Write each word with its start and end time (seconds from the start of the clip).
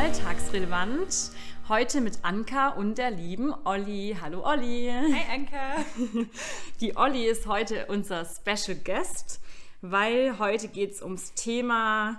Alltagsrelevant. 0.00 1.30
Heute 1.68 2.00
mit 2.00 2.20
Anka 2.22 2.70
und 2.70 2.96
der 2.96 3.10
lieben 3.10 3.52
Olli. 3.66 4.16
Hallo 4.18 4.42
Olli. 4.46 4.90
Hi 4.90 5.24
Anka. 5.30 5.84
Die 6.80 6.96
Olli 6.96 7.26
ist 7.26 7.46
heute 7.46 7.84
unser 7.84 8.24
Special 8.24 8.78
Guest, 8.82 9.42
weil 9.82 10.38
heute 10.38 10.68
geht 10.68 10.92
es 10.92 11.02
ums 11.02 11.34
Thema 11.34 12.18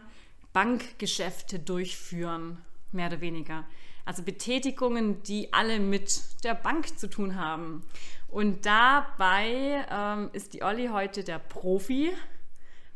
Bankgeschäfte 0.54 1.58
durchführen, 1.58 2.60
mehr 2.92 3.08
oder 3.08 3.20
weniger. 3.20 3.64
Also 4.06 4.22
Betätigungen, 4.22 5.24
die 5.24 5.52
alle 5.52 5.80
mit 5.80 6.22
der 6.44 6.54
Bank 6.54 7.00
zu 7.00 7.10
tun 7.10 7.36
haben. 7.36 7.84
Und 8.28 8.68
dabei 8.68 9.88
ähm, 9.90 10.30
ist 10.34 10.54
die 10.54 10.62
Olli 10.62 10.90
heute 10.90 11.24
der 11.24 11.40
Profi 11.40 12.12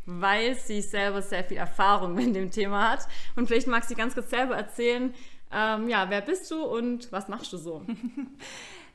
weil 0.05 0.55
sie 0.55 0.81
selber 0.81 1.21
sehr 1.21 1.43
viel 1.43 1.57
Erfahrung 1.57 2.13
mit 2.13 2.35
dem 2.35 2.51
Thema 2.51 2.91
hat. 2.91 3.07
Und 3.35 3.47
vielleicht 3.47 3.67
magst 3.67 3.89
du 3.89 3.95
ganz 3.95 4.13
kurz 4.13 4.29
selber 4.29 4.55
erzählen, 4.55 5.13
ähm, 5.51 5.87
ja, 5.89 6.09
wer 6.09 6.21
bist 6.21 6.49
du 6.51 6.63
und 6.63 7.11
was 7.11 7.27
machst 7.27 7.53
du 7.53 7.57
so? 7.57 7.85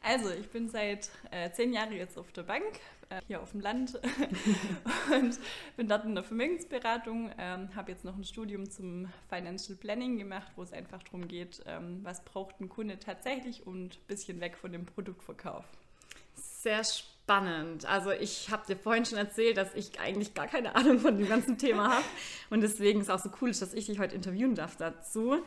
Also, 0.03 0.31
ich 0.31 0.49
bin 0.49 0.67
seit 0.71 1.11
äh, 1.31 1.51
zehn 1.51 1.75
Jahren 1.75 1.93
jetzt 1.93 2.17
auf 2.17 2.33
der 2.33 2.45
Bank, 2.45 2.65
äh, 3.11 3.21
hier 3.27 3.43
auf 3.43 3.51
dem 3.51 3.61
Land 3.61 4.01
und 5.13 5.39
bin 5.77 5.89
dort 5.89 6.07
in 6.07 6.15
der 6.15 6.25
Vermögensberatung, 6.25 7.31
ähm, 7.37 7.69
habe 7.77 7.93
jetzt 7.93 8.03
noch 8.03 8.17
ein 8.17 8.25
Studium 8.25 8.71
zum 8.71 9.13
Financial 9.29 9.77
Planning 9.77 10.17
gemacht, 10.17 10.51
wo 10.57 10.63
es 10.63 10.73
einfach 10.73 11.03
darum 11.03 11.29
geht, 11.29 11.63
ähm, 11.67 12.01
was 12.03 12.25
braucht 12.25 12.61
ein 12.61 12.71
Kunde 12.71 12.99
tatsächlich 12.99 13.67
und 13.67 13.97
ein 13.97 14.07
bisschen 14.07 14.41
weg 14.41 14.57
von 14.57 14.73
dem 14.73 14.87
Produktverkauf. 14.87 15.67
Sehr 16.35 16.83
spannend. 16.83 17.10
Also 17.87 18.11
ich 18.11 18.51
habe 18.51 18.67
dir 18.67 18.77
vorhin 18.77 19.05
schon 19.05 19.19
erzählt, 19.19 19.57
dass 19.57 19.75
ich 19.75 20.01
eigentlich 20.01 20.35
gar 20.35 20.47
keine 20.47 20.75
Ahnung 20.75 20.99
von 20.99 21.17
dem 21.17 21.29
ganzen 21.29 21.59
Thema 21.59 21.95
habe 21.95 22.05
und 22.51 22.61
deswegen 22.61 23.01
ist 23.01 23.09
es 23.09 23.15
auch 23.15 23.23
so 23.23 23.31
cool, 23.41 23.53
dass 23.53 23.73
ich 23.75 23.87
dich 23.87 23.99
heute 23.99 24.15
interviewen 24.15 24.55
darf 24.55 24.77
dazu. 24.77 25.43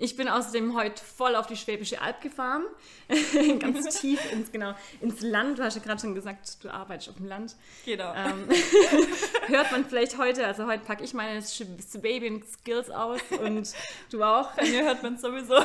Ich 0.00 0.16
bin 0.16 0.28
außerdem 0.28 0.76
heute 0.76 1.02
voll 1.02 1.34
auf 1.34 1.48
die 1.48 1.56
Schwäbische 1.56 2.00
Alb 2.00 2.20
gefahren, 2.20 2.62
ganz 3.58 3.98
tief 4.00 4.20
ins, 4.32 4.52
genau, 4.52 4.74
ins 5.00 5.20
Land. 5.22 5.58
Du 5.58 5.64
hast 5.64 5.74
ja 5.74 5.82
gerade 5.82 6.00
schon 6.00 6.14
gesagt, 6.14 6.62
du 6.62 6.70
arbeitest 6.70 7.10
auf 7.10 7.16
dem 7.16 7.26
Land. 7.26 7.56
Genau. 7.84 8.14
Ähm, 8.14 8.48
hört 9.48 9.72
man 9.72 9.84
vielleicht 9.84 10.16
heute, 10.16 10.46
also 10.46 10.66
heute 10.66 10.84
packe 10.84 11.02
ich 11.02 11.14
meine 11.14 11.42
Baby 12.00 12.42
Skills 12.60 12.90
aus 12.90 13.20
und 13.42 13.72
du 14.10 14.22
auch. 14.22 14.52
Bei 14.52 14.66
mir 14.68 14.84
hört 14.84 15.02
man 15.02 15.18
sowieso. 15.18 15.56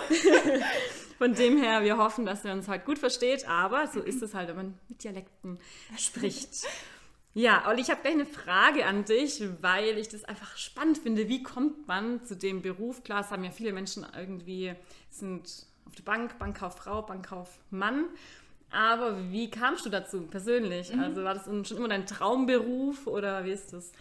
Von 1.17 1.33
dem 1.33 1.57
her, 1.57 1.83
wir 1.83 1.97
hoffen, 1.97 2.25
dass 2.25 2.43
ihr 2.43 2.51
uns 2.51 2.67
heute 2.67 2.85
gut 2.85 2.99
versteht, 2.99 3.47
aber 3.47 3.87
so 3.87 4.01
ist 4.01 4.21
es 4.21 4.33
halt, 4.33 4.49
wenn 4.49 4.55
man 4.55 4.79
mit 4.89 5.03
Dialekten 5.03 5.59
spricht. 5.97 6.65
Ja, 7.35 7.67
Olli, 7.67 7.81
ich 7.81 7.89
habe 7.89 8.01
gleich 8.01 8.13
eine 8.13 8.27
Frage 8.27 8.85
an 8.85 9.05
dich, 9.05 9.43
weil 9.61 9.97
ich 9.97 10.07
das 10.07 10.23
einfach 10.23 10.55
spannend 10.55 10.99
finde. 10.99 11.27
Wie 11.29 11.41
kommt 11.41 11.87
man 11.87 12.23
zu 12.23 12.35
dem 12.35 12.61
Beruf? 12.61 13.03
Klar, 13.03 13.21
es 13.21 13.31
haben 13.31 13.43
ja 13.43 13.49
viele 13.49 13.73
Menschen 13.73 14.05
irgendwie, 14.15 14.75
sind 15.09 15.65
auf 15.85 15.95
der 15.95 16.03
Bank, 16.03 16.37
Bankkauffrau, 16.37 17.01
Bankkaufmann. 17.01 18.05
Aber 18.69 19.31
wie 19.31 19.49
kamst 19.49 19.85
du 19.85 19.89
dazu 19.89 20.21
persönlich? 20.23 20.93
Mhm. 20.93 20.99
Also 20.99 21.23
war 21.23 21.33
das 21.33 21.45
schon 21.45 21.77
immer 21.77 21.87
dein 21.87 22.05
Traumberuf 22.05 23.07
oder 23.07 23.45
wie 23.45 23.51
ist 23.51 23.73
das? 23.73 23.91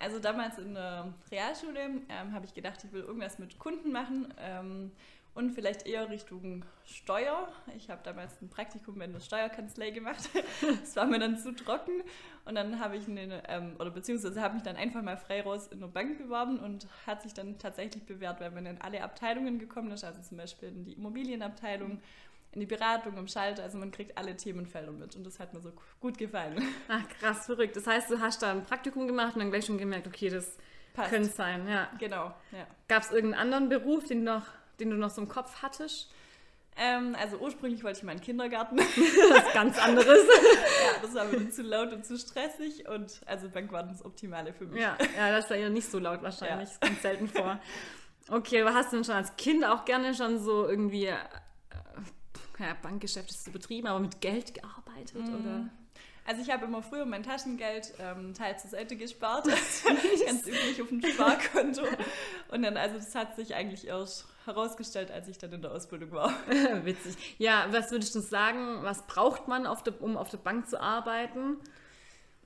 Also 0.00 0.18
damals 0.18 0.58
in 0.58 0.74
der 0.74 1.12
Realschule 1.30 1.80
ähm, 2.08 2.32
habe 2.32 2.46
ich 2.46 2.54
gedacht, 2.54 2.82
ich 2.84 2.92
will 2.92 3.02
irgendwas 3.02 3.38
mit 3.38 3.58
Kunden 3.58 3.92
machen. 3.92 4.32
Ähm, 4.38 4.92
und 5.34 5.50
vielleicht 5.52 5.86
eher 5.86 6.08
Richtung 6.10 6.64
Steuer. 6.84 7.48
Ich 7.76 7.88
habe 7.88 8.00
damals 8.02 8.40
ein 8.42 8.48
Praktikum 8.48 9.00
in 9.00 9.12
der 9.12 9.20
Steuerkanzlei 9.20 9.90
gemacht. 9.90 10.28
Das 10.80 10.96
war 10.96 11.06
mir 11.06 11.18
dann 11.18 11.38
zu 11.38 11.54
trocken 11.54 12.02
und 12.44 12.54
dann 12.54 12.80
habe 12.80 12.96
ich 12.96 13.06
eine, 13.08 13.42
ähm, 13.48 13.76
oder 13.78 13.90
beziehungsweise 13.90 14.40
habe 14.40 14.54
mich 14.54 14.62
dann 14.62 14.76
einfach 14.76 15.02
mal 15.02 15.16
frei 15.16 15.42
raus 15.42 15.68
in 15.68 15.80
der 15.80 15.86
Bank 15.86 16.18
beworben 16.18 16.58
und 16.58 16.86
hat 17.06 17.22
sich 17.22 17.32
dann 17.32 17.58
tatsächlich 17.58 18.04
bewährt, 18.04 18.40
weil 18.40 18.50
man 18.50 18.66
in 18.66 18.80
alle 18.80 19.02
Abteilungen 19.02 19.58
gekommen 19.58 19.90
ist, 19.92 20.04
also 20.04 20.20
zum 20.20 20.36
Beispiel 20.36 20.68
in 20.68 20.84
die 20.84 20.92
Immobilienabteilung, 20.94 22.00
in 22.52 22.60
die 22.60 22.66
Beratung, 22.66 23.16
im 23.16 23.28
Schalter, 23.28 23.62
also 23.62 23.78
man 23.78 23.90
kriegt 23.90 24.18
alle 24.18 24.36
Themenfelder 24.36 24.90
mit 24.92 25.14
und 25.14 25.24
das 25.24 25.38
hat 25.38 25.54
mir 25.54 25.60
so 25.60 25.72
gut 26.00 26.18
gefallen. 26.18 26.62
Ach 26.88 27.08
krass, 27.20 27.46
verrückt. 27.46 27.76
Das 27.76 27.86
heißt, 27.86 28.10
du 28.10 28.20
hast 28.20 28.42
da 28.42 28.50
ein 28.50 28.64
Praktikum 28.64 29.06
gemacht 29.06 29.34
und 29.34 29.40
dann 29.40 29.50
gleich 29.50 29.66
schon 29.66 29.78
gemerkt, 29.78 30.06
okay, 30.06 30.28
das 30.28 30.56
könnte 31.08 31.28
sein, 31.28 31.68
ja. 31.68 31.88
Genau, 31.98 32.34
ja. 32.50 32.66
Gab 32.88 33.04
es 33.04 33.12
irgendeinen 33.12 33.40
anderen 33.40 33.68
Beruf, 33.68 34.04
den 34.04 34.24
du 34.24 34.32
noch 34.32 34.46
den 34.80 34.90
du 34.90 34.96
noch 34.96 35.10
so 35.10 35.20
im 35.20 35.28
Kopf 35.28 35.62
hattest? 35.62 36.10
Ähm, 36.76 37.16
also 37.20 37.36
ursprünglich 37.38 37.84
wollte 37.84 37.98
ich 37.98 38.04
mal 38.04 38.12
in 38.12 38.18
den 38.18 38.24
Kindergarten. 38.24 38.76
das 38.76 38.86
ist 38.86 39.52
ganz 39.52 39.78
anderes. 39.78 40.06
ja, 40.18 41.02
das 41.02 41.14
war 41.14 41.24
mir 41.26 41.50
zu 41.50 41.62
laut 41.62 41.92
und 41.92 42.06
zu 42.06 42.16
stressig 42.16 42.88
und 42.88 43.20
also 43.26 43.48
Bank 43.50 43.70
war 43.72 43.82
das 43.82 44.04
Optimale 44.04 44.52
für 44.52 44.66
mich. 44.66 44.80
Ja, 44.80 44.96
ja 45.16 45.30
das 45.30 45.50
war 45.50 45.56
ja 45.56 45.68
nicht 45.68 45.90
so 45.90 45.98
laut 45.98 46.22
wahrscheinlich. 46.22 46.70
Ja. 46.70 46.76
Das 46.80 46.88
kommt 46.88 47.02
selten 47.02 47.28
vor. 47.28 47.60
Okay, 48.28 48.62
aber 48.62 48.74
hast 48.74 48.92
du 48.92 48.96
denn 48.96 49.04
schon 49.04 49.16
als 49.16 49.36
Kind 49.36 49.64
auch 49.64 49.84
gerne 49.84 50.14
schon 50.14 50.38
so 50.38 50.66
irgendwie 50.66 51.06
äh, 51.06 51.16
ja, 52.58 52.76
Bankgeschäfte 52.80 53.34
zu 53.34 53.50
betrieben, 53.50 53.88
aber 53.88 53.98
mit 53.98 54.20
Geld 54.20 54.54
gearbeitet 54.54 55.26
mm. 55.26 55.34
oder? 55.34 55.70
Also 56.26 56.42
ich 56.42 56.50
habe 56.50 56.66
immer 56.66 56.82
früher 56.82 57.06
mein 57.06 57.24
Taschengeld 57.24 57.92
ähm, 57.98 58.34
teils 58.34 58.62
zur 58.62 58.70
Seite 58.70 58.94
gespart, 58.94 59.46
ganz 60.24 60.46
üblich 60.46 60.80
auf 60.80 60.88
dem 60.88 61.02
Sparkonto. 61.02 61.82
Und 62.48 62.62
dann, 62.62 62.76
also 62.76 62.96
das 62.96 63.14
hat 63.14 63.34
sich 63.34 63.54
eigentlich 63.54 63.86
erst 63.86 64.26
herausgestellt, 64.54 65.10
als 65.10 65.28
ich 65.28 65.38
dann 65.38 65.52
in 65.52 65.62
der 65.62 65.72
Ausbildung 65.72 66.12
war. 66.12 66.32
Witzig. 66.84 67.16
Ja, 67.38 67.66
was 67.70 67.90
würdest 67.90 68.14
du 68.14 68.20
sagen, 68.20 68.82
was 68.82 69.06
braucht 69.06 69.48
man, 69.48 69.66
auf 69.66 69.82
der, 69.82 70.00
um 70.02 70.16
auf 70.16 70.30
der 70.30 70.38
Bank 70.38 70.68
zu 70.68 70.80
arbeiten? 70.80 71.56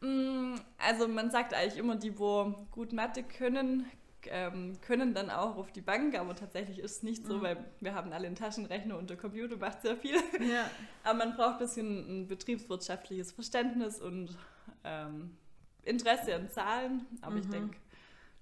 Mm, 0.00 0.54
also 0.78 1.08
man 1.08 1.30
sagt 1.30 1.54
eigentlich 1.54 1.78
immer, 1.78 1.96
die, 1.96 2.18
wo 2.18 2.66
gut 2.70 2.92
Mathe 2.92 3.22
können, 3.22 3.86
ähm, 4.30 4.78
können 4.80 5.14
dann 5.14 5.30
auch 5.30 5.56
auf 5.56 5.72
die 5.72 5.80
Bank, 5.80 6.18
aber 6.18 6.34
tatsächlich 6.34 6.78
ist 6.78 6.96
es 6.96 7.02
nicht 7.02 7.26
so, 7.26 7.38
mhm. 7.38 7.42
weil 7.42 7.64
wir 7.80 7.94
haben 7.94 8.12
alle 8.12 8.26
einen 8.26 8.36
Taschenrechner 8.36 8.96
und 8.96 9.10
der 9.10 9.16
Computer 9.16 9.56
macht 9.56 9.82
sehr 9.82 9.96
viel. 9.96 10.16
Ja. 10.40 10.70
aber 11.04 11.18
man 11.18 11.34
braucht 11.34 11.54
ein 11.54 11.58
bisschen 11.58 12.22
ein 12.22 12.26
betriebswirtschaftliches 12.26 13.32
Verständnis 13.32 14.00
und 14.00 14.36
ähm, 14.84 15.36
Interesse 15.82 16.34
an 16.34 16.48
Zahlen, 16.48 17.06
aber 17.20 17.32
mhm. 17.32 17.40
ich 17.40 17.48
denke, 17.48 17.76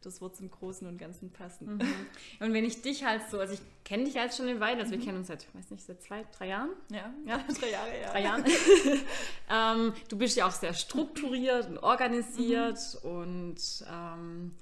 das 0.03 0.21
wird 0.21 0.37
zum 0.37 0.51
Großen 0.51 0.87
und 0.87 0.99
Ganzen 0.99 1.31
passen. 1.31 1.77
Mhm. 1.77 1.81
Und 2.41 2.53
wenn 2.53 2.65
ich 2.65 2.83
dich 2.83 3.05
halt 3.05 3.23
so, 3.31 3.39
also 3.39 3.55
ich 3.55 3.61
kenne 3.85 4.05
dich 4.05 4.15
jetzt 4.15 4.37
schon 4.37 4.49
eine 4.49 4.61
Weile, 4.61 4.81
also 4.81 4.91
wir 4.93 4.99
mhm. 4.99 5.05
kennen 5.05 5.19
uns 5.19 5.29
seit, 5.29 5.47
weiß 5.55 5.71
nicht, 5.71 5.85
seit 5.85 6.03
zwei, 6.03 6.25
drei 6.37 6.49
Jahren? 6.49 6.71
Ja, 6.91 7.13
ja. 7.25 7.39
drei 7.61 7.71
Jahre, 7.71 8.01
ja. 8.01 8.11
Drei 8.11 8.23
Jahren. 8.23 8.45
ähm, 9.51 9.95
du 10.09 10.19
bist 10.19 10.37
ja 10.37 10.47
auch 10.47 10.53
sehr 10.53 10.75
strukturiert 10.75 11.69
und 11.69 11.79
organisiert 11.79 12.79
mhm. 13.03 13.11
und 13.11 13.85
ähm, 13.91 14.55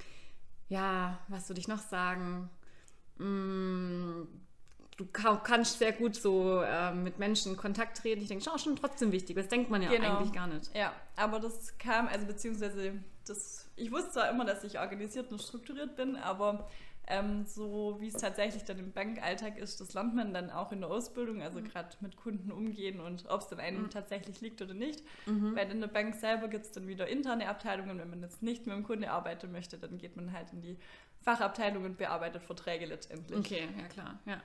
ja, 0.69 1.19
was 1.29 1.49
würde 1.49 1.61
ich 1.61 1.69
noch 1.69 1.81
sagen? 1.81 2.49
Mm, 3.19 4.23
du 4.97 5.07
kannst 5.07 5.79
sehr 5.79 5.93
gut 5.93 6.15
so 6.15 6.61
äh, 6.61 6.93
mit 6.95 7.19
Menschen 7.19 7.53
in 7.53 7.59
Kontakt 7.59 7.99
treten. 7.99 8.21
Ich 8.21 8.29
denke, 8.29 8.45
das 8.45 8.53
ist 8.53 8.61
auch 8.61 8.65
schon 8.65 8.77
trotzdem 8.77 9.13
wichtig. 9.13 9.37
Das 9.37 9.49
denkt 9.49 9.71
man 9.71 9.83
ja 9.83 9.89
genau. 9.89 10.19
eigentlich 10.19 10.33
gar 10.33 10.47
nicht. 10.47 10.75
Ja, 10.75 10.93
aber 11.17 11.41
das 11.41 11.77
kam, 11.79 12.07
also 12.09 12.27
beziehungsweise 12.27 12.95
das, 13.27 13.70
ich 13.81 13.91
wusste 13.91 14.13
zwar 14.13 14.31
immer, 14.31 14.45
dass 14.45 14.65
ich 14.65 14.79
organisiert 14.79 15.33
und 15.33 15.41
strukturiert 15.41 15.97
bin, 15.97 16.17
aber 16.17 16.69
ähm, 17.07 17.45
so 17.45 17.97
wie 17.99 18.09
es 18.09 18.15
tatsächlich 18.15 18.65
dann 18.65 18.79
im 18.79 18.93
Bankalltag 18.93 19.59
ist, 19.59 19.81
das 19.81 19.95
lernt 19.95 20.15
man 20.15 20.33
dann 20.33 20.51
auch 20.51 20.71
in 20.71 20.81
der 20.81 20.91
Ausbildung, 20.91 21.43
also 21.43 21.59
mhm. 21.59 21.65
gerade 21.65 21.89
mit 22.01 22.17
Kunden 22.17 22.53
umgehen 22.53 23.01
und 23.01 23.29
ob 23.29 23.41
es 23.41 23.49
dann 23.49 23.59
einem 23.59 23.83
mhm. 23.83 23.91
tatsächlich 23.91 24.41
liegt 24.41 24.63
oder 24.63 24.75
nicht. 24.75 25.03
Mhm. 25.27 25.57
Weil 25.57 25.71
in 25.71 25.81
der 25.81 25.89
Bank 25.89 26.15
selber 26.15 26.47
gibt 26.47 26.67
es 26.67 26.73
dann 26.73 26.87
wieder 26.87 27.09
interne 27.09 27.49
Abteilungen. 27.49 27.99
Wenn 27.99 28.11
man 28.11 28.23
jetzt 28.23 28.43
nicht 28.43 28.67
mit 28.67 28.77
dem 28.77 28.85
Kunde 28.85 29.11
arbeiten 29.11 29.51
möchte, 29.51 29.77
dann 29.77 29.99
geht 29.99 30.15
man 30.15 30.33
halt 30.33 30.53
in 30.53 30.63
die 30.63 30.77
Fachabteilung 31.23 31.85
und 31.85 31.99
bearbeitet 31.99 32.43
Verträge 32.43 32.87
letztendlich. 32.87 33.39
Okay, 33.39 33.69
ja 33.79 33.89
klar. 33.89 34.19
Ja. 34.25 34.41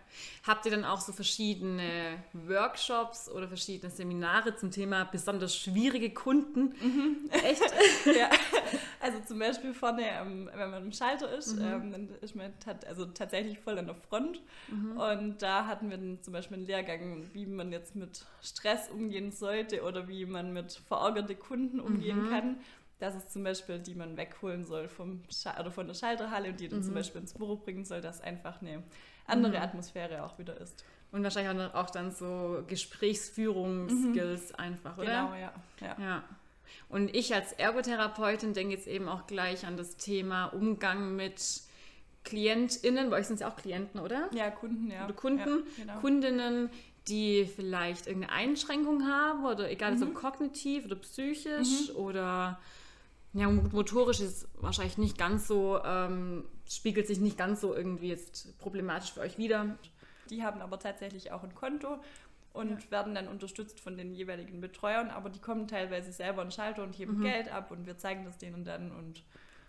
Habt 0.46 0.66
ihr 0.66 0.72
dann 0.72 0.84
auch 0.84 1.00
so 1.00 1.14
verschiedene 1.14 2.22
Workshops 2.34 3.30
oder 3.30 3.48
verschiedene 3.48 3.90
Seminare 3.90 4.58
zum 4.58 4.72
Thema 4.72 5.06
besonders 5.06 5.56
schwierige 5.56 6.14
Kunden? 6.14 6.76
Mhm. 6.82 7.30
Echt? 7.32 7.62
ja. 8.06 8.30
Also 9.02 9.20
zum 9.20 9.38
Beispiel 9.38 9.72
vorne, 9.76 10.02
ähm, 10.02 10.50
wenn 10.52 10.72
man 10.72 10.86
im 10.86 10.92
Schalter 10.92 11.32
ist, 11.32 11.60
mhm. 11.60 11.64
ähm, 11.64 11.92
dann 11.92 12.10
ist 12.22 12.36
man 12.36 12.52
also 12.88 13.06
tatsächlich 13.06 13.60
voll 13.60 13.78
an 13.78 13.86
der 13.86 13.94
Front. 13.94 14.42
Mhm. 14.68 14.98
Und 14.98 15.42
da 15.44 15.68
hatten 15.68 15.92
wir 15.92 15.98
dann 15.98 16.18
zum 16.24 16.34
Beispiel 16.34 16.58
einen 16.58 16.66
Lehrgang, 16.66 17.30
wie 17.34 17.46
man 17.46 17.72
jetzt 17.72 17.96
mit 17.96 18.26
Stress 18.42 18.90
umgehen 18.90 19.32
sollte 19.32 19.84
oder 19.84 20.08
wie 20.08 20.26
man 20.26 20.54
mit 20.54 20.82
verärgerte 20.88 21.36
Kunden 21.36 21.80
umgehen 21.80 22.24
mhm. 22.24 22.30
kann 22.32 22.58
dass 23.00 23.16
es 23.16 23.28
zum 23.30 23.44
Beispiel, 23.44 23.80
die 23.80 23.96
man 23.96 24.18
wegholen 24.18 24.64
soll 24.64 24.88
vom 24.88 25.22
oder 25.60 25.72
von 25.72 25.88
der 25.88 25.94
Schalterhalle 25.94 26.50
und 26.50 26.60
die 26.60 26.70
dann 26.70 26.80
mhm. 26.80 26.84
zum 26.84 26.94
Beispiel 26.94 27.22
ins 27.22 27.34
Büro 27.34 27.58
bringen 27.58 27.86
soll, 27.86 28.02
dass 28.02 28.22
einfach 28.22 28.62
eine 28.62 28.84
andere 29.28 29.58
mhm. 29.58 29.64
Atmosphäre 29.64 30.24
auch 30.24 30.38
wieder 30.40 30.60
ist. 30.60 30.86
Und 31.12 31.24
wahrscheinlich 31.24 31.74
auch 31.74 31.90
dann 31.90 32.12
so 32.12 32.64
Gesprächsführungsskills 32.68 34.50
mhm. 34.50 34.56
einfach, 34.56 34.98
oder? 34.98 35.06
Genau, 35.06 35.36
ja. 35.36 35.54
ja. 35.82 35.96
ja. 36.00 36.24
Und 36.90 37.16
ich 37.16 37.34
als 37.34 37.52
Ergotherapeutin 37.54 38.54
denke 38.54 38.76
jetzt 38.76 38.88
eben 38.88 39.08
auch 39.08 39.28
gleich 39.28 39.66
an 39.66 39.78
das 39.78 39.98
Thema 39.98 40.48
Umgang 40.48 41.16
mit 41.16 41.62
KlientInnen, 42.24 43.10
bei 43.10 43.20
euch 43.20 43.28
sind 43.28 43.36
es 43.36 43.42
ja 43.42 43.50
auch 43.50 43.56
Klienten, 43.56 44.00
oder? 44.00 44.30
Ja, 44.34 44.50
Kunden, 44.50 44.92
ja. 44.92 45.06
Oder 45.06 45.14
Kunden, 45.14 45.64
ja, 45.78 45.84
genau. 45.84 46.00
Kundinnen, 46.00 46.70
die 47.08 47.46
vielleicht 47.46 48.08
irgendeine 48.08 48.34
Einschränkung 48.34 49.08
haben 49.08 49.46
oder 49.46 49.70
egal, 49.70 49.96
mhm. 49.96 50.04
ob 50.04 50.14
kognitiv 50.16 50.86
oder 50.86 50.96
psychisch 50.96 51.90
mhm. 51.90 51.96
oder 51.96 52.60
Ja, 53.36 53.50
motorisch 53.50 54.22
ist 54.22 54.48
wahrscheinlich 54.56 54.98
nicht 54.98 55.18
ganz 55.18 55.46
so, 55.46 55.78
ähm, 55.84 56.46
spiegelt 56.70 57.06
sich 57.06 57.20
nicht 57.20 57.38
ganz 57.38 57.60
so 57.60 57.76
irgendwie 57.76 58.08
jetzt 58.08 58.58
problematisch 58.60 59.12
für 59.12 59.20
euch 59.20 59.38
wieder. 59.38 59.78
Die 60.30 60.42
haben 60.42 60.62
aber 60.62 60.80
tatsächlich 60.80 61.34
auch 61.34 61.44
ein 61.44 61.54
Konto 61.54 61.98
und 62.54 62.84
ja. 62.86 62.92
werden 62.92 63.14
dann 63.14 63.28
unterstützt 63.28 63.82
von 63.82 63.98
den 63.98 64.14
jeweiligen 64.14 64.62
Betreuern, 64.62 65.10
aber 65.10 65.30
die 65.30 65.40
kommen 65.40 65.68
teilweise 65.68 66.14
selber 66.14 66.44
in 66.44 66.48
den 66.48 66.54
Schalter 66.54 66.82
und 66.82 66.98
heben 66.98 67.18
mhm. 67.18 67.24
Geld 67.24 67.52
ab 67.52 67.72
und 67.72 67.86
wir 67.86 67.98
zeigen 67.98 68.24
das 68.24 68.38
denen 68.38 68.64
dann 68.64 68.94
und 68.94 69.22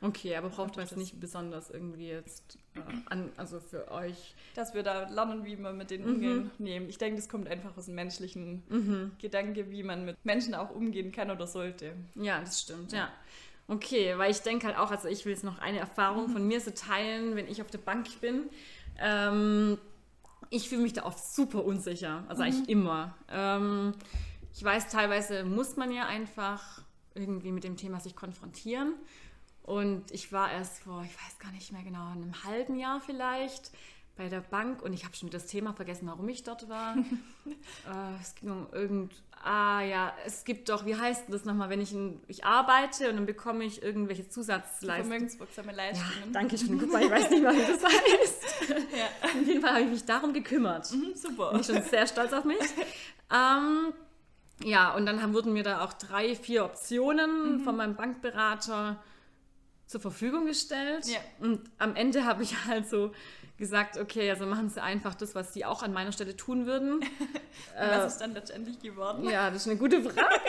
Okay, 0.03 0.37
aber 0.37 0.51
braucht 0.51 0.77
man 0.77 0.85
es 0.85 0.95
nicht 0.95 1.19
besonders 1.21 1.71
irgendwie 1.71 2.09
jetzt 2.09 2.59
äh, 2.75 2.81
an, 3.07 3.33
also 3.39 3.61
für 3.61 3.91
euch? 3.91 4.35
Dass 4.55 4.75
wir 4.75 4.83
da 4.83 5.09
lernen, 5.09 5.45
wie 5.45 5.57
man 5.57 5.77
mit 5.77 5.91
denen 5.91 6.05
mhm. 6.05 6.15
umgehen 6.15 6.51
nehmen. 6.59 6.89
Ich 6.91 6.99
denke, 6.99 7.17
das 7.17 7.29
kommt 7.29 7.49
einfach 7.49 7.77
aus 7.77 7.87
dem 7.87 7.95
menschlichen 7.95 8.63
mhm. 8.69 9.13
Gedanke, 9.19 9.71
wie 9.71 9.83
man 9.83 10.05
mit 10.05 10.23
Menschen 10.25 10.55
auch 10.55 10.71
umgehen 10.71 11.13
kann 11.13 11.31
oder 11.31 11.47
sollte. 11.47 11.95
Ja, 12.15 12.41
das 12.41 12.61
stimmt, 12.61 12.93
ja. 12.93 13.11
Okay, 13.69 14.17
weil 14.17 14.31
ich 14.31 14.41
denke 14.43 14.67
halt 14.67 14.77
auch, 14.77 14.91
also 14.91 15.09
ich 15.09 15.25
will 15.25 15.33
jetzt 15.33 15.45
noch 15.45 15.59
eine 15.59 15.79
Erfahrung 15.79 16.29
mhm. 16.29 16.33
von 16.33 16.47
mir 16.47 16.61
so 16.61 16.71
teilen, 16.71 17.35
wenn 17.35 17.49
ich 17.49 17.61
auf 17.61 17.71
der 17.71 17.79
Bank 17.79 18.07
bin. 18.21 18.49
Ähm, 18.99 19.79
ich 20.51 20.69
fühle 20.69 20.83
mich 20.83 20.93
da 20.93 21.05
oft 21.05 21.19
super 21.19 21.65
unsicher, 21.65 22.25
also 22.29 22.43
mhm. 22.43 22.49
eigentlich 22.49 22.69
immer. 22.69 23.15
Ähm, 23.29 23.95
ich 24.55 24.63
weiß, 24.63 24.89
teilweise 24.89 25.45
muss 25.45 25.77
man 25.77 25.91
ja 25.91 26.07
einfach 26.07 26.83
irgendwie 27.15 27.51
mit 27.51 27.65
dem 27.65 27.77
Thema 27.77 27.99
sich 28.01 28.15
konfrontieren. 28.15 28.95
Und 29.63 30.13
ich 30.13 30.33
war 30.33 30.53
erst 30.53 30.79
vor, 30.79 31.03
ich 31.03 31.13
weiß 31.13 31.39
gar 31.41 31.51
nicht 31.51 31.73
mehr 31.73 31.83
genau, 31.83 32.07
einem 32.13 32.45
halben 32.45 32.77
Jahr 32.77 33.01
vielleicht 33.01 33.73
bei 34.17 34.29
der 34.29 34.41
Bank 34.41 34.83
und 34.83 34.93
ich 34.93 35.05
habe 35.05 35.15
schon 35.15 35.31
das 35.31 35.47
Thema 35.47 35.75
vergessen, 35.75 36.07
warum 36.07 36.29
ich 36.29 36.43
dort 36.43 36.69
war. 36.69 36.97
äh, 37.47 38.21
es 38.21 38.35
ging 38.35 38.51
um 38.51 38.67
irgend, 38.73 39.13
ah 39.43 39.83
ja, 39.83 40.13
es 40.25 40.45
gibt 40.45 40.69
doch, 40.69 40.87
wie 40.87 40.97
heißt 40.97 41.25
das 41.29 41.45
nochmal, 41.45 41.69
wenn 41.69 41.81
ich, 41.81 41.93
in, 41.93 42.21
ich 42.27 42.45
arbeite 42.45 43.11
und 43.11 43.17
dann 43.17 43.27
bekomme 43.27 43.65
ich 43.65 43.83
irgendwelche 43.83 44.29
Zusatzleistungen. 44.29 45.11
Vermögenswirksame 45.11 45.73
Leistungen. 45.73 46.11
Ja, 46.25 46.33
danke 46.33 46.57
schön, 46.57 46.79
guck 46.79 46.93
mal, 46.93 47.03
ich 47.03 47.11
weiß 47.11 47.31
nicht 47.31 47.43
mal, 47.43 47.55
wie 47.55 47.61
das 47.61 47.85
heißt. 47.85 48.45
ja. 48.71 49.29
Auf 49.29 49.47
jeden 49.47 49.61
Fall 49.61 49.71
habe 49.71 49.83
ich 49.83 49.91
mich 49.91 50.05
darum 50.05 50.33
gekümmert. 50.33 50.91
Mhm, 50.93 51.15
super. 51.15 51.51
Bin 51.51 51.61
ich 51.61 51.67
schon 51.67 51.83
sehr 51.83 52.07
stolz 52.07 52.33
auf 52.33 52.45
mich. 52.45 52.59
ähm, 53.33 53.93
ja, 54.65 54.95
und 54.95 55.05
dann 55.05 55.23
haben, 55.23 55.35
wurden 55.35 55.53
mir 55.53 55.63
da 55.63 55.85
auch 55.85 55.93
drei, 55.93 56.35
vier 56.35 56.65
Optionen 56.65 57.59
mhm. 57.59 57.61
von 57.61 57.77
meinem 57.77 57.97
Bankberater 57.97 59.03
zur 59.87 60.01
Verfügung 60.01 60.47
gestellt. 60.47 61.07
Ja. 61.07 61.19
Und 61.41 61.61
am 61.79 61.95
Ende 61.95 62.25
habe 62.25 62.43
ich 62.43 62.67
halt 62.67 62.89
so 62.91 63.13
gesagt, 63.59 63.97
okay, 63.97 64.31
also 64.31 64.47
machen 64.47 64.69
Sie 64.69 64.83
einfach 64.83 65.15
das, 65.15 65.35
was 65.35 65.55
Sie 65.55 65.65
auch 65.65 65.83
an 65.83 65.93
meiner 65.93 66.13
Stelle 66.13 66.37
tun 66.37 66.67
würden. 66.67 67.01
was 67.79 68.05
äh, 68.05 68.07
ist 68.07 68.19
dann 68.19 68.35
letztendlich 68.35 68.79
geworden? 68.81 69.25
Ja, 69.29 69.51
das 69.51 69.63
ist 69.63 69.69
eine 69.69 69.79
gute 69.79 70.03
Frage. 70.03 70.41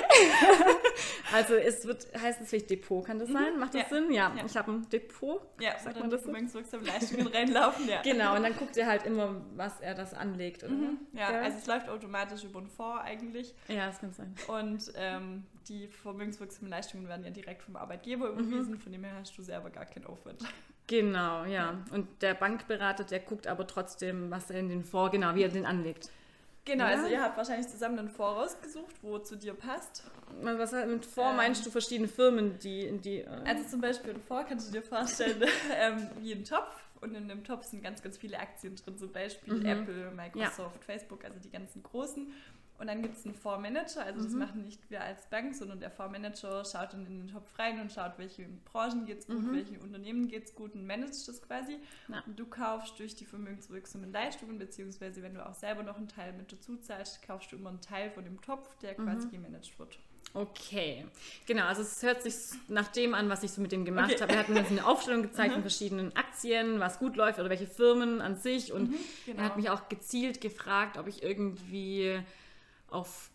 also 1.33 1.55
es 1.55 1.85
wird, 1.85 2.07
heißt 2.19 2.41
es 2.41 2.49
vielleicht 2.49 2.69
Depot, 2.69 3.05
kann 3.05 3.19
das 3.19 3.29
sein? 3.29 3.57
Macht 3.59 3.73
das 3.73 3.83
ja. 3.83 3.87
Sinn? 3.89 4.11
Ja, 4.11 4.33
ja. 4.35 4.45
ich 4.45 4.57
habe 4.57 4.71
ein 4.71 4.89
Depot. 4.89 5.41
Ja, 5.59 5.79
sagt 5.79 5.99
man 5.99 6.09
das 6.09 6.23
vermögenswirksame 6.23 6.83
Leistungen 6.83 7.27
reinlaufen, 7.27 7.87
ja. 7.87 8.01
Genau, 8.03 8.35
und 8.35 8.43
dann 8.43 8.55
guckt 8.55 8.75
er 8.77 8.87
halt 8.87 9.05
immer, 9.05 9.41
was 9.55 9.79
er 9.79 9.93
das 9.93 10.13
anlegt, 10.13 10.63
oder? 10.63 10.73
Mhm. 10.73 10.99
Ja, 11.13 11.31
ja, 11.31 11.41
also 11.41 11.57
es 11.57 11.67
läuft 11.67 11.89
automatisch 11.89 12.43
über 12.43 12.59
einen 12.59 12.67
Fonds 12.67 13.03
eigentlich. 13.03 13.53
Ja, 13.67 13.87
das 13.87 13.99
kann 13.99 14.11
sein. 14.13 14.35
Und 14.47 14.91
ähm, 14.95 15.45
die 15.69 15.87
vermögenswirksamen 15.87 16.69
Leistungen 16.69 17.07
werden 17.07 17.23
ja 17.23 17.31
direkt 17.31 17.63
vom 17.63 17.75
Arbeitgeber 17.75 18.31
mhm. 18.31 18.39
überwiesen, 18.39 18.73
mhm. 18.73 18.79
von 18.79 18.91
dem 18.91 19.03
her 19.03 19.13
hast 19.19 19.37
du 19.37 19.43
selber 19.43 19.69
gar 19.69 19.85
keinen 19.85 20.05
Aufwand. 20.05 20.43
Genau, 20.87 21.43
ja. 21.43 21.77
Und 21.91 22.07
der 22.21 22.33
Bankberater, 22.33 23.03
der 23.03 23.19
guckt 23.19 23.45
aber 23.45 23.67
trotzdem, 23.67 24.31
was 24.31 24.49
er 24.49 24.59
in 24.59 24.69
den 24.69 24.83
Fonds, 24.85 25.11
genau, 25.11 25.35
wie 25.35 25.43
er 25.43 25.49
den 25.49 25.65
anlegt. 25.65 26.09
Genau, 26.63 26.85
ja? 26.85 26.91
also 26.91 27.07
ihr 27.07 27.21
habt 27.21 27.37
wahrscheinlich 27.37 27.67
zusammen 27.67 27.99
einen 27.99 28.09
Fonds 28.09 28.39
rausgesucht, 28.39 28.95
wo 29.01 29.19
zu 29.19 29.37
dir 29.37 29.53
passt. 29.53 30.03
Was 30.41 30.71
mit 30.71 31.05
Fonds 31.05 31.31
ähm, 31.31 31.35
meinst 31.37 31.65
du 31.65 31.71
verschiedene 31.71 32.09
Firmen, 32.09 32.59
die 32.59 32.85
in 32.85 33.01
die. 33.01 33.19
Äh 33.19 33.27
also 33.45 33.63
zum 33.69 33.81
Beispiel 33.81 34.13
ein 34.13 34.21
Fonds 34.21 34.49
kannst 34.49 34.67
du 34.67 34.71
dir 34.73 34.83
vorstellen 34.83 35.41
ähm, 35.75 36.09
wie 36.19 36.33
ein 36.33 36.43
Topf. 36.43 36.71
Und 36.99 37.13
in 37.13 37.27
dem 37.27 37.43
Topf 37.43 37.65
sind 37.65 37.83
ganz, 37.83 38.01
ganz 38.01 38.17
viele 38.17 38.39
Aktien 38.39 38.75
drin, 38.75 38.97
zum 38.97 39.11
Beispiel 39.11 39.53
mhm. 39.53 39.65
Apple, 39.65 40.11
Microsoft, 40.15 40.75
ja. 40.75 40.81
Facebook, 40.81 41.23
also 41.23 41.39
die 41.39 41.51
ganzen 41.51 41.83
großen. 41.83 42.33
Und 42.79 42.87
dann 42.87 43.01
gibt 43.01 43.17
es 43.17 43.25
einen 43.25 43.33
Fondsmanager, 43.33 44.05
also 44.05 44.21
das 44.21 44.33
mhm. 44.33 44.39
machen 44.39 44.63
nicht 44.63 44.89
wir 44.91 45.01
als 45.01 45.25
Bank, 45.27 45.55
sondern 45.55 45.79
der 45.79 45.89
Fondsmanager 45.89 46.63
schaut 46.63 46.93
dann 46.93 47.07
in 47.07 47.19
den 47.19 47.27
Topf 47.27 47.57
rein 47.57 47.81
und 47.81 47.91
schaut, 47.91 48.13
welche 48.17 48.47
Branchen 48.65 49.05
geht 49.05 49.19
es 49.19 49.27
gut, 49.27 49.41
mhm. 49.41 49.53
welche 49.53 49.79
Unternehmen 49.79 50.27
geht 50.27 50.45
es 50.45 50.55
gut 50.55 50.75
und 50.75 50.85
managt 50.85 51.27
das 51.27 51.41
quasi. 51.41 51.79
Ja. 52.07 52.23
Und 52.27 52.37
du 52.37 52.45
kaufst 52.45 52.99
durch 52.99 53.15
die 53.15 53.25
vermögenswirksamen 53.25 54.11
Leistungen, 54.11 54.59
beziehungsweise 54.59 55.23
wenn 55.23 55.33
du 55.33 55.45
auch 55.45 55.55
selber 55.55 55.81
noch 55.81 55.97
einen 55.97 56.07
Teil 56.07 56.33
mit 56.33 56.51
dazu 56.51 56.77
zahlst, 56.77 57.21
kaufst 57.23 57.51
du 57.51 57.55
immer 57.55 57.69
einen 57.69 57.81
Teil 57.81 58.11
von 58.11 58.23
dem 58.23 58.39
Topf, 58.41 58.77
der 58.77 58.93
quasi 58.93 59.27
mhm. 59.27 59.31
gemanagt 59.31 59.79
wird. 59.79 59.97
Okay, 60.33 61.05
genau. 61.47 61.65
Also 61.65 61.81
es 61.81 62.03
hört 62.03 62.21
sich 62.21 62.35
nach 62.67 62.89
dem 62.89 63.15
an, 63.15 63.29
was 63.29 63.41
ich 63.43 63.51
so 63.51 63.61
mit 63.61 63.71
dem 63.71 63.85
gemacht 63.85 64.11
okay. 64.11 64.21
habe. 64.21 64.33
Er 64.33 64.39
hat 64.39 64.49
mir 64.49 64.63
eine 64.63 64.85
Aufstellung 64.85 65.23
gezeigt 65.23 65.53
von 65.53 65.61
mhm. 65.61 65.67
verschiedenen 65.67 66.15
Aktien, 66.15 66.79
was 66.79 66.99
gut 66.99 67.15
läuft 67.15 67.39
oder 67.39 67.49
welche 67.49 67.65
Firmen 67.65 68.21
an 68.21 68.35
sich. 68.35 68.71
Und 68.71 68.91
mhm, 68.91 68.97
genau. 69.25 69.39
er 69.39 69.45
hat 69.45 69.57
mich 69.57 69.69
auch 69.69 69.89
gezielt 69.89 70.41
gefragt, 70.41 70.97
ob 70.97 71.07
ich 71.07 71.23
irgendwie 71.23 72.19
auf 72.89 73.31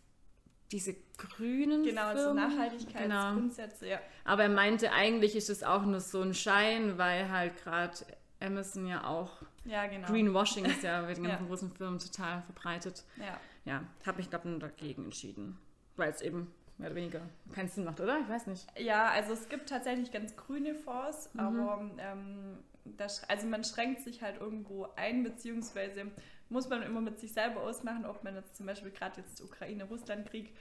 diese 0.70 0.94
grünen 1.19 1.82
Genau, 1.84 2.06
also 2.06 2.22
Firmen. 2.25 2.50
so 2.50 2.56
Nachhaltigkeitsgrundsätze, 2.56 3.84
genau. 3.84 3.96
ja. 3.96 4.00
Aber 4.25 4.44
er 4.44 4.49
meinte, 4.49 4.93
eigentlich 4.93 5.37
ist 5.37 5.50
es 5.50 5.62
auch 5.62 5.84
nur 5.84 6.00
so 6.00 6.22
ein 6.22 6.34
Schein, 6.34 6.96
weil 6.99 7.31
halt 7.31 7.62
gerade 7.62 7.94
Amazon 8.40 8.87
ja 8.87 9.06
auch 9.06 9.43
ja, 9.64 9.87
genau. 9.87 10.08
Greenwashing 10.08 10.64
ist 10.64 10.82
ja 10.82 11.02
bei 11.06 11.14
den 11.14 11.25
ganzen 11.25 11.44
ja. 11.44 11.49
großen 11.49 11.70
Firmen 11.72 11.99
total 11.99 12.43
verbreitet. 12.43 13.04
Ja. 13.16 13.38
Ja, 13.64 13.84
habe 14.04 14.20
ich 14.20 14.28
glaube 14.28 14.58
dagegen 14.58 15.04
entschieden, 15.04 15.56
weil 15.96 16.10
es 16.10 16.20
eben 16.20 16.52
mehr 16.78 16.88
oder 16.88 16.96
weniger 16.96 17.20
keinen 17.54 17.69
Sinn 17.69 17.84
macht, 17.84 18.00
oder? 18.00 18.19
Ich 18.19 18.28
weiß 18.28 18.49
nicht. 18.49 18.66
Ja, 18.76 19.08
also 19.10 19.34
es 19.34 19.49
gibt 19.49 19.69
tatsächlich 19.69 20.10
ganz 20.10 20.34
grüne 20.37 20.75
Fonds, 20.75 21.32
mhm. 21.34 21.40
aber 21.40 21.90
ähm, 21.99 22.58
das, 22.84 23.22
also 23.28 23.46
man 23.46 23.62
schränkt 23.62 24.00
sich 24.00 24.22
halt 24.22 24.40
irgendwo 24.40 24.88
ein, 24.96 25.22
beziehungsweise 25.22 26.10
muss 26.52 26.69
man 26.69 26.82
immer 26.82 27.00
mit 27.00 27.19
sich 27.19 27.32
selber 27.32 27.62
ausmachen, 27.62 28.04
ob 28.04 28.22
man 28.22 28.37
jetzt 28.37 28.56
zum 28.56 28.66
Beispiel 28.66 28.90
gerade 28.90 29.21
jetzt 29.21 29.40
Ukraine-Russland-Krieg, 29.40 30.52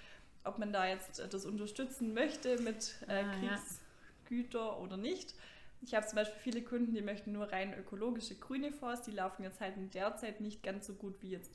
ob 0.43 0.57
man 0.57 0.73
da 0.73 0.87
jetzt 0.87 1.19
das 1.31 1.45
unterstützen 1.45 2.13
möchte 2.13 2.59
mit 2.61 2.95
äh, 3.07 3.23
ah, 3.23 3.35
Kriegsgüter 3.37 4.59
ja. 4.59 4.77
oder 4.77 4.97
nicht. 4.97 5.35
Ich 5.81 5.93
habe 5.93 6.05
zum 6.05 6.15
Beispiel 6.15 6.39
viele 6.39 6.61
Kunden, 6.63 6.93
die 6.93 7.01
möchten 7.01 7.31
nur 7.31 7.51
rein 7.51 7.73
ökologische 7.77 8.35
grüne 8.35 8.71
Fonds, 8.71 9.01
die 9.01 9.11
laufen 9.11 9.43
jetzt 9.43 9.59
halt 9.59 9.77
in 9.77 9.89
der 9.91 10.15
Zeit 10.15 10.39
nicht 10.39 10.63
ganz 10.63 10.87
so 10.87 10.93
gut 10.93 11.21
wie 11.21 11.31
jetzt 11.31 11.51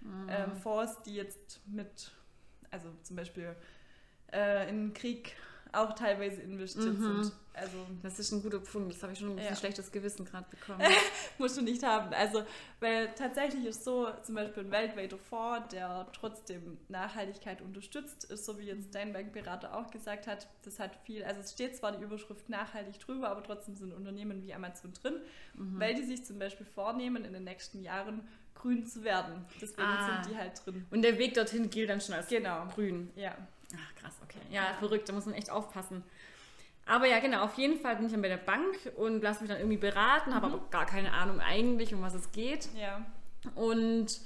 mhm. 0.00 0.28
ähm, 0.28 0.56
Fonds, 0.56 1.02
die 1.02 1.14
jetzt 1.14 1.60
mit, 1.66 2.10
also 2.70 2.92
zum 3.02 3.16
Beispiel 3.16 3.54
äh, 4.32 4.68
in 4.68 4.92
Krieg 4.94 5.36
auch 5.72 5.94
teilweise 5.94 6.40
investiert 6.42 6.98
mhm. 6.98 7.22
sind. 7.22 7.32
Also, 7.54 7.78
das 8.02 8.18
ist 8.18 8.30
ein 8.32 8.42
guter 8.42 8.60
Punkt. 8.60 8.94
Das 8.94 9.02
habe 9.02 9.12
ich 9.12 9.18
schon 9.18 9.30
ein 9.30 9.36
bisschen 9.36 9.50
ja. 9.50 9.56
schlechtes 9.56 9.90
Gewissen 9.90 10.24
gerade 10.24 10.46
bekommen. 10.48 10.80
Musst 11.38 11.56
du 11.56 11.62
nicht 11.62 11.82
haben. 11.82 12.12
Also, 12.14 12.44
weil 12.80 13.12
tatsächlich 13.14 13.64
ist 13.64 13.84
so, 13.84 14.08
zum 14.22 14.36
Beispiel 14.36 14.64
ein 14.64 14.70
weltweiter 14.70 15.18
Fonds, 15.18 15.68
der 15.70 16.06
trotzdem 16.12 16.78
Nachhaltigkeit 16.88 17.60
unterstützt, 17.60 18.24
ist 18.24 18.44
so 18.44 18.58
wie 18.58 18.66
jetzt 18.66 18.94
dein 18.94 19.12
Bankberater 19.12 19.76
auch 19.76 19.90
gesagt 19.90 20.26
hat, 20.26 20.48
das 20.62 20.78
hat 20.78 20.92
viel, 21.04 21.24
also 21.24 21.40
es 21.40 21.52
steht 21.52 21.76
zwar 21.76 21.92
die 21.92 22.02
Überschrift 22.02 22.48
nachhaltig 22.48 23.00
drüber, 23.00 23.28
aber 23.28 23.42
trotzdem 23.42 23.74
sind 23.74 23.92
Unternehmen 23.92 24.42
wie 24.44 24.54
Amazon 24.54 24.92
drin, 24.92 25.14
mhm. 25.54 25.80
weil 25.80 25.94
die 25.94 26.04
sich 26.04 26.24
zum 26.24 26.38
Beispiel 26.38 26.66
vornehmen, 26.66 27.24
in 27.24 27.32
den 27.32 27.44
nächsten 27.44 27.82
Jahren 27.82 28.26
grün 28.54 28.86
zu 28.86 29.04
werden. 29.04 29.44
Deswegen 29.60 29.82
ah. 29.82 30.22
sind 30.22 30.32
die 30.32 30.38
halt 30.38 30.64
drin. 30.64 30.86
Und 30.90 31.02
der 31.02 31.18
Weg 31.18 31.34
dorthin 31.34 31.70
gilt 31.70 31.90
dann 31.90 32.00
schon 32.00 32.14
als 32.14 32.28
genau. 32.28 32.66
grün. 32.74 33.10
Ja. 33.16 33.36
Ach, 33.74 33.94
krass, 34.00 34.14
okay. 34.22 34.38
Ja, 34.50 34.74
verrückt, 34.78 35.08
da 35.08 35.12
muss 35.12 35.26
man 35.26 35.34
echt 35.34 35.50
aufpassen. 35.50 36.02
Aber 36.86 37.06
ja, 37.06 37.20
genau, 37.20 37.44
auf 37.44 37.54
jeden 37.54 37.78
Fall 37.78 37.96
bin 37.96 38.06
ich 38.06 38.12
dann 38.12 38.22
bei 38.22 38.28
der 38.28 38.38
Bank 38.38 38.74
und 38.96 39.22
lasse 39.22 39.40
mich 39.40 39.50
dann 39.50 39.58
irgendwie 39.58 39.76
beraten, 39.76 40.30
mhm. 40.30 40.34
habe 40.34 40.46
aber 40.46 40.60
gar 40.70 40.86
keine 40.86 41.12
Ahnung 41.12 41.40
eigentlich, 41.40 41.92
um 41.94 42.00
was 42.00 42.14
es 42.14 42.32
geht. 42.32 42.68
Ja. 42.74 43.04
Und 43.54 44.20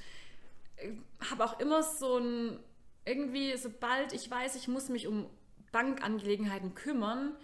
äh, 0.76 0.92
habe 1.30 1.44
auch 1.44 1.58
immer 1.58 1.82
so 1.82 2.18
ein, 2.18 2.58
irgendwie, 3.04 3.56
sobald 3.56 4.12
ich 4.12 4.30
weiß, 4.30 4.54
ich 4.54 4.68
muss 4.68 4.88
mich 4.88 5.08
um 5.08 5.26
Bankangelegenheiten 5.72 6.74
kümmern, 6.74 7.34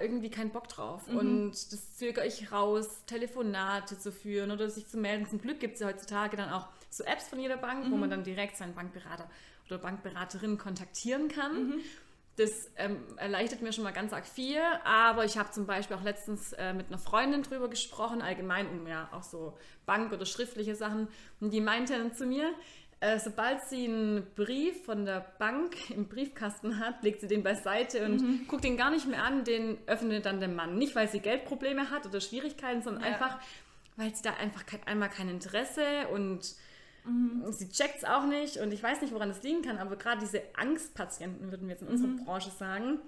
irgendwie 0.00 0.30
keinen 0.30 0.50
Bock 0.50 0.68
drauf. 0.68 1.08
Mhm. 1.08 1.16
Und 1.16 1.50
das 1.72 1.96
zögere 1.96 2.26
ich 2.26 2.52
raus, 2.52 3.04
Telefonate 3.06 3.98
zu 3.98 4.12
führen 4.12 4.50
oder 4.50 4.68
sich 4.68 4.86
zu 4.86 4.98
melden. 4.98 5.26
Zum 5.26 5.40
Glück 5.40 5.58
gibt 5.58 5.74
es 5.74 5.80
ja 5.80 5.88
heutzutage 5.88 6.36
dann 6.36 6.50
auch 6.50 6.68
so 6.90 7.02
Apps 7.04 7.28
von 7.28 7.40
jeder 7.40 7.56
Bank, 7.56 7.86
mhm. 7.86 7.90
wo 7.90 7.96
man 7.96 8.10
dann 8.10 8.22
direkt 8.22 8.56
seinen 8.56 8.74
Bankberater 8.74 9.28
oder 9.66 9.78
Bankberaterin 9.78 10.58
kontaktieren 10.58 11.28
kann. 11.28 11.68
Mhm. 11.68 11.80
Das 12.36 12.68
ähm, 12.76 12.96
erleichtert 13.16 13.62
mir 13.62 13.72
schon 13.72 13.84
mal 13.84 13.92
ganz 13.92 14.12
arg 14.12 14.26
viel, 14.26 14.60
aber 14.84 15.24
ich 15.24 15.38
habe 15.38 15.52
zum 15.52 15.66
Beispiel 15.66 15.96
auch 15.96 16.02
letztens 16.02 16.52
äh, 16.54 16.72
mit 16.72 16.88
einer 16.88 16.98
Freundin 16.98 17.44
drüber 17.44 17.68
gesprochen, 17.68 18.22
allgemein 18.22 18.68
um 18.68 18.86
ja 18.88 19.08
auch 19.12 19.22
so 19.22 19.56
Bank- 19.86 20.12
oder 20.12 20.26
schriftliche 20.26 20.74
Sachen. 20.74 21.06
Und 21.40 21.52
die 21.52 21.60
meinte 21.60 21.96
dann 21.96 22.12
zu 22.12 22.26
mir, 22.26 22.52
äh, 22.98 23.20
sobald 23.20 23.62
sie 23.62 23.84
einen 23.84 24.26
Brief 24.34 24.84
von 24.84 25.04
der 25.04 25.20
Bank 25.38 25.90
im 25.90 26.08
Briefkasten 26.08 26.80
hat, 26.80 27.04
legt 27.04 27.20
sie 27.20 27.28
den 27.28 27.44
beiseite 27.44 28.04
und 28.04 28.20
mhm. 28.20 28.48
guckt 28.48 28.64
ihn 28.64 28.76
gar 28.76 28.90
nicht 28.90 29.06
mehr 29.06 29.22
an, 29.22 29.44
den 29.44 29.78
öffnet 29.86 30.26
dann 30.26 30.40
der 30.40 30.48
Mann. 30.48 30.76
Nicht, 30.76 30.96
weil 30.96 31.08
sie 31.08 31.20
Geldprobleme 31.20 31.90
hat 31.90 32.04
oder 32.06 32.20
Schwierigkeiten, 32.20 32.82
sondern 32.82 33.04
ja. 33.04 33.10
einfach, 33.10 33.38
weil 33.96 34.12
sie 34.12 34.22
da 34.22 34.32
einfach 34.34 34.66
kein, 34.66 34.82
einmal 34.86 35.10
kein 35.10 35.28
Interesse 35.28 35.84
und 36.12 36.56
Mhm. 37.04 37.44
Sie 37.52 37.68
checkt 37.68 37.98
es 37.98 38.04
auch 38.04 38.24
nicht 38.26 38.56
und 38.58 38.72
ich 38.72 38.82
weiß 38.82 39.02
nicht, 39.02 39.12
woran 39.12 39.28
das 39.28 39.42
liegen 39.42 39.62
kann, 39.62 39.78
aber 39.78 39.96
gerade 39.96 40.20
diese 40.20 40.42
Angstpatienten, 40.56 41.50
würden 41.50 41.68
wir 41.68 41.74
jetzt 41.74 41.82
in 41.82 41.88
unserer 41.88 42.08
mhm. 42.08 42.24
Branche 42.24 42.50
sagen, 42.50 42.98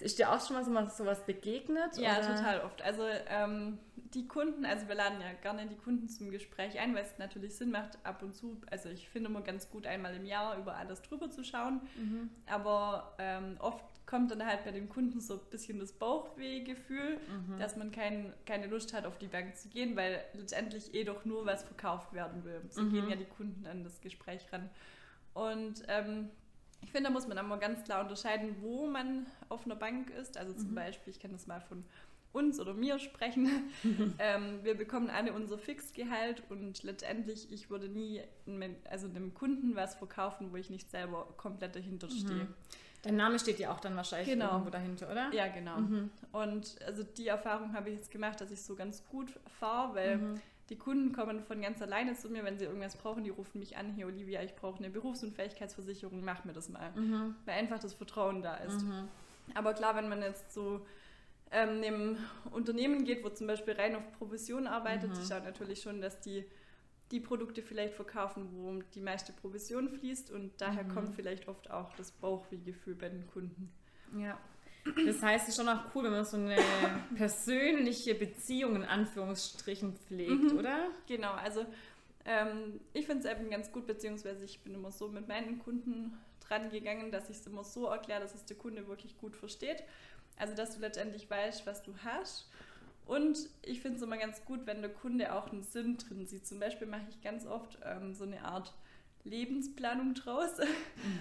Ist 0.00 0.18
dir 0.18 0.30
auch 0.30 0.44
schon 0.44 0.54
mal 0.54 0.64
so 0.64 0.72
was, 0.74 0.96
sowas 0.96 1.26
begegnet? 1.26 1.96
Ja, 1.96 2.18
oder? 2.18 2.36
total 2.36 2.60
oft. 2.60 2.82
Also 2.82 3.02
ähm, 3.28 3.78
die 4.14 4.28
Kunden, 4.28 4.64
also 4.64 4.86
wir 4.86 4.94
laden 4.94 5.20
ja 5.20 5.32
gerne 5.42 5.66
die 5.66 5.76
Kunden 5.76 6.08
zum 6.08 6.30
Gespräch 6.30 6.78
ein, 6.78 6.94
weil 6.94 7.02
es 7.02 7.18
natürlich 7.18 7.56
Sinn 7.56 7.70
macht, 7.70 7.98
ab 8.04 8.22
und 8.22 8.34
zu, 8.34 8.60
also 8.70 8.88
ich 8.90 9.08
finde 9.08 9.28
immer 9.28 9.42
ganz 9.42 9.70
gut, 9.70 9.86
einmal 9.86 10.14
im 10.14 10.24
Jahr 10.24 10.56
über 10.56 10.76
alles 10.76 11.02
drüber 11.02 11.30
zu 11.30 11.42
schauen. 11.42 11.80
Mhm. 11.96 12.30
Aber 12.46 13.14
ähm, 13.18 13.56
oft 13.58 13.84
kommt 14.08 14.30
dann 14.30 14.44
halt 14.44 14.64
bei 14.64 14.70
den 14.70 14.88
Kunden 14.88 15.20
so 15.20 15.34
ein 15.34 15.50
bisschen 15.50 15.78
das 15.78 15.92
Bauchwehgefühl, 15.92 17.18
mhm. 17.18 17.58
dass 17.58 17.76
man 17.76 17.92
kein, 17.92 18.32
keine 18.46 18.66
Lust 18.66 18.94
hat, 18.94 19.04
auf 19.04 19.18
die 19.18 19.26
Bank 19.26 19.54
zu 19.56 19.68
gehen, 19.68 19.96
weil 19.96 20.24
letztendlich 20.32 20.94
eh 20.94 21.04
doch 21.04 21.26
nur 21.26 21.44
was 21.44 21.62
verkauft 21.62 22.14
werden 22.14 22.42
will. 22.42 22.62
So 22.70 22.80
mhm. 22.80 22.92
gehen 22.92 23.10
ja 23.10 23.16
die 23.16 23.26
Kunden 23.26 23.66
an 23.66 23.84
das 23.84 24.00
Gespräch 24.00 24.50
ran. 24.50 24.70
Und 25.34 25.82
ähm, 25.88 26.30
ich 26.80 26.90
finde, 26.90 27.08
da 27.08 27.12
muss 27.12 27.28
man 27.28 27.36
aber 27.36 27.58
ganz 27.58 27.84
klar 27.84 28.00
unterscheiden, 28.00 28.56
wo 28.62 28.86
man 28.86 29.26
auf 29.50 29.66
einer 29.66 29.76
Bank 29.76 30.08
ist. 30.08 30.38
Also 30.38 30.54
zum 30.54 30.70
mhm. 30.70 30.76
Beispiel, 30.76 31.12
ich 31.12 31.20
kann 31.20 31.32
das 31.32 31.46
mal 31.46 31.60
von 31.60 31.84
uns 32.32 32.58
oder 32.58 32.72
mir 32.72 32.98
sprechen. 32.98 33.70
ähm, 34.18 34.60
wir 34.62 34.74
bekommen 34.74 35.10
alle 35.10 35.34
unser 35.34 35.58
Fixgehalt 35.58 36.44
und 36.48 36.82
letztendlich, 36.82 37.52
ich 37.52 37.68
würde 37.68 37.90
nie 37.90 38.22
also 38.88 39.06
einem 39.06 39.34
Kunden 39.34 39.76
was 39.76 39.96
verkaufen, 39.96 40.50
wo 40.50 40.56
ich 40.56 40.70
nicht 40.70 40.90
selber 40.90 41.26
komplett 41.36 41.76
dahinter 41.76 42.06
mhm. 42.06 42.54
Dein 43.02 43.16
Name 43.16 43.38
steht 43.38 43.58
ja 43.58 43.72
auch 43.72 43.80
dann 43.80 43.96
wahrscheinlich 43.96 44.28
genau. 44.28 44.52
irgendwo 44.52 44.70
dahinter, 44.70 45.10
oder? 45.10 45.32
Ja, 45.32 45.48
genau. 45.48 45.78
Mhm. 45.78 46.10
Und 46.32 46.76
also 46.84 47.04
die 47.04 47.28
Erfahrung 47.28 47.72
habe 47.72 47.90
ich 47.90 47.96
jetzt 47.96 48.10
gemacht, 48.10 48.40
dass 48.40 48.50
ich 48.50 48.62
so 48.62 48.74
ganz 48.74 49.06
gut 49.08 49.28
fahre, 49.60 49.94
weil 49.94 50.16
mhm. 50.18 50.40
Die 50.68 50.76
Kunden 50.76 51.12
kommen 51.12 51.42
von 51.42 51.62
ganz 51.62 51.80
alleine 51.80 52.14
zu 52.14 52.28
mir, 52.28 52.44
wenn 52.44 52.58
sie 52.58 52.66
irgendwas 52.66 52.96
brauchen. 52.96 53.24
Die 53.24 53.30
rufen 53.30 53.58
mich 53.58 53.78
an, 53.78 53.94
hier 53.94 54.06
Olivia, 54.06 54.42
ich 54.42 54.54
brauche 54.54 54.78
eine 54.78 54.90
Berufsunfähigkeitsversicherung, 54.90 56.22
mach 56.22 56.44
mir 56.44 56.52
das 56.52 56.68
mal. 56.68 56.90
Mhm. 56.92 57.34
Weil 57.46 57.58
einfach 57.58 57.78
das 57.78 57.94
Vertrauen 57.94 58.42
da 58.42 58.56
ist. 58.56 58.82
Mhm. 58.82 59.08
Aber 59.54 59.72
klar, 59.72 59.96
wenn 59.96 60.10
man 60.10 60.20
jetzt 60.20 60.52
so 60.52 60.84
ähm, 61.50 61.82
einem 61.82 62.18
Unternehmen 62.50 63.04
geht, 63.04 63.24
wo 63.24 63.30
zum 63.30 63.46
Beispiel 63.46 63.74
rein 63.74 63.96
auf 63.96 64.02
Provision 64.18 64.66
arbeitet, 64.66 65.10
mhm. 65.10 65.24
schaut 65.26 65.44
natürlich 65.44 65.80
schon, 65.80 66.02
dass 66.02 66.20
die 66.20 66.44
die 67.10 67.20
Produkte 67.20 67.62
vielleicht 67.62 67.94
verkaufen, 67.94 68.48
wo 68.52 68.82
die 68.94 69.00
meiste 69.00 69.32
Provision 69.32 69.88
fließt 69.88 70.30
und 70.30 70.52
daher 70.58 70.84
mhm. 70.84 70.94
kommt 70.94 71.14
vielleicht 71.14 71.48
oft 71.48 71.70
auch 71.70 71.94
das 71.96 72.10
Bauchwehgefühl 72.12 72.94
bei 72.94 73.08
den 73.08 73.26
Kunden. 73.26 73.72
Ja, 74.16 74.38
das 75.06 75.22
heißt, 75.22 75.44
es 75.44 75.48
ist 75.50 75.56
schon 75.56 75.68
auch 75.68 75.94
cool, 75.94 76.04
wenn 76.04 76.12
man 76.12 76.24
so 76.24 76.36
eine 76.36 76.56
persönliche 77.16 78.14
Beziehung 78.14 78.76
in 78.76 78.84
Anführungsstrichen 78.84 79.94
pflegt, 79.94 80.52
mhm. 80.52 80.58
oder? 80.58 80.88
Genau, 81.06 81.32
also 81.32 81.66
ähm, 82.24 82.80
ich 82.92 83.06
finde 83.06 83.26
es 83.26 83.36
eben 83.36 83.50
ganz 83.50 83.72
gut, 83.72 83.86
beziehungsweise 83.86 84.44
ich 84.44 84.60
bin 84.60 84.74
immer 84.74 84.92
so 84.92 85.08
mit 85.08 85.28
meinen 85.28 85.58
Kunden 85.58 86.18
dran 86.40 86.70
gegangen, 86.70 87.10
dass 87.10 87.30
ich 87.30 87.38
es 87.38 87.46
immer 87.46 87.64
so 87.64 87.86
erkläre, 87.86 88.20
dass 88.20 88.34
es 88.34 88.44
der 88.44 88.56
Kunde 88.56 88.86
wirklich 88.88 89.18
gut 89.18 89.36
versteht. 89.36 89.82
Also, 90.36 90.54
dass 90.54 90.74
du 90.74 90.80
letztendlich 90.80 91.28
weißt, 91.28 91.66
was 91.66 91.82
du 91.82 91.92
hast. 92.04 92.48
Und 93.08 93.38
ich 93.62 93.80
finde 93.80 93.96
es 93.96 94.02
immer 94.02 94.18
ganz 94.18 94.44
gut, 94.44 94.66
wenn 94.66 94.82
der 94.82 94.92
Kunde 94.92 95.32
auch 95.32 95.50
einen 95.50 95.62
Sinn 95.62 95.96
drin 95.96 96.26
sieht. 96.26 96.46
Zum 96.46 96.60
Beispiel 96.60 96.86
mache 96.86 97.06
ich 97.08 97.22
ganz 97.22 97.46
oft 97.46 97.78
ähm, 97.82 98.12
so 98.12 98.24
eine 98.24 98.44
Art 98.44 98.74
Lebensplanung 99.24 100.14
draus. 100.14 100.58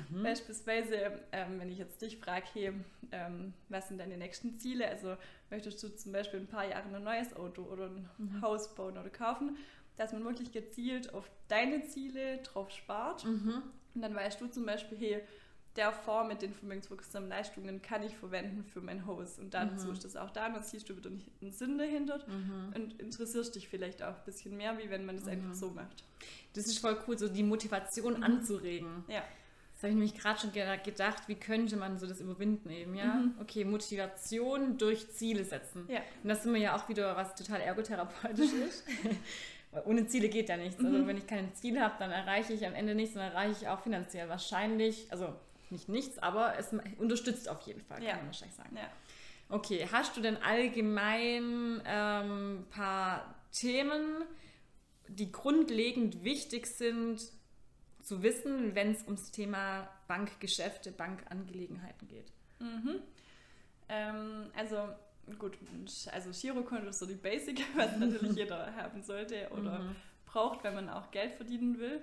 Mhm. 0.10 0.24
Beispielsweise, 0.24 1.22
ähm, 1.32 1.60
wenn 1.60 1.70
ich 1.70 1.78
jetzt 1.78 2.02
dich 2.02 2.18
frage, 2.18 2.46
hey, 2.54 2.74
ähm, 3.12 3.54
was 3.70 3.90
sind 3.90 4.00
deine 4.00 4.18
nächsten 4.18 4.56
Ziele? 4.56 4.88
Also 4.88 5.16
möchtest 5.52 5.84
du 5.84 5.90
zum 5.90 6.12
Beispiel 6.14 6.40
in 6.40 6.46
ein 6.46 6.50
paar 6.50 6.68
Jahren 6.68 6.96
ein 6.96 7.04
neues 7.04 7.36
Auto 7.36 7.62
oder 7.62 7.86
ein 7.86 8.10
mhm. 8.18 8.42
Haus 8.42 8.74
bauen 8.74 8.98
oder 8.98 9.12
kaufen? 9.12 9.58
Dass 9.96 10.14
man 10.14 10.24
wirklich 10.26 10.52
gezielt 10.52 11.14
auf 11.14 11.30
deine 11.48 11.84
Ziele 11.84 12.40
drauf 12.40 12.72
spart. 12.72 13.24
Mhm. 13.26 13.62
Und 13.94 14.02
dann 14.02 14.16
weißt 14.16 14.42
du 14.42 14.48
zum 14.48 14.66
Beispiel, 14.66 14.98
hey, 14.98 15.22
der 15.78 15.92
Fonds 15.92 16.28
mit 16.28 16.42
den 16.42 16.54
vermögenswirksamen 16.54 17.30
Leistungen 17.30 17.82
kann 17.82 18.04
ich 18.04 18.16
verwenden 18.16 18.64
für 18.64 18.82
mein 18.82 19.06
Haus. 19.06 19.40
Und 19.40 19.54
dazu 19.54 19.88
mhm. 19.88 19.94
ist 19.94 20.04
das 20.04 20.16
auch 20.16 20.32
da, 20.32 20.50
dann 20.50 20.64
siehst 20.64 20.90
du 20.90 20.98
wieder 20.98 21.10
einen 21.10 21.52
Sinn 21.52 21.78
dahinter 21.78 22.20
mhm. 22.28 22.74
und 22.76 23.02
interessierst 23.02 23.56
dich 23.56 23.70
vielleicht 23.70 24.02
auch 24.04 24.16
ein 24.16 24.26
bisschen 24.26 24.58
mehr, 24.58 24.78
wie 24.78 24.90
wenn 24.90 25.06
man 25.06 25.16
das 25.16 25.26
mhm. 25.26 25.32
einfach 25.32 25.54
so 25.54 25.70
macht. 25.70 26.04
Das 26.54 26.66
ist 26.66 26.80
voll 26.80 26.98
cool, 27.08 27.18
so 27.18 27.28
die 27.30 27.44
Motivation 27.44 28.18
mhm. 28.18 28.24
anzuregen. 28.24 29.06
Ja. 29.08 29.24
Das 29.74 29.84
habe 29.84 29.90
ich 29.90 29.96
nämlich 29.96 30.20
gerade 30.20 30.40
schon 30.40 30.52
gedacht, 30.52 31.28
wie 31.28 31.36
könnte 31.36 31.78
man 31.78 32.00
so 32.00 32.08
das 32.08 32.20
überwinden 32.20 32.72
eben, 32.72 32.96
ja? 32.96 33.14
Mhm. 33.14 33.36
Okay, 33.40 33.64
Motivation 33.64 34.80
durch 34.80 35.12
Ziele 35.12 35.46
setzen. 35.46 35.86
Ja. 35.88 36.00
Und 36.24 36.30
das 36.30 36.40
ist 36.40 36.46
immer 36.48 36.58
ja 36.58 36.76
auch 36.76 36.90
wieder 36.90 37.16
was 37.16 37.36
total 37.36 37.62
ergotherapeutisch 37.62 38.54
ist. 38.68 38.84
Ohne 39.86 40.08
Ziele 40.08 40.30
geht 40.30 40.50
ja 40.50 40.58
nichts. 40.58 40.84
Also 40.84 40.98
mhm. 40.98 41.06
wenn 41.06 41.18
ich 41.18 41.28
keine 41.28 41.54
Ziele 41.54 41.82
habe, 41.82 41.94
dann 42.00 42.10
erreiche 42.10 42.54
ich 42.54 42.66
am 42.66 42.74
Ende 42.74 42.96
nichts 42.96 43.16
und 43.16 43.22
erreiche 43.22 43.52
ich 43.62 43.68
auch 43.68 43.82
finanziell 43.82 44.28
wahrscheinlich, 44.30 45.12
also 45.12 45.36
nicht 45.72 45.90
nichts, 45.90 46.20
aber 46.20 46.58
es 46.58 46.74
unterstützt 46.98 47.50
auf 47.50 47.62
jeden 47.62 47.82
Fall, 47.82 47.98
kann 47.98 48.08
ja. 48.08 48.16
man 48.16 48.28
wahrscheinlich 48.28 48.56
sagen. 48.56 48.76
Ja. 48.76 48.90
Okay, 49.50 49.88
hast 49.92 50.18
du 50.18 50.22
denn 50.22 50.38
allgemein 50.38 51.82
ein 51.82 51.84
ähm, 51.86 52.66
paar 52.70 53.36
Themen, 53.52 54.24
die 55.08 55.32
grundlegend 55.32 56.24
wichtig 56.24 56.68
sind 56.68 57.22
zu 58.02 58.24
wissen, 58.24 58.76
wenn 58.76 58.92
es 58.92 59.04
ums 59.04 59.32
Thema 59.32 59.90
Bankgeschäfte, 60.08 60.92
Bankangelegenheiten 60.92 62.08
geht? 62.08 62.32
Mhm. 62.60 63.00
Ähm, 63.90 64.52
also 64.56 64.90
gut, 65.40 65.58
also 66.12 66.32
Girokonto 66.32 66.88
ist 66.88 67.00
so 67.00 67.06
die 67.06 67.16
Basic, 67.16 67.62
was 67.76 67.98
natürlich 67.98 68.32
jeder 68.36 68.76
haben 68.76 69.02
sollte 69.02 69.50
oder 69.52 69.80
mhm. 69.80 69.96
braucht, 70.26 70.64
wenn 70.64 70.76
man 70.76 70.90
auch 70.90 71.12
Geld 71.12 71.34
verdienen 71.36 71.80
will. 71.80 72.02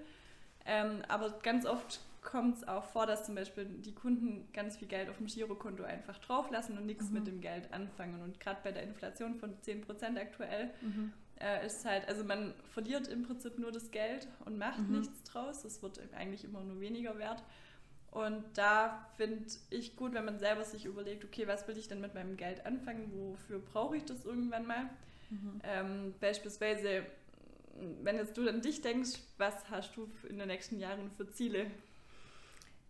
Ähm, 0.67 1.03
aber 1.09 1.31
ganz 1.43 1.67
oft 1.67 2.01
kommt 2.25 2.57
es 2.57 2.67
auch 2.67 2.85
vor, 2.85 3.07
dass 3.07 3.25
zum 3.25 3.35
Beispiel 3.35 3.65
die 3.65 3.95
Kunden 3.95 4.49
ganz 4.53 4.77
viel 4.77 4.89
Geld 4.89 5.09
auf 5.09 5.19
dem 5.19 5.27
Girokonto 5.27 5.85
einfach 5.85 6.19
drauflassen 6.19 6.77
und 6.77 6.87
nichts 6.87 7.09
mhm. 7.09 7.15
mit 7.15 7.27
dem 7.27 7.41
Geld 7.41 7.73
anfangen. 7.73 8.21
Und 8.23 8.41
gerade 8.41 8.61
bei 8.65 8.73
der 8.73 8.83
Inflation 8.83 9.37
von 9.37 9.55
10% 9.61 10.19
aktuell 10.19 10.71
mhm. 10.81 11.13
äh, 11.41 11.65
ist 11.65 11.85
halt, 11.85 12.09
also 12.09 12.25
man 12.25 12.55
verliert 12.73 13.07
im 13.09 13.23
Prinzip 13.23 13.59
nur 13.59 13.71
das 13.71 13.91
Geld 13.91 14.27
und 14.45 14.59
macht 14.59 14.81
mhm. 14.81 14.99
nichts 14.99 15.23
draus. 15.23 15.65
Es 15.65 15.83
wird 15.83 16.01
eigentlich 16.15 16.45
immer 16.45 16.65
nur 16.65 16.81
weniger 16.81 17.19
wert. 17.19 17.45
Und 18.11 18.45
da 18.55 19.09
finde 19.17 19.45
ich 19.71 19.97
gut, 19.97 20.15
wenn 20.15 20.25
man 20.25 20.39
selber 20.39 20.65
sich 20.65 20.85
überlegt, 20.87 21.25
okay, 21.25 21.47
was 21.47 21.67
will 21.69 21.77
ich 21.77 21.89
denn 21.89 22.01
mit 22.01 22.15
meinem 22.15 22.37
Geld 22.37 22.65
anfangen? 22.65 23.13
Wofür 23.13 23.59
brauche 23.59 23.97
ich 23.97 24.05
das 24.05 24.25
irgendwann 24.25 24.67
mal? 24.67 24.85
Mhm. 25.31 25.61
Ähm, 25.65 26.15
beispielsweise 26.21 27.05
wenn 28.03 28.17
jetzt 28.17 28.37
du 28.37 28.49
an 28.49 28.61
dich 28.61 28.81
denkst, 28.81 29.21
was 29.39 29.69
hast 29.71 29.97
du 29.97 30.09
in 30.29 30.39
den 30.39 30.49
nächsten 30.49 30.79
Jahren 30.79 31.11
für 31.11 31.29
Ziele? 31.31 31.67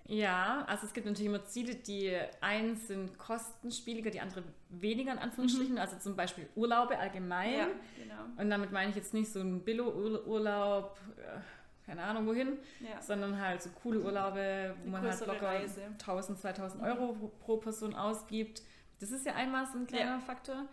Ja, 0.06 0.64
also 0.66 0.86
es 0.86 0.92
gibt 0.92 1.06
natürlich 1.06 1.28
immer 1.28 1.44
Ziele, 1.46 1.76
die 1.76 2.14
eins 2.42 2.88
sind 2.88 3.18
kostenspieliger, 3.18 4.10
die 4.10 4.20
andere 4.20 4.42
weniger 4.68 5.12
in 5.12 5.18
Anführungsstrichen. 5.18 5.74
Mhm. 5.74 5.80
Also 5.80 5.96
zum 5.98 6.14
Beispiel 6.14 6.46
Urlaube 6.54 6.98
allgemein. 6.98 7.54
Ja, 7.54 7.66
genau. 7.96 8.24
Und 8.36 8.50
damit 8.50 8.70
meine 8.70 8.90
ich 8.90 8.96
jetzt 8.96 9.14
nicht 9.14 9.32
so 9.32 9.40
ein 9.40 9.64
Billo-Urlaub, 9.64 10.98
äh, 11.16 11.86
keine 11.86 12.02
Ahnung 12.02 12.26
wohin, 12.26 12.58
ja. 12.80 13.00
sondern 13.00 13.40
halt 13.40 13.62
so 13.62 13.70
coole 13.70 14.00
Urlaube, 14.00 14.74
wo 14.84 14.90
man 14.90 15.02
halt 15.02 15.26
locker 15.26 15.46
Reise. 15.46 15.82
1000, 15.84 16.38
2000 16.38 16.82
Euro 16.82 17.14
mhm. 17.14 17.30
pro 17.40 17.56
Person 17.56 17.94
ausgibt. 17.94 18.62
Das 19.00 19.10
ist 19.10 19.24
ja 19.24 19.34
einmal 19.34 19.66
so 19.66 19.78
ein 19.78 19.86
kleiner 19.86 20.16
ja. 20.16 20.20
Faktor. 20.20 20.66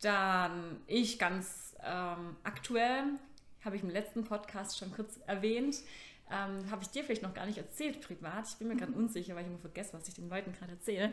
Dann 0.00 0.80
ich 0.86 1.18
ganz 1.18 1.76
ähm, 1.84 2.36
aktuell, 2.44 3.04
habe 3.62 3.76
ich 3.76 3.82
im 3.82 3.90
letzten 3.90 4.24
Podcast 4.24 4.78
schon 4.78 4.90
kurz 4.92 5.20
erwähnt, 5.26 5.76
ähm, 6.30 6.70
Habe 6.70 6.82
ich 6.82 6.90
dir 6.90 7.02
vielleicht 7.02 7.22
noch 7.22 7.34
gar 7.34 7.46
nicht 7.46 7.58
erzählt 7.58 8.00
privat. 8.00 8.46
Ich 8.48 8.56
bin 8.56 8.68
mir 8.68 8.76
gerade 8.76 8.92
unsicher, 8.96 9.34
weil 9.34 9.42
ich 9.42 9.48
immer 9.48 9.58
vergesse, 9.58 9.92
was 9.94 10.06
ich 10.06 10.14
den 10.14 10.28
Leuten 10.28 10.52
gerade 10.52 10.72
erzähle. 10.72 11.12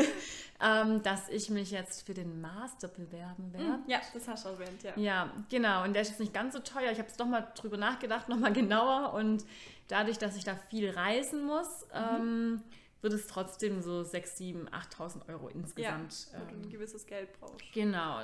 ähm, 0.60 1.02
dass 1.02 1.28
ich 1.28 1.48
mich 1.50 1.70
jetzt 1.70 2.04
für 2.06 2.14
den 2.14 2.40
Master 2.40 2.88
bewerben 2.88 3.52
werde. 3.52 3.74
Hm, 3.74 3.84
ja, 3.86 4.00
das 4.12 4.26
hast 4.26 4.44
du 4.44 4.50
erwähnt, 4.50 4.82
ja. 4.82 4.92
Ja, 4.96 5.32
genau. 5.48 5.84
Und 5.84 5.92
der 5.92 6.02
ist 6.02 6.08
jetzt 6.08 6.20
nicht 6.20 6.34
ganz 6.34 6.54
so 6.54 6.60
teuer. 6.60 6.90
Ich 6.90 6.98
habe 6.98 7.08
jetzt 7.08 7.20
doch 7.20 7.26
mal 7.26 7.52
drüber 7.54 7.76
nachgedacht, 7.76 8.28
nochmal 8.28 8.52
genauer. 8.52 9.14
Und 9.14 9.44
dadurch, 9.86 10.18
dass 10.18 10.36
ich 10.36 10.44
da 10.44 10.56
viel 10.70 10.90
reisen 10.90 11.44
muss, 11.44 11.86
mhm. 11.92 12.16
ähm, 12.16 12.62
wird 13.00 13.12
es 13.12 13.26
trotzdem 13.28 13.80
so 13.80 14.02
6, 14.02 14.38
7, 14.38 14.68
8.000 14.68 15.28
Euro 15.28 15.48
insgesamt. 15.48 16.32
Ja, 16.32 16.40
und 16.40 16.48
ein 16.48 16.64
ähm, 16.64 16.70
gewisses 16.70 17.06
Geld 17.06 17.28
brauchst. 17.38 17.72
Genau. 17.72 18.20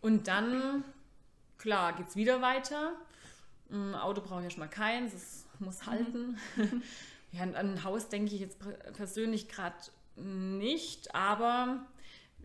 Und 0.00 0.28
dann, 0.28 0.84
klar, 1.58 1.94
geht 1.94 2.08
es 2.08 2.16
wieder 2.16 2.40
weiter. 2.40 2.92
Ein 3.70 3.94
Auto 3.96 4.20
brauche 4.20 4.40
ich 4.40 4.44
ja 4.44 4.50
schon 4.50 4.60
mal 4.60 4.68
keins. 4.68 5.12
Das 5.12 5.47
muss 5.60 5.82
mhm. 5.82 5.86
halten. 5.86 6.38
Mhm. 6.56 6.82
ja, 7.32 7.42
an 7.42 7.54
ein 7.54 7.84
Haus 7.84 8.08
denke 8.08 8.34
ich 8.34 8.40
jetzt 8.40 8.58
persönlich 8.94 9.48
gerade 9.48 9.76
nicht, 10.16 11.14
aber 11.14 11.86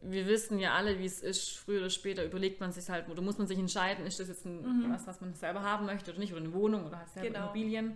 wir 0.02 0.28
wissen 0.28 0.60
ja 0.60 0.74
alle, 0.74 1.00
wie 1.00 1.06
es 1.06 1.22
ist. 1.22 1.58
Früher 1.58 1.80
oder 1.80 1.90
später 1.90 2.26
überlegt 2.26 2.60
man 2.60 2.72
sich 2.72 2.90
halt, 2.90 3.10
oder 3.10 3.22
muss 3.22 3.38
man 3.38 3.48
sich 3.48 3.58
entscheiden, 3.58 4.06
ist 4.06 4.20
das 4.20 4.28
jetzt 4.28 4.46
ein, 4.46 4.62
mhm. 4.62 4.94
was, 4.94 5.08
was 5.08 5.22
man 5.22 5.34
selber 5.34 5.64
haben 5.64 5.86
möchte 5.86 6.12
oder 6.12 6.20
nicht, 6.20 6.34
oder 6.34 6.42
eine 6.42 6.54
Wohnung 6.54 6.86
oder 6.86 7.00
halt 7.00 7.10
selber 7.10 7.30
genau. 7.30 7.46
Immobilien. 7.46 7.94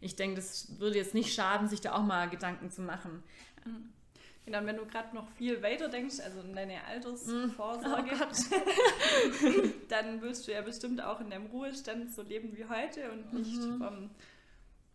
Ich 0.00 0.16
denke, 0.16 0.36
das 0.36 0.78
würde 0.78 0.98
jetzt 0.98 1.14
nicht 1.14 1.32
schaden, 1.32 1.68
sich 1.68 1.80
da 1.80 1.94
auch 1.94 2.02
mal 2.02 2.28
Gedanken 2.28 2.70
zu 2.70 2.82
machen. 2.82 3.22
Mhm. 3.64 3.90
Genau, 4.44 4.58
und 4.58 4.66
wenn 4.66 4.76
du 4.76 4.86
gerade 4.86 5.12
noch 5.14 5.28
viel 5.30 5.60
weiter 5.60 5.88
denkst, 5.88 6.20
also 6.20 6.40
in 6.40 6.54
deine 6.54 6.84
Altersvorsorge, 6.84 8.10
oh 8.12 9.68
dann 9.88 10.22
willst 10.22 10.46
du 10.46 10.52
ja 10.52 10.62
bestimmt 10.62 11.02
auch 11.02 11.20
in 11.20 11.30
deinem 11.30 11.46
Ruhestand 11.46 12.14
so 12.14 12.22
leben 12.22 12.56
wie 12.56 12.64
heute 12.64 13.10
und 13.10 13.32
nicht 13.32 13.60
mhm. 13.60 13.78
vom 13.78 14.10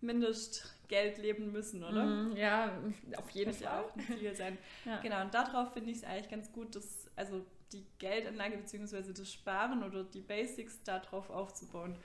Mindestgeld 0.01 1.17
leben 1.17 1.51
müssen, 1.51 1.83
oder? 1.83 2.05
Mhm, 2.05 2.35
ja, 2.35 2.71
auf 3.17 3.29
jeden 3.31 3.53
Fall. 3.53 3.83
auch 3.83 3.95
ein 3.95 4.17
Ziel 4.17 4.33
sein. 4.35 4.57
Ja. 4.85 4.99
Genau, 5.01 5.21
und 5.21 5.33
darauf 5.33 5.73
finde 5.73 5.91
ich 5.91 5.97
es 5.97 6.03
eigentlich 6.03 6.29
ganz 6.29 6.51
gut, 6.51 6.75
dass 6.75 7.09
also 7.15 7.45
die 7.71 7.85
Geldanlage 7.99 8.57
bzw. 8.57 9.13
das 9.13 9.31
Sparen 9.31 9.83
oder 9.83 10.03
die 10.03 10.21
Basics 10.21 10.81
darauf 10.83 11.29
aufzubauen. 11.29 11.95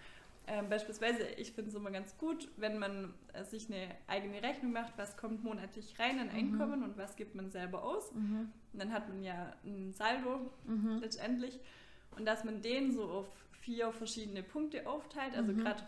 Ähm, 0.49 0.69
beispielsweise, 0.69 1.25
ich 1.39 1.51
finde 1.53 1.71
es 1.71 1.75
immer 1.77 1.91
ganz 1.91 2.17
gut, 2.19 2.49
wenn 2.57 2.79
man 2.79 3.13
äh, 3.33 3.43
sich 3.43 3.67
eine 3.67 3.89
eigene 4.07 4.41
Rechnung 4.43 4.71
macht, 4.73 4.93
was 4.97 5.17
kommt 5.17 5.43
monatlich 5.43 5.99
rein 5.99 6.21
an 6.21 6.29
Einkommen 6.31 6.85
und 6.85 6.97
was 6.97 7.17
gibt 7.17 7.35
man 7.35 7.51
selber 7.51 7.83
aus. 7.83 8.13
Mhm. 8.13 8.53
Und 8.73 8.79
dann 8.81 8.93
hat 8.93 9.09
man 9.09 9.25
ja 9.25 9.53
ein 9.65 9.93
Saldo 9.93 10.53
Mhm. 10.67 10.99
letztendlich. 11.01 11.59
Und 12.17 12.27
dass 12.27 12.45
man 12.45 12.63
den 12.63 12.93
so 12.93 13.03
auf 13.11 13.27
vier 13.61 13.91
verschiedene 13.91 14.45
Punkte 14.45 14.87
aufteilt. 14.87 15.35
Also 15.35 15.53
Mhm. 15.53 15.59
gerade 15.59 15.83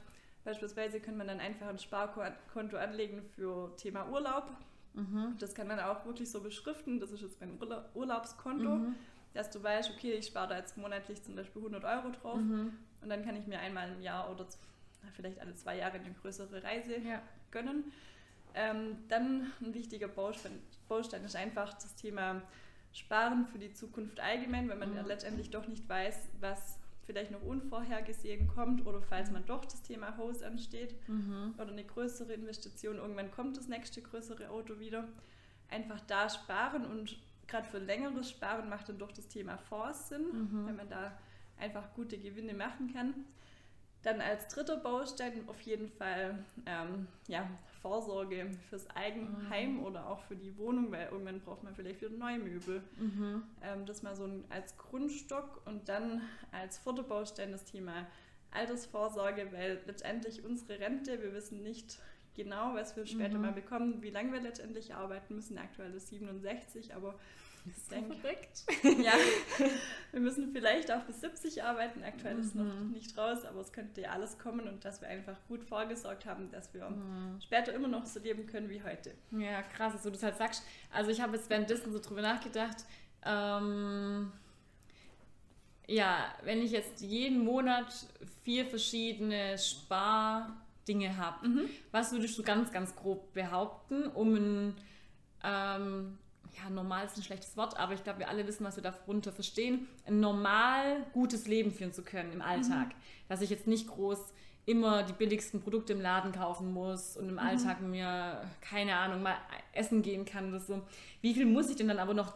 beispielsweise 0.53 0.99
kann 1.01 1.17
man 1.19 1.27
dann 1.29 1.41
einfach 1.41 1.69
ein 1.69 1.79
Sparkonto 1.79 2.79
anlegen 2.79 3.23
für 3.37 3.77
Thema 3.77 4.09
Urlaub. 4.09 4.51
Mhm. 4.95 5.37
Das 5.39 5.55
kann 5.55 5.69
man 5.69 5.79
auch 5.79 6.07
wirklich 6.07 6.31
so 6.31 6.41
beschriften. 6.41 6.99
Das 7.01 7.13
ist 7.13 7.21
jetzt 7.21 7.39
mein 7.41 7.61
Urla 7.61 7.85
Urlaubskonto, 7.95 8.77
Mhm. 8.77 8.95
dass 9.35 9.51
du 9.51 9.63
weißt, 9.63 9.91
okay, 9.91 10.13
ich 10.15 10.27
spare 10.27 10.49
da 10.49 10.57
jetzt 10.57 10.79
monatlich 10.79 11.23
zum 11.23 11.37
Beispiel 11.37 11.61
100 11.63 11.85
Euro 11.85 12.11
drauf. 12.11 12.39
Mhm. 12.41 12.73
Und 13.03 13.09
dann 13.11 13.25
kann 13.25 13.37
ich 13.37 13.47
mir 13.47 13.59
einmal 13.61 13.93
im 13.93 14.01
Jahr 14.01 14.31
oder 14.31 14.47
vielleicht 15.13 15.39
alle 15.41 15.55
zwei 15.55 15.77
Jahre 15.77 15.99
eine 15.99 16.13
größere 16.15 16.63
Reise 16.63 16.97
Ja. 16.99 17.21
gönnen. 17.51 17.93
Ähm, 18.55 18.97
dann 19.09 19.53
ein 19.61 19.75
wichtiger 19.75 20.09
Baustein, 20.09 20.59
Baustein 20.89 21.25
ist 21.25 21.37
einfach 21.37 21.75
das 21.75 21.95
Thema 21.95 22.41
Sparen 22.95 23.45
für 23.47 23.59
die 23.59 23.75
Zukunft 23.75 24.19
allgemein, 24.19 24.69
wenn 24.71 24.79
man 24.79 24.91
Mhm. 24.93 24.97
ja 24.97 25.03
letztendlich 25.03 25.51
doch 25.51 25.69
nicht 25.69 25.87
weiß, 25.87 26.31
was 26.41 26.78
vielleicht 27.09 27.31
noch 27.31 27.43
unvorhergesehen 27.43 28.49
kommt 28.49 28.87
oder 28.87 29.01
falls 29.01 29.31
man 29.31 29.47
doch 29.47 29.65
das 29.65 29.83
Thema 29.83 30.17
Haus 30.19 30.43
ansteht 30.43 30.95
Mhm. 31.09 31.55
oder 31.57 31.71
eine 31.73 31.85
größere 31.85 32.35
Investition, 32.35 32.97
irgendwann 32.99 33.31
kommt 33.31 33.57
das 33.57 33.67
nächste 33.67 34.03
größere 34.03 34.51
Auto 34.51 34.79
wieder. 34.79 35.09
Einfach 35.71 36.01
da 36.03 36.29
sparen 36.29 36.85
und 36.85 37.19
gerade 37.47 37.67
für 37.67 37.79
längeres 37.79 38.29
Sparen 38.29 38.69
macht 38.69 38.91
dann 38.91 38.99
doch 38.99 39.11
das 39.13 39.27
Thema 39.29 39.57
Fonds 39.57 40.11
Sinn, 40.11 40.27
Mhm. 40.33 40.67
wenn 40.67 40.77
man 40.77 40.89
da 40.91 41.17
einfach 41.59 41.95
gute 41.95 42.19
Gewinne 42.19 42.53
machen 42.53 42.93
kann. 42.93 43.15
Dann 44.03 44.21
als 44.21 44.49
dritter 44.49 44.77
Baustein 44.77 45.49
auf 45.49 45.61
jeden 45.63 45.89
Fall 45.89 46.45
ähm, 46.67 47.09
ja, 47.27 47.49
Vorsorge 47.83 48.51
fürs 48.69 48.89
Eigenheim 48.91 49.83
oder 49.85 50.09
auch 50.09 50.21
für 50.23 50.37
die 50.37 50.57
Wohnung, 50.57 50.91
weil 50.91 51.09
irgendwann 51.11 51.41
braucht 51.41 51.63
man 51.63 51.75
vielleicht 51.75 52.01
wieder 52.01 52.11
neue 52.11 52.39
Möbel. 52.39 52.83
Mhm. 52.99 53.43
Ähm, 53.63 53.87
das 53.87 54.03
mal 54.03 54.17
so 54.17 54.25
ein, 54.25 54.45
als 54.51 54.77
Grundstock 54.77 55.63
und 55.67 55.89
dann 55.89 56.23
als 56.53 56.79
Baustein 57.03 57.53
das 57.53 57.65
Thema 57.65 58.07
Altersvorsorge, 58.51 59.53
weil 59.53 59.81
letztendlich 59.87 60.45
unsere 60.45 60.81
Rente, 60.81 61.23
wir 61.23 61.33
wissen 61.35 61.63
nicht 61.63 61.99
genau, 62.35 62.75
was 62.75 62.97
wir 62.97 63.07
später 63.07 63.37
Mhm. 63.37 63.43
mal 63.43 63.53
bekommen, 63.53 64.03
wie 64.03 64.11
lange 64.11 64.33
wir 64.33 64.41
letztendlich 64.41 64.95
arbeiten 64.95 65.35
müssen. 65.35 65.59
Aktuell 65.59 65.93
ist 65.95 66.09
67, 66.09 66.95
aber 66.95 67.15
ich 67.67 67.89
denke, 67.89 68.17
verrückt. 68.17 68.65
ja, 69.03 69.13
wir 70.13 70.21
müssen 70.21 70.53
vielleicht 70.53 70.91
auch 70.93 71.03
bis 71.03 71.21
70 71.21 71.63
arbeiten. 71.63 72.03
Aktuell 72.03 72.39
ist 72.39 72.55
noch 72.55 72.65
Mhm. 72.65 72.91
nicht 72.93 73.17
raus, 73.17 73.45
aber 73.45 73.61
es 73.61 73.73
könnte 73.73 74.01
ja 74.03 74.11
alles 74.11 74.39
kommen 74.39 74.67
und 74.69 74.85
dass 74.85 75.01
wir 75.01 75.09
einfach 75.09 75.37
gut 75.49 75.63
vorgesorgt 75.65 76.27
haben, 76.27 76.51
dass 76.51 76.73
wir 76.75 76.89
Mhm. 76.89 77.41
später 77.41 77.73
immer 77.73 77.89
noch 77.89 78.07
so 78.07 78.21
leben 78.21 78.47
können 78.47 78.69
wie 78.71 78.83
heute. 78.83 79.15
Ja, 79.33 79.63
krass, 79.63 79.93
dass 79.93 80.03
du 80.03 80.11
das 80.11 80.23
halt 80.23 80.37
sagst. 80.37 80.63
Also 80.93 81.11
ich 81.11 81.21
habe 81.21 81.37
jetzt 81.37 81.51
währenddessen 81.51 81.93
so 81.93 81.99
drüber 81.99 82.23
nachgedacht. 82.23 82.85
Ähm, 83.25 84.33
ja, 85.87 86.33
wenn 86.43 86.61
ich 86.63 86.71
jetzt 86.71 87.01
jeden 87.01 87.45
Monat 87.45 87.87
vier 88.45 88.67
verschiedene 88.67 89.57
Spardinge 89.59 91.17
habe, 91.17 91.49
Mhm. 91.49 91.69
was 91.91 92.13
würdest 92.13 92.39
du 92.39 92.43
ganz, 92.43 92.71
ganz 92.73 92.95
grob 92.95 93.33
behaupten, 93.33 94.07
um 94.09 94.35
ein, 94.35 94.75
ähm, 95.43 96.19
ja, 96.63 96.71
normal 96.71 97.07
ist 97.07 97.17
ein 97.17 97.23
schlechtes 97.23 97.57
Wort, 97.57 97.79
aber 97.79 97.95
ich 97.95 98.05
glaube, 98.05 98.21
wir 98.21 98.29
alle 98.29 98.47
wissen, 98.47 98.65
was 98.65 98.77
wir 98.77 98.83
darunter 98.83 99.33
verstehen, 99.33 99.87
ein 100.07 100.21
normal 100.21 101.07
gutes 101.13 101.47
Leben 101.47 101.71
führen 101.73 101.93
zu 101.93 102.03
können 102.03 102.33
im 102.33 102.43
Alltag. 102.43 102.91
Dass 103.29 103.41
ich 103.41 103.51
jetzt 103.51 103.67
nicht 103.67 103.89
groß 103.89 104.33
immer 104.67 105.03
die 105.03 105.13
billigsten 105.13 105.61
Produkte 105.61 105.95
im 105.95 106.01
Laden 106.01 106.33
kaufen 106.33 106.73
muss 106.73 107.17
und 107.17 107.29
im 107.29 107.39
Alltag 107.39 107.81
mir, 107.81 108.43
keine 108.61 108.97
Ahnung, 108.97 109.23
mal 109.23 109.37
essen 109.73 110.03
gehen 110.03 110.25
kann 110.25 110.49
oder 110.49 110.61
so. 110.61 110.83
Wie 111.23 111.35
viel 111.35 111.47
muss 111.47 111.71
ich 111.71 111.77
denn 111.77 111.89
dann 111.89 111.99
aber 111.99 112.15
noch 112.15 112.35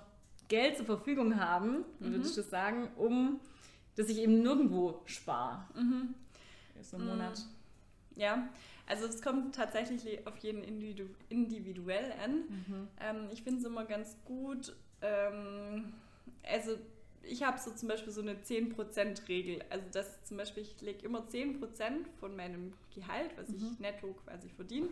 Geld 0.48 0.76
zur 0.76 0.86
Verfügung 0.86 1.38
haben, 1.38 1.84
würdest 1.98 2.36
du 2.36 2.42
sagen, 2.42 2.88
um 2.96 3.40
dass 3.96 4.08
ich 4.08 4.18
eben 4.18 4.42
nirgendwo 4.42 5.02
spare? 5.04 5.64
Mhm. 5.74 6.14
So 6.80 6.96
im 6.96 7.06
Monat. 7.06 7.44
Ja, 8.16 8.48
also 8.86 9.06
es 9.06 9.22
kommt 9.22 9.54
tatsächlich 9.54 10.26
auf 10.26 10.36
jeden 10.38 10.62
individu 10.62 11.04
individuell 11.28 12.12
an. 12.22 12.34
Mhm. 12.48 12.88
Ähm, 13.00 13.28
ich 13.32 13.42
finde 13.42 13.60
es 13.60 13.66
immer 13.66 13.84
ganz 13.84 14.16
gut. 14.24 14.74
Ähm, 15.00 15.92
also 16.42 16.76
ich 17.22 17.42
habe 17.44 17.58
so 17.58 17.70
zum 17.70 17.88
Beispiel 17.88 18.12
so 18.12 18.20
eine 18.20 18.34
10%-Regel. 18.42 19.62
Also 19.70 19.84
das 19.92 20.24
zum 20.24 20.36
Beispiel, 20.36 20.62
ich 20.64 20.80
lege 20.80 21.04
immer 21.06 21.24
10% 21.26 22.08
von 22.18 22.34
meinem 22.36 22.72
Gehalt, 22.94 23.30
was 23.36 23.48
ich 23.50 23.62
Mhm. 23.62 23.76
netto 23.78 24.14
quasi 24.24 24.48
verdiene, 24.48 24.88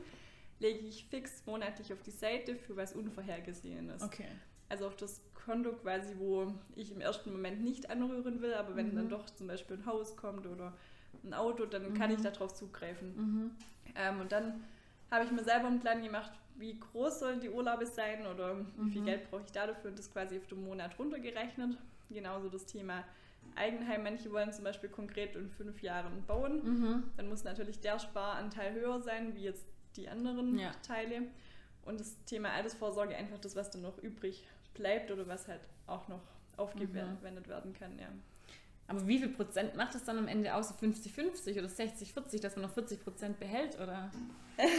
lege 0.61 0.79
ich 0.87 1.07
fix 1.07 1.45
monatlich 1.47 1.93
auf 1.93 2.03
die 2.03 2.11
Seite 2.13 2.55
für 2.55 2.77
was 2.77 2.95
Unvorhergesehenes. 2.95 4.03
Okay. 4.03 4.29
Also 4.69 4.87
auf 4.87 4.95
das 4.97 5.21
Konto 5.35 5.73
quasi, 5.73 6.15
wo 6.19 6.55
ich 6.77 6.93
im 6.93 7.01
ersten 7.01 7.33
Moment 7.33 7.63
nicht 7.65 7.91
anrühren 7.91 8.41
will, 8.41 8.55
aber 8.55 8.77
wenn 8.77 8.91
Mhm. 8.93 8.95
dann 8.97 9.09
doch 9.09 9.29
zum 9.31 9.49
Beispiel 9.49 9.79
ein 9.79 9.87
Haus 9.87 10.17
kommt 10.17 10.47
oder 10.47 10.77
ein 11.25 11.35
Auto, 11.35 11.67
dann 11.67 11.93
kann 11.95 12.13
ich 12.13 12.19
Mhm. 12.19 12.23
darauf 12.25 12.55
zugreifen. 12.55 13.51
Mhm. 13.91 13.95
Ähm, 13.97 14.21
und 14.21 14.33
dann 14.33 14.65
habe 15.11 15.25
ich 15.25 15.31
mir 15.31 15.43
selber 15.45 15.67
einen 15.69 15.81
Plan 15.81 16.03
gemacht, 16.03 16.33
wie 16.57 16.79
groß 16.79 17.21
sollen 17.21 17.41
die 17.41 17.49
Urlaube 17.51 17.87
sein 17.87 18.27
oder 18.27 18.57
wie 18.77 18.91
viel 18.91 19.01
Mhm. 19.03 19.07
Geld 19.07 19.31
brauche 19.31 19.43
ich 19.43 19.53
dafür 19.53 19.91
und 19.91 19.99
das 19.99 20.13
quasi 20.13 20.37
auf 20.39 20.47
den 20.47 20.63
Monat 20.65 20.99
runtergerechnet. 20.99 21.77
Genauso 22.11 22.49
das 22.49 22.67
Thema 22.67 23.05
Eigenheim. 23.57 24.03
Manche 24.03 24.31
wollen 24.33 24.53
zum 24.53 24.65
Beispiel 24.65 24.91
konkret 24.91 25.35
in 25.37 25.49
fünf 25.51 25.81
Jahren 25.83 26.25
bauen. 26.27 26.63
Mhm. 26.63 27.05
Dann 27.17 27.29
muss 27.29 27.45
natürlich 27.45 27.81
der 27.81 27.99
Sparanteil 27.99 28.73
höher 28.75 29.01
sein, 29.01 29.35
wie 29.35 29.45
jetzt 29.45 29.67
die 29.97 30.09
anderen 30.09 30.59
Ja. 30.59 30.73
Teile. 30.87 31.23
Und 31.85 31.99
das 31.99 32.23
Thema 32.27 32.51
Altersvorsorge 32.51 33.17
einfach 33.17 33.39
das, 33.39 33.57
was 33.57 33.71
dann 33.71 33.83
noch 33.83 33.99
übrig 33.99 34.47
bleibt 34.75 35.11
oder 35.11 35.27
was 35.27 35.49
halt 35.49 35.63
auch 35.87 36.07
noch 36.09 36.21
aufgewendet 36.57 37.49
werden 37.49 37.73
kann. 37.73 37.99
Ja. 37.99 38.09
Aber 38.91 39.07
wie 39.07 39.19
viel 39.19 39.29
Prozent 39.29 39.77
macht 39.77 39.95
das 39.95 40.05
dann 40.05 40.19
am 40.19 40.27
Ende 40.29 40.53
aus? 40.55 40.69
So 40.69 40.75
50-50 40.75 41.53
oder 41.59 41.69
60-40, 41.69 42.41
dass 42.43 42.57
man 42.57 42.65
noch 42.67 42.73
40 42.75 43.03
Prozent 43.05 43.39
behält? 43.39 43.77
Oder 43.81 44.11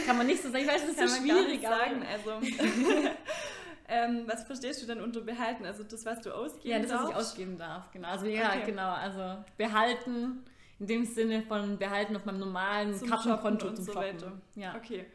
kann 0.06 0.18
man 0.18 0.26
nicht 0.26 0.42
so 0.42 0.50
sagen? 0.50 0.64
Ich 0.64 0.68
weiß, 0.70 0.82
das 0.82 0.90
ist 0.90 0.98
Kann 0.98 1.08
so 1.08 1.22
schwierig. 1.22 1.62
sagen. 1.62 2.02
Also, 2.12 2.30
ähm, 3.88 4.22
was 4.26 4.44
verstehst 4.44 4.82
du 4.82 4.86
denn 4.86 5.00
unter 5.00 5.20
behalten? 5.20 5.64
Also 5.64 5.82
das, 5.82 6.04
was 6.06 6.20
du 6.20 6.30
ausgeben 6.34 6.68
Ja, 6.68 6.78
das, 6.80 6.90
was 6.92 7.08
ich 7.08 7.14
darfst? 7.14 7.30
ausgeben 7.32 7.58
darf, 7.58 7.90
genau. 7.90 8.08
Also 8.08 8.26
ja, 8.26 8.50
Okay. 8.50 8.62
genau. 8.66 8.90
Also 8.92 9.42
behalten 9.56 10.44
in 10.78 10.86
dem 10.86 11.04
Sinne 11.04 11.42
von 11.42 11.78
behalten 11.78 12.16
auf 12.16 12.24
meinem 12.24 12.40
normalen 12.40 12.94
Zum 12.94 13.08
Kartenkonto 13.08 13.68
und 13.68 13.76
zum 13.76 13.84
so 13.84 13.92
Shoppen. 13.92 14.06
weiter. 14.14 14.32
Ja. 14.56 14.74
Okay. 14.76 15.06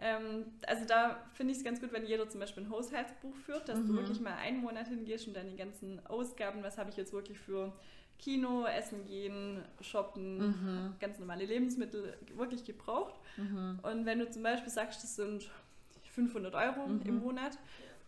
Ähm, 0.00 0.46
also 0.66 0.86
da 0.86 1.18
finde 1.34 1.52
ich 1.52 1.58
es 1.58 1.64
ganz 1.64 1.78
gut, 1.80 1.92
wenn 1.92 2.06
jeder 2.06 2.28
zum 2.28 2.40
Beispiel 2.40 2.62
ein 2.62 2.70
Haushaltsbuch 2.70 3.34
führt, 3.44 3.68
dass 3.68 3.78
du 3.84 3.92
Mhm. 3.92 3.96
wirklich 3.96 4.20
mal 4.20 4.34
einen 4.34 4.60
Monat 4.62 4.88
hingehst 4.88 5.26
und 5.26 5.34
dann 5.36 5.50
die 5.50 5.56
ganzen 5.56 6.00
Ausgaben, 6.06 6.62
was 6.62 6.78
habe 6.78 6.88
ich 6.90 6.96
jetzt 6.96 7.12
wirklich 7.12 7.38
für 7.38 7.72
Kino, 8.20 8.64
Essen 8.66 9.04
gehen, 9.06 9.62
Shoppen, 9.80 10.38
Mhm. 10.38 10.94
ganz 11.00 11.18
normale 11.18 11.44
Lebensmittel 11.46 12.16
wirklich 12.36 12.64
gebraucht. 12.64 13.14
Mhm. 13.36 13.78
Und 13.82 14.06
wenn 14.06 14.18
du 14.18 14.30
zum 14.30 14.42
Beispiel 14.42 14.70
sagst, 14.70 15.02
das 15.02 15.16
sind 15.16 15.48
500 16.14 16.54
Euro 16.54 16.86
Mhm. 16.86 17.02
im 17.06 17.18
Monat, 17.20 17.58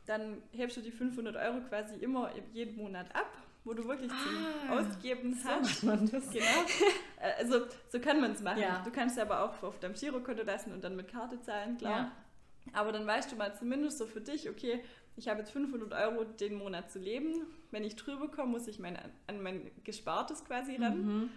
dann 0.07 0.42
hebst 0.53 0.77
du 0.77 0.81
die 0.83 0.90
500 0.90 1.37
Euro 1.37 1.61
quasi 1.68 1.96
immer 1.96 2.31
jeden 2.53 2.77
Monat 2.77 3.14
ab, 3.14 3.31
wo 3.64 3.72
du 3.72 3.87
wirklich 3.87 4.11
zum 4.11 4.37
Ah, 4.68 4.79
Ausgeben 4.81 5.35
So 5.35 5.48
hast. 5.48 5.83
man 5.85 6.11
das. 6.11 6.31
Genau. 6.31 6.44
Äh, 7.20 7.33
Also 7.38 7.66
so 7.88 8.01
kann 8.01 8.20
man 8.20 8.33
es 8.33 8.42
machen. 8.42 8.61
Ja. 8.61 8.83
Du 8.85 8.90
kannst 8.90 9.18
aber 9.18 9.42
auch 9.44 9.62
auf 9.62 9.79
deinem 9.79 9.94
Girokonto 9.94 10.42
lassen 10.42 10.72
und 10.72 10.83
dann 10.85 10.96
mit 10.96 11.09
Karte 11.09 11.40
zahlen, 11.40 11.77
klar. 11.79 11.98
Ja. 11.98 12.12
Aber 12.75 12.92
dann 12.92 13.07
weißt 13.07 13.31
du 13.33 13.37
mal 13.37 13.55
zumindest 13.57 13.98
so 13.98 14.07
für 14.07 14.20
dich, 14.20 14.48
okay, 14.51 14.85
ich 15.16 15.29
habe 15.29 15.40
jetzt 15.40 15.51
500 15.53 15.92
Euro 15.92 16.25
den 16.25 16.55
Monat 16.55 16.90
zu 16.90 16.98
leben. 16.98 17.46
Wenn 17.70 17.85
ich 17.85 17.96
drüber 17.96 18.29
komme, 18.29 18.53
muss 18.53 18.66
ich 18.68 18.79
mein, 18.79 18.96
an 19.27 19.42
mein 19.42 19.70
Gespartes 19.85 20.44
quasi 20.44 20.77
ran. 20.77 21.05
Mhm. 21.22 21.31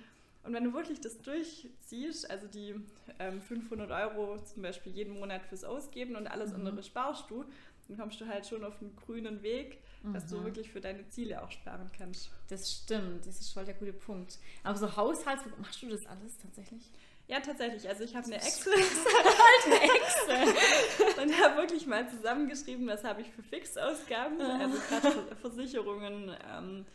Und 0.44 0.54
wenn 0.54 0.64
du 0.64 0.74
wirklich 0.74 1.02
das 1.02 1.18
durchziehst, 1.22 2.30
also 2.30 2.48
die 2.48 2.76
ähm, 3.20 3.42
500 3.42 3.90
Euro 3.92 4.38
zum 4.44 4.62
Beispiel 4.62 4.92
jeden 4.94 5.14
Monat 5.20 5.44
fürs 5.46 5.64
Ausgeben 5.64 6.16
und 6.16 6.28
alles 6.28 6.52
Mhm. 6.52 6.56
andere 6.58 6.84
sparst 6.84 7.30
du, 7.30 7.46
dann 7.88 7.98
kommst 7.98 8.20
du 8.22 8.28
halt 8.28 8.46
schon 8.48 8.64
auf 8.64 8.80
einen 8.82 8.96
grünen 8.96 9.42
Weg, 9.44 9.80
dass 10.14 10.28
du 10.28 10.38
Mhm. 10.38 10.46
wirklich 10.46 10.72
für 10.72 10.82
deine 10.82 11.08
Ziele 11.10 11.44
auch 11.44 11.50
sparen 11.52 11.90
kannst. 11.98 12.30
Das 12.50 12.72
stimmt, 12.72 13.26
das 13.26 13.40
ist 13.42 13.52
voll 13.54 13.66
der 13.66 13.74
gute 13.74 13.94
Punkt. 13.94 14.38
Aber 14.64 14.78
so 14.78 14.96
Haushalts, 14.96 15.44
machst 15.60 15.82
du 15.82 15.90
das 15.90 16.06
alles 16.06 16.38
tatsächlich? 16.38 16.92
Ja, 17.28 17.40
tatsächlich. 17.40 17.88
Also 17.90 18.04
ich 18.04 18.16
habe 18.16 18.26
eine 18.28 18.36
Excel 18.44 18.74
Alte 18.74 19.84
Echse. 19.84 21.22
und 21.22 21.42
habe 21.42 21.58
wirklich 21.58 21.88
mal 21.88 22.08
zusammengeschrieben, 22.08 22.88
was 22.88 23.04
habe 23.04 23.22
ich 23.22 23.32
für 23.32 23.44
Fixausgaben, 23.44 24.40
Ah. 24.42 24.60
also 24.60 24.78
gerade 24.90 25.36
Versicherungen, 25.42 26.36
ähm, 26.52 26.86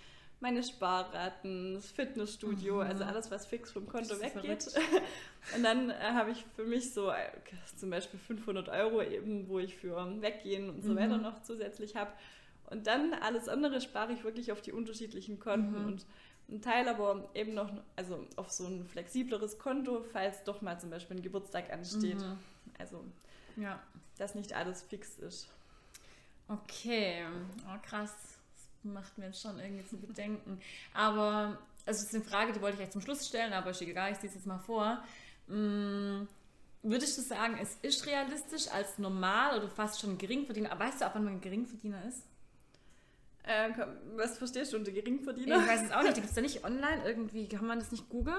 meine 0.41 0.63
Sparraten, 0.63 1.75
das 1.75 1.91
Fitnessstudio, 1.91 2.77
mhm. 2.77 2.81
also 2.81 3.05
alles, 3.05 3.31
was 3.31 3.47
fix 3.47 3.73
vom 3.73 3.87
Konto 3.87 4.19
weggeht. 4.21 4.67
Und 5.55 5.63
dann 5.63 5.91
äh, 5.91 5.95
habe 5.99 6.31
ich 6.31 6.45
für 6.57 6.65
mich 6.65 6.93
so 6.93 7.11
äh, 7.11 7.29
zum 7.77 7.91
Beispiel 7.91 8.19
500 8.19 8.69
Euro 8.71 9.03
eben, 9.03 9.49
wo 9.49 9.59
ich 9.59 9.77
für 9.77 9.97
Weggehen 10.21 10.71
und 10.71 10.83
so 10.83 10.93
mhm. 10.93 10.97
weiter 10.97 11.19
noch 11.19 11.43
zusätzlich 11.43 11.97
habe. 11.97 12.13
Und 12.71 12.87
dann 12.87 13.15
alles 13.15 13.49
andere 13.49 13.81
spare 13.81 14.13
ich 14.13 14.25
wirklich 14.25 14.53
auf 14.53 14.61
die 14.61 14.73
unterschiedlichen 14.73 15.41
Konten 15.41 15.81
mhm. 15.81 15.87
und 15.87 16.07
ein 16.51 16.61
Teil 16.61 16.89
aber 16.89 17.29
eben 17.35 17.55
noch, 17.55 17.71
also 17.97 18.27
auf 18.37 18.51
so 18.51 18.67
ein 18.67 18.85
flexibleres 18.85 19.59
Konto, 19.59 20.03
falls 20.13 20.43
doch 20.45 20.61
mal 20.63 20.79
zum 20.79 20.91
Beispiel 20.91 21.17
ein 21.17 21.23
Geburtstag 21.23 21.73
ansteht. 21.73 22.19
Mhm. 22.21 22.39
Also, 22.79 23.05
ja. 23.57 23.81
dass 24.19 24.35
nicht 24.35 24.53
alles 24.53 24.83
fix 24.83 25.19
ist. 25.19 25.49
Okay, 26.49 27.25
oh, 27.67 27.79
krass. 27.83 28.13
Das 28.55 28.93
macht 28.93 29.17
mir 29.19 29.27
jetzt 29.27 29.41
schon 29.41 29.59
irgendwie 29.61 29.85
zu 29.87 29.97
bedenken. 29.99 30.61
Aber, 30.93 31.59
also, 31.87 32.01
das 32.01 32.03
ist 32.03 32.15
eine 32.15 32.25
Frage, 32.25 32.53
die 32.53 32.61
wollte 32.61 32.77
ich 32.77 32.81
eigentlich 32.81 32.93
zum 32.93 33.03
Schluss 33.03 33.27
stellen, 33.29 33.53
aber 33.53 33.71
ist 33.71 33.83
egal, 33.83 34.13
ich 34.13 34.19
ziehe 34.19 34.29
es 34.29 34.35
jetzt 34.35 34.47
mal 34.47 34.59
vor. 34.59 35.03
Hm, 35.47 36.27
würdest 36.83 37.17
du 37.19 37.23
sagen, 37.23 37.59
es 37.61 37.77
ist 37.83 38.07
realistisch 38.07 38.69
als 38.69 38.99
normal 38.99 39.59
oder 39.59 39.69
fast 39.69 40.01
schon 40.01 40.19
Geringverdiener? 40.19 40.77
Weißt 40.77 41.01
du, 41.01 41.07
ab 41.07 41.13
wann 41.15 41.25
man 41.25 41.35
ein 41.35 41.41
Geringverdiener 41.41 42.05
ist? 42.07 42.25
Äh, 43.51 43.71
was 44.17 44.39
verstehst 44.39 44.73
du 44.73 44.77
unter 44.77 44.93
Geringverdiener? 44.93 45.61
Ich 45.61 45.69
weiß 45.69 45.83
es 45.87 45.93
auch 45.93 46.03
nicht. 46.03 46.15
Gibt 46.15 46.29
es 46.29 46.35
da 46.35 46.41
nicht 46.41 46.65
online 46.65 47.03
irgendwie? 47.05 47.49
Kann 47.49 47.67
man 47.67 47.79
das 47.79 47.91
nicht 47.91 48.09
googeln? 48.09 48.39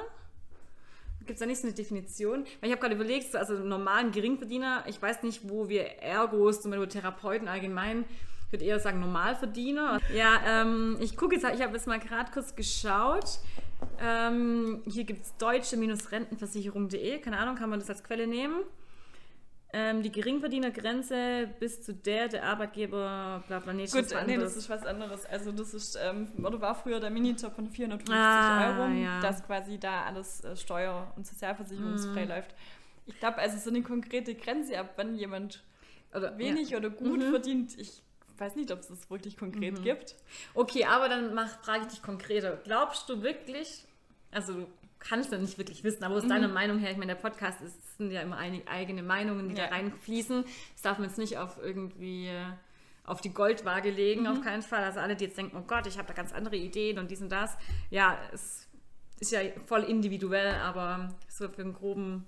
Gibt 1.20 1.32
es 1.32 1.40
da 1.40 1.46
nicht 1.46 1.60
so 1.60 1.68
eine 1.68 1.76
Definition? 1.76 2.46
Weil 2.60 2.70
ich 2.70 2.72
habe 2.72 2.82
gerade 2.82 2.96
überlegt, 2.96 3.36
also 3.36 3.56
normalen 3.56 4.12
Geringverdiener, 4.12 4.86
ich 4.88 5.02
weiß 5.02 5.24
nicht, 5.24 5.50
wo 5.50 5.70
wir 5.70 5.84
Ergos, 6.02 6.62
zum 6.62 6.72
Beispiel 6.72 6.88
Therapeuten 6.88 7.48
allgemein, 7.48 8.06
ich 8.48 8.52
würde 8.54 8.66
eher 8.66 8.80
sagen 8.80 9.00
Normalverdiener. 9.00 10.00
Ja, 10.16 10.42
ähm, 10.48 10.98
ich 11.00 11.16
gucke 11.16 11.36
jetzt, 11.36 11.44
ich 11.44 11.62
habe 11.62 11.74
jetzt 11.74 11.88
mal 11.88 12.00
gerade 12.00 12.32
kurz 12.32 12.56
geschaut. 12.56 13.40
Ähm, 14.02 14.82
hier 14.86 15.04
gibt 15.04 15.26
es 15.26 15.38
deutsche-rentenversicherung.de, 15.38 17.20
keine 17.20 17.38
Ahnung, 17.38 17.56
kann 17.56 17.70
man 17.70 17.80
das 17.80 17.90
als 17.90 18.04
Quelle 18.04 18.28
nehmen? 18.28 18.64
Ähm, 19.74 20.02
die 20.02 20.12
Geringverdienergrenze 20.12 21.50
bis 21.60 21.82
zu 21.82 21.94
der 21.94 22.28
der 22.28 22.44
Arbeitgeber, 22.44 23.42
bla 23.48 23.60
bla, 23.60 23.72
nee, 23.72 23.86
Gut, 23.86 24.06
nee, 24.28 24.38
das 24.38 24.58
ist 24.58 24.70
was 24.70 24.86
anderes. 24.86 25.26
Also 25.26 25.54
das 25.54 25.74
ist, 25.74 25.98
ähm, 26.02 26.28
oder 26.44 26.60
war 26.60 26.76
früher 26.76 27.00
der 27.00 27.10
Minijob 27.10 27.56
von 27.56 27.70
450 27.70 28.14
ah, 28.14 28.68
Euro, 28.68 28.92
ja. 28.92 29.22
dass 29.22 29.46
quasi 29.46 29.80
da 29.80 30.04
alles 30.04 30.44
äh, 30.44 30.58
steuer- 30.58 31.14
und 31.16 31.26
sozialversicherungsfrei 31.26 32.26
mm. 32.26 32.30
läuft. 32.30 32.56
Ich 33.06 33.18
glaube, 33.18 33.38
also 33.38 33.58
so 33.58 33.70
eine 33.70 33.82
konkrete 33.82 34.36
Grenze, 34.36 34.78
ab 34.78 34.94
wann 34.98 35.16
jemand 35.16 35.64
oder, 36.14 36.38
wenig 36.38 36.72
ja. 36.72 36.78
oder 36.78 36.90
gut 36.90 37.20
mhm. 37.20 37.30
verdient, 37.30 37.78
ich 37.78 38.02
weiß 38.38 38.56
nicht, 38.56 38.72
ob 38.72 38.80
es 38.80 38.88
das 38.88 39.10
wirklich 39.10 39.38
konkret 39.38 39.80
mhm. 39.80 39.84
gibt. 39.84 40.16
Okay, 40.54 40.86
aber 40.86 41.08
dann 41.08 41.38
frage 41.64 41.84
ich 41.84 41.88
dich 41.88 42.02
konkreter. 42.02 42.58
Glaubst 42.64 43.08
du 43.08 43.22
wirklich, 43.22 43.86
also 44.32 44.68
kann 45.02 45.20
ich 45.20 45.28
dann 45.28 45.42
nicht 45.42 45.58
wirklich 45.58 45.84
wissen. 45.84 46.04
Aber 46.04 46.16
aus 46.16 46.24
mhm. 46.24 46.30
deiner 46.30 46.48
Meinung 46.48 46.80
her, 46.80 46.92
ich 46.92 46.98
meine, 46.98 47.14
der 47.14 47.22
Podcast 47.22 47.62
ist, 47.62 47.98
sind 47.98 48.12
ja 48.12 48.22
immer 48.22 48.38
eigene 48.38 49.04
Meinungen, 49.04 49.50
die 49.50 49.56
ja. 49.56 49.68
da 49.68 49.76
reinfließen. 49.76 50.44
Das 50.74 50.82
darf 50.82 50.98
man 51.00 51.08
jetzt 51.10 51.18
nicht 51.18 51.38
auf 51.38 51.58
irgendwie 51.62 52.28
äh, 52.28 52.46
auf 53.04 53.20
die 53.20 53.34
Goldwaage 53.34 53.90
legen, 53.90 54.22
mhm. 54.22 54.28
auf 54.28 54.42
keinen 54.42 54.62
Fall. 54.62 54.84
Also 54.84 55.00
alle, 55.00 55.16
die 55.16 55.26
jetzt 55.26 55.38
denken, 55.38 55.58
oh 55.58 55.64
Gott, 55.68 55.88
ich 55.88 55.98
habe 55.98 56.08
da 56.08 56.14
ganz 56.14 56.32
andere 56.32 56.56
Ideen 56.56 57.00
und 57.00 57.12
dies 57.12 57.22
und 57.22 57.30
das. 57.30 57.58
Ja, 57.90 58.18
es 58.32 58.68
ist 59.20 59.32
ja 59.32 59.40
voll 59.66 59.84
individuell, 59.84 60.56
aber 60.56 61.14
so 61.28 61.50
für 61.50 61.62
einen 61.62 61.74
groben, 61.74 62.26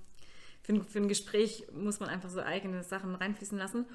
für 0.61 0.73
ein, 0.73 0.83
für 0.83 0.99
ein 0.99 1.07
Gespräch 1.07 1.65
muss 1.73 1.99
man 1.99 2.09
einfach 2.09 2.29
so 2.29 2.41
eigene 2.41 2.83
Sachen 2.83 3.15
reinfließen 3.15 3.57
lassen. 3.57 3.85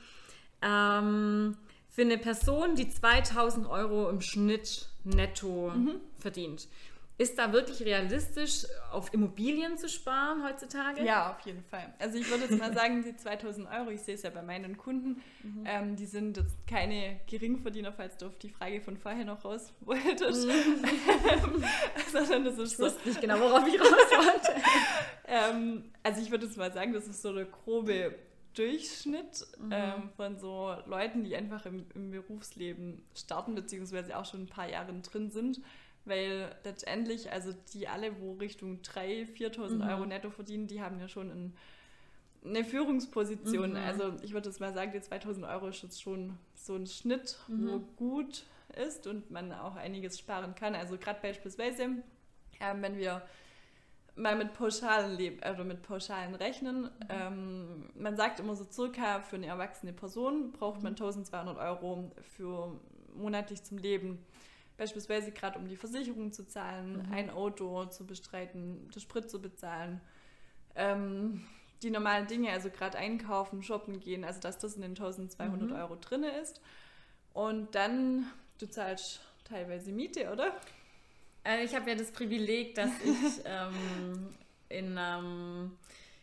Ähm, 0.62 1.56
für 1.88 2.02
eine 2.02 2.18
Person, 2.18 2.76
die 2.76 2.88
2000 2.88 3.66
Euro 3.66 4.08
im 4.08 4.20
Schnitt 4.20 4.88
netto 5.04 5.72
mhm. 5.74 6.00
verdient, 6.18 6.68
ist 7.18 7.36
da 7.36 7.52
wirklich 7.52 7.82
realistisch, 7.82 8.64
auf 8.92 9.12
Immobilien 9.12 9.76
zu 9.76 9.88
sparen 9.88 10.44
heutzutage? 10.44 11.04
Ja, 11.04 11.32
auf 11.32 11.40
jeden 11.40 11.64
Fall. 11.64 11.92
Also 11.98 12.16
ich 12.16 12.30
würde 12.30 12.44
jetzt 12.44 12.56
mal 12.56 12.72
sagen, 12.72 13.02
die 13.02 13.16
2000 13.16 13.68
Euro, 13.68 13.90
ich 13.90 14.02
sehe 14.02 14.14
es 14.14 14.22
ja 14.22 14.30
bei 14.30 14.40
meinen 14.40 14.76
Kunden, 14.76 15.20
mhm. 15.42 15.64
ähm, 15.66 15.96
die 15.96 16.06
sind 16.06 16.36
jetzt 16.36 16.56
keine 16.68 17.18
Geringverdiener, 17.26 17.92
falls 17.92 18.16
du 18.18 18.26
auf 18.26 18.38
die 18.38 18.50
Frage 18.50 18.80
von 18.80 18.96
vorher 18.96 19.24
noch 19.24 19.44
raus 19.44 19.72
wolltest. 19.80 20.46
Mhm. 20.46 21.64
Sondern 22.12 22.44
das 22.44 22.56
ist 22.56 22.74
ich 22.74 22.78
wusste 22.78 23.00
so, 23.02 23.08
nicht 23.08 23.20
genau, 23.20 23.40
worauf 23.40 23.66
ich 23.66 23.80
raus 23.80 23.90
wollte. 23.90 24.62
ähm, 25.26 25.90
also 26.04 26.22
ich 26.22 26.30
würde 26.30 26.46
jetzt 26.46 26.56
mal 26.56 26.72
sagen, 26.72 26.92
das 26.92 27.08
ist 27.08 27.20
so 27.20 27.32
der 27.32 27.46
grobe 27.46 28.14
Durchschnitt 28.54 29.44
mhm. 29.58 29.72
ähm, 29.72 30.10
von 30.16 30.38
so 30.38 30.72
Leuten, 30.86 31.24
die 31.24 31.34
einfach 31.34 31.66
im, 31.66 31.84
im 31.96 32.12
Berufsleben 32.12 33.02
starten, 33.16 33.56
beziehungsweise 33.56 34.16
auch 34.16 34.24
schon 34.24 34.42
ein 34.42 34.48
paar 34.48 34.68
Jahre 34.68 34.92
drin 35.00 35.30
sind 35.30 35.60
weil 36.04 36.54
letztendlich, 36.64 37.30
also 37.30 37.52
die 37.72 37.88
alle, 37.88 38.20
wo 38.20 38.32
Richtung 38.34 38.80
3.000, 38.80 39.36
4.000 39.36 39.68
mhm. 39.68 39.82
Euro 39.82 40.06
netto 40.06 40.30
verdienen, 40.30 40.66
die 40.66 40.80
haben 40.80 40.98
ja 40.98 41.08
schon 41.08 41.30
ein, 41.30 41.56
eine 42.44 42.64
Führungsposition. 42.64 43.70
Mhm. 43.70 43.76
Also 43.76 44.14
ich 44.22 44.32
würde 44.32 44.48
jetzt 44.48 44.60
mal 44.60 44.72
sagen, 44.72 44.92
die 44.92 45.00
2.000 45.00 45.48
Euro 45.52 45.68
ist 45.68 45.82
jetzt 45.82 46.00
schon 46.00 46.38
so 46.54 46.74
ein 46.74 46.86
Schnitt, 46.86 47.38
mhm. 47.48 47.68
wo 47.68 47.78
gut 47.96 48.44
ist 48.76 49.06
und 49.06 49.30
man 49.30 49.52
auch 49.52 49.76
einiges 49.76 50.18
sparen 50.18 50.54
kann. 50.54 50.74
Also 50.74 50.96
gerade 50.98 51.20
beispielsweise, 51.20 51.82
äh, 52.60 52.74
wenn 52.80 52.96
wir 52.96 53.22
mal 54.18 54.36
mit 54.36 54.52
Pauschalen 54.52 55.16
leben, 55.16 55.42
also 55.42 55.64
mit 55.64 55.82
Pauschalen 55.82 56.34
rechnen. 56.34 56.82
Mhm. 56.82 56.90
Ähm, 57.08 57.90
man 57.94 58.16
sagt 58.16 58.40
immer 58.40 58.56
so 58.56 58.66
circa 58.70 59.20
für 59.20 59.36
eine 59.36 59.46
erwachsene 59.46 59.92
Person 59.92 60.52
braucht 60.52 60.82
man 60.82 60.92
1200 60.92 61.54
mhm. 61.54 61.60
Euro 61.60 62.10
für 62.36 62.78
monatlich 63.14 63.62
zum 63.62 63.78
Leben 63.78 64.18
beispielsweise 64.78 65.32
gerade 65.32 65.58
um 65.58 65.68
die 65.68 65.76
Versicherung 65.76 66.32
zu 66.32 66.46
zahlen, 66.46 67.04
mhm. 67.06 67.12
ein 67.12 67.30
Auto 67.30 67.84
zu 67.86 68.06
bestreiten, 68.06 68.88
den 68.88 69.00
Sprit 69.00 69.28
zu 69.28 69.42
bezahlen, 69.42 70.00
ähm, 70.74 71.44
die 71.82 71.90
normalen 71.90 72.26
Dinge, 72.26 72.50
also 72.52 72.70
gerade 72.70 72.96
einkaufen, 72.96 73.62
shoppen 73.62 74.00
gehen, 74.00 74.24
also 74.24 74.40
dass 74.40 74.58
das 74.58 74.76
in 74.76 74.82
den 74.82 74.92
1200 74.92 75.68
mhm. 75.68 75.76
Euro 75.76 75.96
drin 75.96 76.22
ist. 76.22 76.60
Und 77.34 77.74
dann, 77.74 78.26
du 78.58 78.66
zahlst 78.66 79.20
teilweise 79.44 79.92
Miete, 79.92 80.32
oder? 80.32 80.56
Äh, 81.44 81.64
ich 81.64 81.74
habe 81.74 81.90
ja 81.90 81.96
das 81.96 82.10
Privileg, 82.10 82.74
dass 82.74 82.90
ich 83.04 83.42
ähm, 83.44 84.34
in, 84.68 84.96
ähm, 84.98 85.72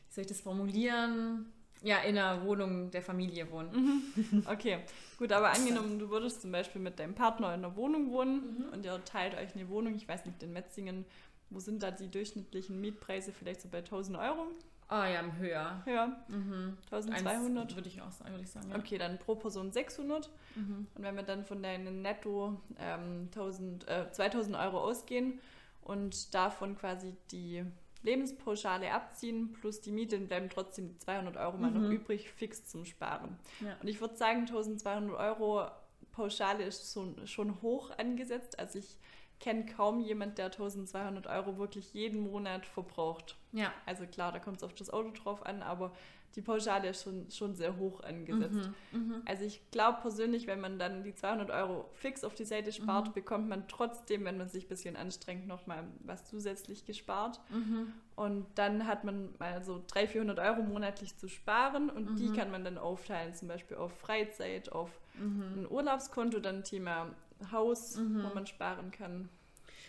wie 0.07 0.13
soll 0.13 0.21
ich 0.23 0.27
das 0.27 0.41
formulieren, 0.41 1.51
ja, 1.81 1.99
in 1.99 2.17
einer 2.17 2.43
Wohnung 2.43 2.91
der 2.91 3.01
Familie 3.01 3.49
wohne. 3.51 3.69
Mhm. 3.71 4.43
Okay, 4.47 4.79
gut, 5.17 5.31
aber 5.31 5.51
angenommen, 5.51 5.99
du 5.99 6.09
würdest 6.09 6.41
zum 6.41 6.51
Beispiel 6.51 6.81
mit 6.81 6.99
deinem 6.99 7.15
Partner 7.15 7.53
in 7.53 7.63
einer 7.63 7.75
Wohnung 7.75 8.11
wohnen 8.11 8.57
mhm. 8.57 8.73
und 8.73 8.85
ihr 8.85 9.03
teilt 9.05 9.35
euch 9.35 9.55
eine 9.55 9.69
Wohnung, 9.69 9.95
ich 9.95 10.07
weiß 10.07 10.25
nicht, 10.25 10.41
in 10.41 10.53
Metzingen, 10.53 11.05
wo 11.49 11.59
sind 11.59 11.83
da 11.83 11.91
die 11.91 12.09
durchschnittlichen 12.09 12.79
Mietpreise 12.81 13.31
vielleicht 13.31 13.61
so 13.61 13.69
bei 13.69 13.79
1000 13.79 14.17
Euro? 14.17 14.47
Ah 14.87 15.03
oh, 15.03 15.11
ja, 15.11 15.23
höher. 15.39 15.81
Höher. 15.85 16.07
Mhm. 16.27 16.77
1200? 16.91 17.75
Würde 17.75 17.87
ich 17.87 18.01
auch 18.01 18.11
sagen, 18.11 18.31
würde 18.31 18.43
ich 18.43 18.51
sagen. 18.51 18.69
Ja. 18.69 18.77
Okay, 18.77 18.99
dann 18.99 19.17
pro 19.17 19.35
Person 19.35 19.71
600. 19.71 20.29
Mhm. 20.55 20.87
Und 20.93 21.03
wenn 21.03 21.15
wir 21.15 21.23
dann 21.23 21.43
von 21.43 21.63
deinem 21.63 22.03
Netto 22.03 22.61
ähm, 22.79 23.29
1000, 23.33 23.87
äh, 23.87 24.11
2000 24.11 24.55
Euro 24.55 24.79
ausgehen 24.79 25.39
und 25.81 26.35
davon 26.35 26.77
quasi 26.77 27.15
die 27.31 27.63
Lebenspauschale 28.05 28.93
abziehen, 28.93 29.53
plus 29.53 29.81
die 29.81 29.91
Miete, 29.91 30.17
bleiben 30.19 30.49
trotzdem 30.49 30.97
200 30.99 31.37
Euro 31.37 31.57
mal 31.57 31.71
mhm. 31.71 31.81
noch 31.81 31.89
übrig, 31.89 32.29
fix 32.29 32.65
zum 32.65 32.85
Sparen. 32.85 33.37
Ja. 33.59 33.75
Und 33.81 33.87
ich 33.87 33.99
würde 33.99 34.15
sagen, 34.15 34.41
1200 34.41 35.17
Euro 35.17 35.67
Pauschale 36.11 36.63
ist 36.63 36.93
schon, 36.93 37.27
schon 37.27 37.61
hoch 37.61 37.91
angesetzt. 37.97 38.57
Also 38.57 38.79
ich 38.79 38.97
kenne 39.39 39.65
kaum 39.65 39.99
jemand, 39.99 40.37
der 40.37 40.45
1200 40.45 41.27
Euro 41.27 41.57
wirklich 41.57 41.93
jeden 41.93 42.21
Monat 42.21 42.65
verbraucht. 42.65 43.35
Ja. 43.51 43.73
Also 43.85 44.05
klar, 44.05 44.31
da 44.31 44.39
kommt 44.39 44.57
es 44.57 44.63
auf 44.63 44.73
das 44.73 44.89
Auto 44.89 45.11
drauf 45.11 45.45
an, 45.45 45.61
aber 45.61 45.91
die 46.35 46.41
Pauschale 46.41 46.89
ist 46.89 47.03
schon, 47.03 47.31
schon 47.31 47.55
sehr 47.55 47.77
hoch 47.77 48.01
angesetzt. 48.01 48.69
Mhm, 48.91 48.99
mhm. 48.99 49.21
also 49.25 49.45
ich 49.45 49.61
glaube 49.71 49.99
persönlich, 50.01 50.47
wenn 50.47 50.59
man 50.59 50.77
dann 50.77 51.03
die 51.03 51.15
200 51.15 51.49
Euro 51.49 51.89
fix 51.93 52.25
auf 52.25 52.35
die 52.35 52.43
Seite 52.43 52.73
spart, 52.73 53.07
mhm. 53.07 53.13
bekommt 53.13 53.47
man 53.47 53.67
trotzdem, 53.69 54.25
wenn 54.25 54.37
man 54.37 54.49
sich 54.49 54.65
ein 54.65 54.69
bisschen 54.69 54.95
anstrengt, 54.97 55.47
nochmal 55.47 55.85
was 56.03 56.25
zusätzlich 56.25 56.85
gespart. 56.85 57.39
Mhm. 57.49 57.93
Und 58.15 58.45
dann 58.55 58.85
hat 58.85 59.05
man 59.05 59.33
mal 59.39 59.63
so 59.63 59.81
300, 59.87 60.11
400 60.11 60.39
Euro 60.39 60.63
monatlich 60.63 61.15
zu 61.17 61.29
sparen 61.29 61.89
und 61.89 62.17
die 62.17 62.29
mhm. 62.29 62.33
kann 62.33 62.51
man 62.51 62.65
dann 62.65 62.77
aufteilen, 62.77 63.33
zum 63.33 63.47
Beispiel 63.47 63.77
auf 63.77 63.97
Freizeit, 63.97 64.71
auf 64.71 64.89
mhm. 65.17 65.61
ein 65.61 65.67
Urlaubskonto, 65.69 66.39
dann 66.39 66.63
Thema 66.63 67.15
Haus, 67.51 67.97
wo 67.97 68.33
man 68.33 68.45
sparen 68.45 68.91
kann. 68.91 69.29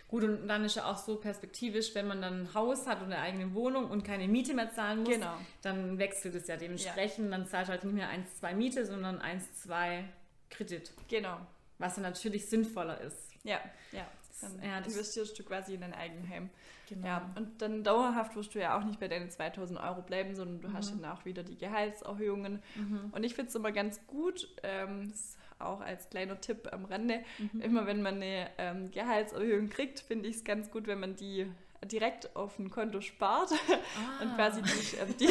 Gut, 0.08 0.22
und 0.22 0.46
dann 0.46 0.64
ist 0.64 0.76
ja 0.76 0.90
auch 0.90 0.98
so 0.98 1.16
perspektivisch, 1.16 1.94
wenn 1.94 2.06
man 2.06 2.22
dann 2.22 2.42
ein 2.42 2.54
Haus 2.54 2.86
hat 2.86 3.02
und 3.02 3.06
eine 3.12 3.18
eigene 3.18 3.54
Wohnung 3.54 3.90
und 3.90 4.04
keine 4.04 4.28
Miete 4.28 4.54
mehr 4.54 4.70
zahlen 4.70 5.00
muss, 5.00 5.14
genau. 5.14 5.34
dann 5.62 5.98
wechselt 5.98 6.36
es 6.36 6.46
ja 6.46 6.56
dementsprechend. 6.56 7.24
Ja. 7.24 7.36
Dann 7.36 7.46
zahlt 7.46 7.68
halt 7.68 7.82
nicht 7.82 7.94
mehr 7.94 8.08
1, 8.08 8.36
2 8.38 8.54
Miete, 8.54 8.86
sondern 8.86 9.20
1, 9.20 9.62
2 9.62 10.04
Kredit. 10.50 10.92
Genau. 11.08 11.38
Was 11.78 11.94
dann 11.94 12.04
natürlich 12.04 12.46
sinnvoller 12.46 13.00
ist. 13.00 13.30
Ja, 13.42 13.60
ja. 13.90 14.06
Dann 14.40 14.62
ja, 14.62 14.78
investierst 14.78 15.38
du 15.38 15.42
quasi 15.42 15.74
in 15.74 15.80
dein 15.80 15.94
Eigenheim. 15.94 16.50
Genau. 16.88 17.06
Ja, 17.06 17.30
und 17.36 17.60
dann 17.60 17.82
dauerhaft 17.82 18.36
wirst 18.36 18.54
du 18.54 18.60
ja 18.60 18.78
auch 18.78 18.84
nicht 18.84 19.00
bei 19.00 19.08
deinen 19.08 19.30
2000 19.30 19.80
Euro 19.80 20.02
bleiben, 20.02 20.36
sondern 20.36 20.60
du 20.60 20.68
mhm. 20.68 20.72
hast 20.74 20.92
dann 20.92 21.04
auch 21.06 21.24
wieder 21.24 21.42
die 21.42 21.56
Gehaltserhöhungen. 21.56 22.62
Mhm. 22.76 23.08
Und 23.12 23.24
ich 23.24 23.34
finde 23.34 23.48
es 23.48 23.54
immer 23.54 23.72
ganz 23.72 24.06
gut, 24.06 24.48
ähm, 24.62 25.12
auch 25.58 25.80
als 25.80 26.08
kleiner 26.10 26.40
Tipp 26.40 26.68
am 26.72 26.84
Rande, 26.84 27.20
mhm. 27.38 27.60
immer 27.60 27.86
wenn 27.86 28.02
man 28.02 28.16
eine 28.16 28.50
ähm, 28.58 28.90
Gehaltserhöhung 28.90 29.70
kriegt, 29.70 30.00
finde 30.00 30.28
ich 30.28 30.36
es 30.36 30.44
ganz 30.44 30.70
gut, 30.70 30.86
wenn 30.86 31.00
man 31.00 31.16
die 31.16 31.46
direkt 31.84 32.34
auf 32.34 32.58
ein 32.58 32.70
Konto 32.70 33.00
spart 33.00 33.50
ah. 33.52 34.22
und 34.22 34.34
quasi 34.34 34.62
die, 34.62 34.96
äh, 34.96 35.06
die, 35.20 35.28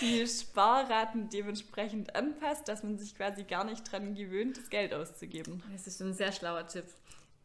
die, 0.00 0.26
Sparraten 0.26 1.28
dementsprechend 1.28 2.14
anpasst, 2.14 2.68
dass 2.68 2.82
man 2.82 2.98
sich 2.98 3.16
quasi 3.16 3.44
gar 3.44 3.64
nicht 3.64 3.90
dran 3.90 4.14
gewöhnt, 4.14 4.58
das 4.58 4.70
Geld 4.70 4.94
auszugeben. 4.94 5.62
Das 5.72 5.86
ist 5.86 6.00
ein 6.00 6.12
sehr 6.12 6.32
schlauer 6.32 6.66
Tipp. 6.66 6.84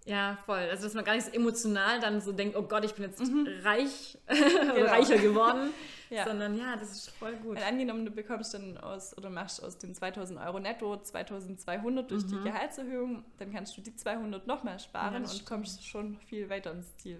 Ja, 0.05 0.37
voll. 0.45 0.59
Also, 0.59 0.83
dass 0.83 0.93
man 0.93 1.03
gar 1.03 1.15
nicht 1.15 1.25
so 1.25 1.31
emotional 1.31 1.99
dann 1.99 2.21
so 2.21 2.31
denkt, 2.31 2.55
oh 2.55 2.63
Gott, 2.63 2.85
ich 2.85 2.93
bin 2.93 3.03
jetzt 3.03 3.19
mhm. 3.19 3.47
reich, 3.63 4.17
genau. 4.27 4.85
reicher 4.85 5.17
geworden, 5.17 5.71
ja. 6.09 6.25
sondern 6.25 6.57
ja, 6.57 6.75
das 6.75 6.91
ist 6.91 7.09
voll 7.11 7.35
gut. 7.37 7.57
Weil 7.57 7.63
angenommen, 7.63 8.05
du 8.05 8.11
bekommst 8.11 8.53
dann 8.53 8.77
aus 8.77 9.17
oder 9.17 9.29
machst 9.29 9.63
aus 9.63 9.77
den 9.77 9.93
2000 9.93 10.39
Euro 10.39 10.59
netto 10.59 10.97
2200 11.01 12.09
durch 12.09 12.23
mhm. 12.25 12.29
die 12.29 12.49
Gehaltserhöhung, 12.49 13.23
dann 13.37 13.51
kannst 13.51 13.77
du 13.77 13.81
die 13.81 13.95
200 13.95 14.47
nochmal 14.47 14.79
sparen 14.79 15.23
ja, 15.23 15.29
und 15.29 15.45
kommst 15.45 15.85
schon 15.85 16.17
viel 16.27 16.49
weiter 16.49 16.71
ins 16.71 16.95
Ziel. 16.97 17.19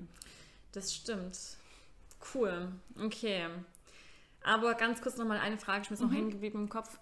Das 0.72 0.94
stimmt. 0.94 1.38
Cool. 2.34 2.72
Okay. 3.00 3.46
Aber 4.44 4.76
ganz 4.76 5.02
kurz 5.02 5.18
nochmal 5.18 5.40
eine 5.40 5.58
Frage, 5.58 5.84
ich 5.84 5.90
bin 5.90 5.98
mhm. 5.98 6.06
noch 6.06 6.14
hängen 6.14 6.30
geblieben 6.32 6.60
im 6.60 6.70
Kopf. 6.70 7.00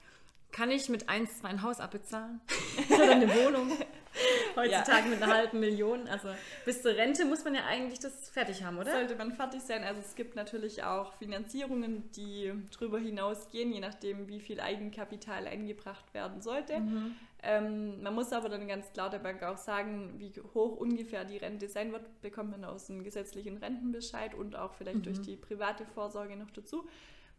Kann 0.51 0.71
ich 0.71 0.87
mit 0.89 1.09
1, 1.09 1.39
2 1.39 1.47
ein 1.47 1.61
Haus 1.61 1.79
abbezahlen? 1.79 2.41
Oder 2.89 3.11
eine 3.11 3.27
Wohnung? 3.27 3.71
Heutzutage 4.55 5.03
ja. 5.03 5.09
mit 5.09 5.21
einer 5.21 5.33
halben 5.33 5.59
Million. 5.59 6.07
Also 6.07 6.29
bis 6.65 6.81
zur 6.81 6.95
Rente 6.95 7.25
muss 7.25 7.43
man 7.43 7.55
ja 7.55 7.65
eigentlich 7.65 7.99
das 7.99 8.29
fertig 8.29 8.63
haben, 8.63 8.77
oder? 8.77 8.91
Sollte 8.91 9.15
man 9.15 9.33
fertig 9.33 9.61
sein. 9.61 9.83
Also 9.83 10.01
es 10.01 10.15
gibt 10.15 10.35
natürlich 10.35 10.83
auch 10.83 11.13
Finanzierungen, 11.13 12.09
die 12.11 12.53
darüber 12.71 12.99
hinausgehen, 12.99 13.71
je 13.71 13.79
nachdem, 13.79 14.27
wie 14.27 14.39
viel 14.39 14.59
Eigenkapital 14.59 15.47
eingebracht 15.47 16.13
werden 16.13 16.41
sollte. 16.41 16.79
Mhm. 16.79 17.15
Ähm, 17.43 18.01
man 18.01 18.15
muss 18.15 18.33
aber 18.33 18.49
dann 18.49 18.67
ganz 18.67 18.91
klar 18.93 19.09
der 19.09 19.19
Bank 19.19 19.43
auch 19.43 19.57
sagen, 19.57 20.15
wie 20.17 20.33
hoch 20.55 20.77
ungefähr 20.77 21.25
die 21.25 21.37
Rente 21.37 21.69
sein 21.69 21.91
wird, 21.91 22.21
bekommt 22.21 22.51
man 22.51 22.65
aus 22.65 22.87
dem 22.87 23.03
gesetzlichen 23.03 23.57
Rentenbescheid 23.57 24.33
und 24.33 24.55
auch 24.55 24.73
vielleicht 24.73 24.99
mhm. 24.99 25.03
durch 25.03 25.21
die 25.21 25.35
private 25.35 25.85
Vorsorge 25.85 26.35
noch 26.37 26.49
dazu. 26.49 26.87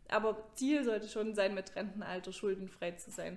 Aber 0.09 0.37
Ziel 0.55 0.85
sollte 0.85 1.09
schon 1.09 1.35
sein, 1.35 1.55
mit 1.55 1.75
Rentenalter 1.75 2.33
schuldenfrei 2.33 2.93
zu 2.93 3.11
sein. 3.11 3.37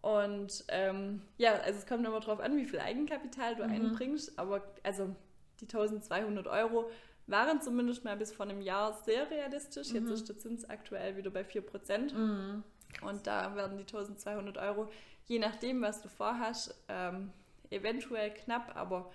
Und 0.00 0.64
ähm, 0.68 1.22
ja, 1.36 1.54
also 1.54 1.78
es 1.78 1.86
kommt 1.86 2.06
immer 2.06 2.20
darauf 2.20 2.40
an, 2.40 2.56
wie 2.56 2.64
viel 2.64 2.80
Eigenkapital 2.80 3.56
du 3.56 3.64
mhm. 3.64 3.72
einbringst. 3.72 4.38
Aber 4.38 4.62
also 4.82 5.14
die 5.60 5.64
1200 5.64 6.46
Euro 6.46 6.90
waren 7.26 7.60
zumindest 7.60 8.04
mal 8.04 8.16
bis 8.16 8.32
vor 8.32 8.46
einem 8.46 8.60
Jahr 8.60 8.92
sehr 9.04 9.30
realistisch. 9.30 9.90
Mhm. 9.90 9.96
Jetzt 9.96 10.10
ist 10.10 10.28
der 10.28 10.38
Zins 10.38 10.68
aktuell 10.68 11.16
wieder 11.16 11.30
bei 11.30 11.42
4%. 11.42 12.14
Mhm. 12.14 12.64
Und 13.02 13.26
da 13.26 13.54
werden 13.54 13.76
die 13.76 13.84
1200 13.84 14.56
Euro, 14.58 14.88
je 15.26 15.38
nachdem, 15.38 15.82
was 15.82 16.00
du 16.00 16.08
vorhast, 16.08 16.74
ähm, 16.88 17.30
eventuell 17.70 18.32
knapp, 18.32 18.74
aber 18.76 19.10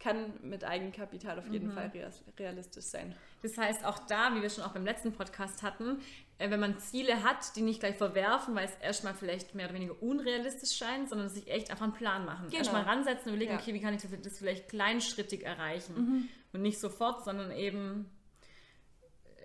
kann 0.00 0.32
mit 0.42 0.64
Eigenkapital 0.64 1.38
auf 1.38 1.46
jeden 1.48 1.68
mhm. 1.68 1.72
Fall 1.72 1.92
realistisch 2.38 2.86
sein. 2.86 3.14
Das 3.42 3.56
heißt, 3.56 3.84
auch 3.84 3.98
da, 4.06 4.34
wie 4.34 4.42
wir 4.42 4.50
schon 4.50 4.64
auch 4.64 4.72
beim 4.72 4.84
letzten 4.84 5.12
Podcast 5.12 5.62
hatten, 5.62 6.00
äh, 6.38 6.50
wenn 6.50 6.58
man 6.58 6.78
Ziele 6.78 7.22
hat, 7.22 7.54
die 7.54 7.62
nicht 7.62 7.80
gleich 7.80 7.96
verwerfen, 7.96 8.54
weil 8.54 8.64
es 8.64 8.74
erstmal 8.82 9.14
vielleicht 9.14 9.54
mehr 9.54 9.66
oder 9.66 9.74
weniger 9.74 10.02
unrealistisch 10.02 10.76
scheint, 10.76 11.10
sondern 11.10 11.28
sich 11.28 11.48
echt 11.48 11.70
einfach 11.70 11.84
einen 11.84 11.92
Plan 11.92 12.24
machen. 12.24 12.46
Genau. 12.46 12.58
Erstmal 12.58 12.82
ransetzen 12.82 13.28
und 13.28 13.34
überlegen, 13.34 13.52
ja. 13.52 13.58
okay, 13.58 13.74
wie 13.74 13.80
kann 13.80 13.94
ich 13.94 14.02
das 14.22 14.38
vielleicht 14.38 14.68
kleinschrittig 14.68 15.44
erreichen? 15.44 15.94
Mhm. 15.94 16.28
Und 16.52 16.62
nicht 16.62 16.80
sofort, 16.80 17.24
sondern 17.24 17.52
eben 17.52 18.10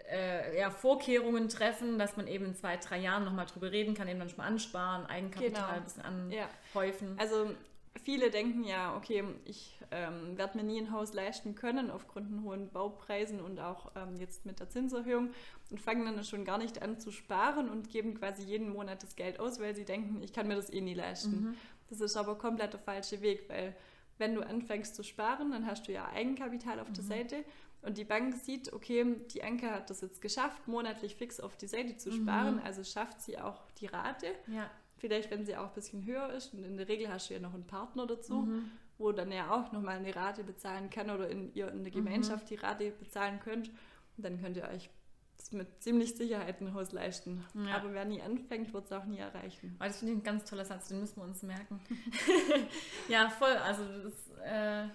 äh, 0.10 0.58
ja, 0.60 0.72
Vorkehrungen 0.72 1.50
treffen, 1.50 2.00
dass 2.00 2.16
man 2.16 2.28
eben 2.28 2.46
in 2.46 2.56
zwei, 2.56 2.78
drei 2.78 3.00
Jahren 3.00 3.26
nochmal 3.26 3.46
drüber 3.46 3.72
reden 3.72 3.94
kann, 3.94 4.08
eben 4.08 4.20
dann 4.20 4.30
schon 4.30 4.38
mal 4.38 4.48
ansparen, 4.48 5.06
Eigenkapital 5.06 5.64
genau. 5.64 5.76
ein 5.76 5.84
bisschen 5.84 6.04
anhäufen. 6.04 7.18
Ja. 7.18 7.22
Also 7.22 7.52
viele 8.04 8.30
denken 8.30 8.64
ja, 8.64 8.96
okay, 8.96 9.24
ich 9.46 9.80
ähm, 9.92 10.38
werde 10.38 10.58
mir 10.58 10.64
nie 10.64 10.80
ein 10.80 10.92
Haus 10.92 11.14
leisten 11.14 11.56
können 11.56 11.90
aufgrund 11.90 12.28
von 12.30 12.44
hohen 12.44 12.70
Baupreisen 12.70 13.40
und 13.40 13.60
auch 13.60 13.92
ähm, 13.96 14.18
jetzt 14.18 14.46
mit 14.46 14.60
der 14.60 14.70
Zinserhöhung 14.70 15.30
und 15.70 15.80
fangen 15.80 16.06
dann 16.06 16.24
schon 16.24 16.46
gar 16.46 16.58
nicht 16.58 16.82
an 16.82 17.00
zu 17.00 17.12
sparen 17.12 17.70
und 17.70 17.90
geben 17.90 18.16
quasi 18.16 18.44
jeden 18.44 18.70
Monat 18.70 19.04
das 19.04 19.16
Geld 19.16 19.40
aus, 19.40 19.60
weil 19.60 19.76
sie 19.76 19.86
denken, 19.86 20.22
ich 20.22 20.34
kann 20.34 20.48
mir 20.48 20.56
das 20.56 20.70
eh 20.70 20.82
nie 20.82 20.94
leisten. 20.94 21.32
Mhm. 21.32 21.58
Das 21.90 22.02
ist 22.02 22.18
aber 22.18 22.38
komplett 22.38 22.74
der 22.74 22.80
falsche 22.80 23.22
Weg, 23.22 23.48
weil 23.48 23.76
wenn 24.18 24.36
du 24.36 24.42
anfängst 24.42 24.96
zu 24.96 25.04
sparen, 25.04 25.52
dann 25.52 25.66
hast 25.66 25.88
du 25.88 25.92
ja 25.92 26.08
Eigenkapital 26.10 26.80
auf 26.80 26.90
mhm. 26.90 26.94
der 26.94 27.04
Seite 27.04 27.46
und 27.82 27.98
die 27.98 28.06
Bank 28.06 28.36
sieht, 28.36 28.74
okay, 28.74 29.06
die 29.32 29.44
Anke 29.44 29.70
hat 29.70 29.90
das 29.90 30.02
jetzt 30.02 30.22
geschafft, 30.22 30.68
monatlich 30.68 31.16
fix 31.16 31.40
auf 31.40 31.56
die 31.56 31.68
Seite 31.68 31.98
zu 31.98 32.12
sparen, 32.12 32.56
mhm. 32.56 32.62
also 32.64 32.84
schafft 32.84 33.22
sie 33.22 33.38
auch 33.38 33.62
die 33.80 33.86
Rate. 33.86 34.28
Ja. 34.48 34.70
Vielleicht, 35.06 35.30
wenn 35.30 35.46
sie 35.46 35.56
auch 35.56 35.68
ein 35.68 35.74
bisschen 35.76 36.04
höher 36.04 36.34
ist. 36.34 36.56
Und 36.56 36.64
in 36.64 36.78
der 36.78 36.88
Regel 36.88 37.10
hast 37.10 37.30
du 37.30 37.36
ja 37.36 37.40
noch 37.40 37.54
einen 37.54 37.68
Partner 37.68 38.08
dazu, 38.08 38.42
mhm. 38.42 38.72
wo 38.98 39.12
dann 39.12 39.32
ja 39.32 39.52
auch 39.52 39.72
nochmal 39.72 39.98
eine 39.98 40.16
Rate 40.16 40.44
bezahlen 40.44 40.90
kann 40.90 41.12
oder 41.12 41.30
in, 41.30 41.54
ihr 41.54 41.68
in 41.68 41.84
der 41.84 41.94
mhm. 41.94 41.98
Gemeinschaft 41.98 42.50
die 42.50 42.56
Rate 42.56 42.90
bezahlen 42.90 43.40
könnt. 43.40 43.70
Und 44.18 44.26
dann 44.26 44.42
könnt 44.42 44.58
ihr 44.58 44.68
euch 44.68 44.90
mit 45.52 45.84
ziemlich 45.84 46.16
Sicherheit 46.16 46.60
ein 46.60 46.74
Haus 46.74 46.92
leisten. 46.92 47.46
Ja. 47.54 47.76
Aber 47.76 47.94
wer 47.94 48.04
nie 48.06 48.20
anfängt, 48.20 48.74
wird 48.74 48.86
es 48.86 48.92
auch 48.94 49.06
nie 49.06 49.20
erreichen. 49.20 49.76
das 49.78 50.00
finde 50.00 50.14
ich 50.14 50.20
ein 50.20 50.24
ganz 50.24 50.50
toller 50.50 50.66
Satz, 50.66 50.88
den 50.88 51.00
müssen 51.02 51.18
wir 51.18 51.24
uns 51.26 51.44
merken. 51.44 51.80
ja, 53.08 53.30
voll. 53.30 53.56
Also 53.64 53.84
das 53.84 54.14
äh, 54.44 54.88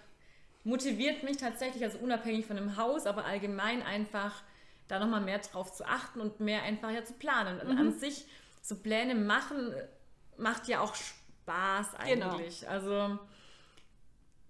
motiviert 0.65 1.23
mich 1.23 1.37
tatsächlich, 1.37 1.85
also 1.85 1.99
unabhängig 1.99 2.47
von 2.47 2.57
dem 2.57 2.77
Haus, 2.77 3.07
aber 3.07 3.27
allgemein 3.27 3.83
einfach 3.83 4.43
da 4.89 4.99
nochmal 4.99 5.21
mehr 5.21 5.39
drauf 5.39 5.73
zu 5.73 5.87
achten 5.87 6.21
und 6.21 6.41
mehr 6.41 6.65
einfach 6.65 6.91
ja 6.91 7.05
zu 7.05 7.13
planen. 7.13 7.61
Mhm. 7.65 7.79
An 7.79 7.93
sich 7.93 8.27
so 8.61 8.77
Pläne 8.77 9.15
machen 9.15 9.73
macht 10.41 10.69
ja 10.69 10.81
auch 10.81 10.95
Spaß 10.95 11.93
genau. 12.05 12.31
eigentlich. 12.31 12.61
Genau. 12.61 12.73
Also 12.73 13.19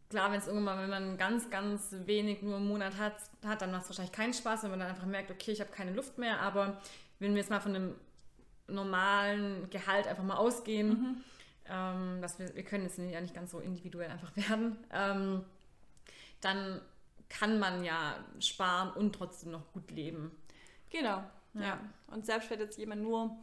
klar, 0.08 0.32
wenn 0.32 0.38
es 0.38 0.48
irgendwann, 0.48 0.80
wenn 0.80 0.90
man 0.90 1.16
ganz, 1.16 1.50
ganz 1.50 1.94
wenig 2.04 2.42
nur 2.42 2.56
im 2.56 2.66
Monat 2.66 2.98
hat, 2.98 3.14
hat 3.44 3.62
dann 3.62 3.70
macht 3.70 3.82
es 3.82 3.88
wahrscheinlich 3.90 4.12
keinen 4.12 4.34
Spaß, 4.34 4.64
wenn 4.64 4.70
man 4.70 4.80
dann 4.80 4.90
einfach 4.90 5.06
merkt, 5.06 5.30
okay, 5.30 5.52
ich 5.52 5.60
habe 5.60 5.70
keine 5.70 5.92
Luft 5.92 6.18
mehr. 6.18 6.40
Aber 6.40 6.80
wenn 7.18 7.32
wir 7.32 7.40
jetzt 7.40 7.50
mal 7.50 7.60
von 7.60 7.74
einem 7.74 7.94
normalen 8.66 9.68
Gehalt 9.70 10.06
einfach 10.06 10.24
mal 10.24 10.36
ausgehen, 10.36 10.88
mhm. 10.88 11.24
ähm, 11.68 12.22
dass 12.22 12.38
wir, 12.38 12.54
wir 12.54 12.64
können 12.64 12.84
jetzt 12.84 12.98
ja 12.98 13.20
nicht 13.20 13.34
ganz 13.34 13.50
so 13.50 13.60
individuell 13.60 14.10
einfach 14.10 14.36
werden, 14.36 14.76
ähm, 14.92 15.44
dann 16.40 16.80
kann 17.28 17.58
man 17.60 17.84
ja 17.84 18.16
sparen 18.40 18.90
und 18.92 19.14
trotzdem 19.14 19.52
noch 19.52 19.72
gut 19.72 19.90
leben. 19.92 20.32
Genau, 20.90 21.22
ja. 21.54 21.60
ja. 21.60 21.80
Und 22.08 22.26
selbst 22.26 22.50
wenn 22.50 22.58
jetzt 22.58 22.76
jemand 22.76 23.02
nur 23.02 23.36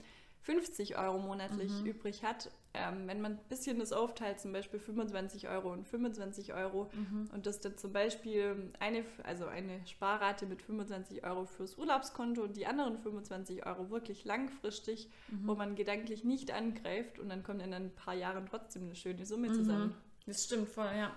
50 0.47 0.97
Euro 0.97 1.19
monatlich 1.19 1.81
mhm. 1.81 1.88
übrig 1.88 2.23
hat, 2.23 2.49
ähm, 2.73 3.05
wenn 3.05 3.19
man 3.19 3.33
ein 3.33 3.39
bisschen 3.49 3.79
das 3.79 3.91
aufteilt, 3.91 4.39
zum 4.39 4.53
Beispiel 4.53 4.79
25 4.79 5.49
Euro 5.49 5.73
und 5.73 5.86
25 5.86 6.53
Euro 6.53 6.89
mhm. 6.93 7.29
und 7.33 7.45
das 7.45 7.60
dann 7.60 7.77
zum 7.77 7.91
Beispiel 7.91 8.71
eine, 8.79 9.03
also 9.23 9.45
eine 9.45 9.86
Sparrate 9.86 10.45
mit 10.45 10.62
25 10.62 11.25
Euro 11.25 11.43
fürs 11.43 11.77
Urlaubskonto 11.77 12.43
und 12.43 12.55
die 12.55 12.65
anderen 12.65 12.97
25 12.97 13.65
Euro 13.65 13.89
wirklich 13.89 14.23
langfristig, 14.23 15.10
mhm. 15.27 15.47
wo 15.47 15.55
man 15.55 15.75
gedanklich 15.75 16.23
nicht 16.23 16.49
angreift 16.51 17.19
und 17.19 17.27
dann 17.27 17.43
kommt 17.43 17.62
in 17.62 17.73
ein 17.73 17.93
paar 17.93 18.13
Jahren 18.13 18.45
trotzdem 18.45 18.83
eine 18.83 18.95
schöne 18.95 19.25
Summe 19.25 19.49
mhm. 19.49 19.53
zusammen. 19.53 19.95
Das 20.25 20.45
stimmt 20.45 20.69
voll, 20.69 20.91
ja. 20.95 21.12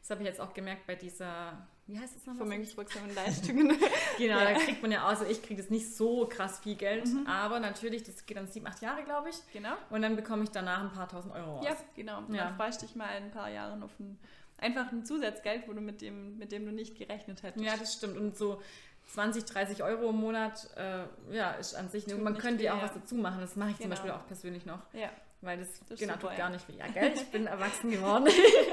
Das 0.00 0.10
habe 0.10 0.22
ich 0.22 0.26
jetzt 0.26 0.40
auch 0.40 0.54
gemerkt 0.54 0.88
bei 0.88 0.96
dieser 0.96 1.68
wie 1.86 1.98
heißt 1.98 2.14
das 2.14 2.26
nochmal? 2.26 2.46
Vermögenswirksamen 2.46 3.14
Leistungen. 3.14 3.68
genau, 4.18 4.38
ja. 4.38 4.44
da 4.44 4.52
kriegt 4.54 4.82
man 4.82 4.92
ja, 4.92 5.04
also 5.04 5.24
ich 5.24 5.42
kriege 5.42 5.60
das 5.60 5.70
nicht 5.70 5.94
so 5.94 6.26
krass 6.26 6.60
viel 6.60 6.76
Geld, 6.76 7.06
mhm. 7.06 7.26
aber 7.26 7.58
natürlich, 7.60 8.04
das 8.04 8.24
geht 8.24 8.36
dann 8.36 8.46
sieben, 8.46 8.66
acht 8.66 8.80
Jahre, 8.82 9.02
glaube 9.02 9.30
ich. 9.30 9.36
Genau. 9.52 9.74
Und 9.90 10.02
dann 10.02 10.14
bekomme 10.14 10.44
ich 10.44 10.50
danach 10.50 10.82
ein 10.82 10.92
paar 10.92 11.08
tausend 11.08 11.34
Euro 11.34 11.56
raus. 11.56 11.66
Ja, 11.66 11.76
genau. 11.96 12.18
Und 12.18 12.34
ja. 12.34 12.44
dann 12.44 12.56
freust 12.56 12.82
dich 12.82 12.94
mal 12.94 13.16
in 13.16 13.24
ein 13.24 13.30
paar 13.30 13.50
Jahren 13.50 13.82
auf 13.82 13.98
ein, 13.98 14.18
einfach 14.58 14.92
ein 14.92 15.04
Zusatzgeld, 15.04 15.66
wo 15.66 15.72
du 15.72 15.80
mit 15.80 16.00
dem, 16.00 16.38
mit 16.38 16.52
dem 16.52 16.64
du 16.64 16.72
nicht 16.72 16.96
gerechnet 16.96 17.42
hättest. 17.42 17.64
Ja, 17.64 17.76
das 17.76 17.94
stimmt. 17.94 18.16
Und 18.16 18.36
so 18.36 18.62
20, 19.08 19.44
30 19.44 19.82
Euro 19.82 20.10
im 20.10 20.16
Monat, 20.16 20.68
äh, 20.76 21.04
ja, 21.34 21.52
ist 21.52 21.74
an 21.74 21.88
sich, 21.90 22.04
Tut 22.04 22.22
man 22.22 22.38
könnte 22.38 22.62
ja 22.62 22.74
auch 22.74 22.82
was 22.82 22.94
dazu 22.94 23.16
machen. 23.16 23.40
Das 23.40 23.56
mache 23.56 23.70
ich 23.70 23.78
genau. 23.78 23.94
zum 23.94 24.04
Beispiel 24.04 24.10
auch 24.12 24.26
persönlich 24.26 24.66
noch. 24.66 24.80
Ja. 24.92 25.10
Weil 25.42 25.58
das, 25.58 25.80
das 25.88 25.98
genau 25.98 26.14
tut 26.14 26.36
gar 26.36 26.50
nicht 26.50 26.66
weh. 26.68 26.78
Ja, 26.78 26.86
gell, 26.86 27.12
ich 27.14 27.26
bin 27.26 27.46
erwachsen 27.48 27.90
geworden. 27.90 28.28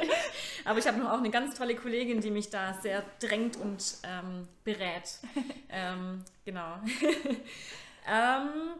Aber 0.65 0.77
ich 0.77 0.87
habe 0.87 0.99
noch 0.99 1.11
auch 1.11 1.17
eine 1.17 1.31
ganz 1.31 1.57
tolle 1.57 1.75
Kollegin, 1.75 2.21
die 2.21 2.29
mich 2.29 2.51
da 2.51 2.73
sehr 2.75 3.03
drängt 3.19 3.57
und 3.57 3.97
ähm, 4.03 4.47
berät. 4.63 5.19
ähm, 5.69 6.23
genau. 6.45 6.75
ähm, 8.07 8.75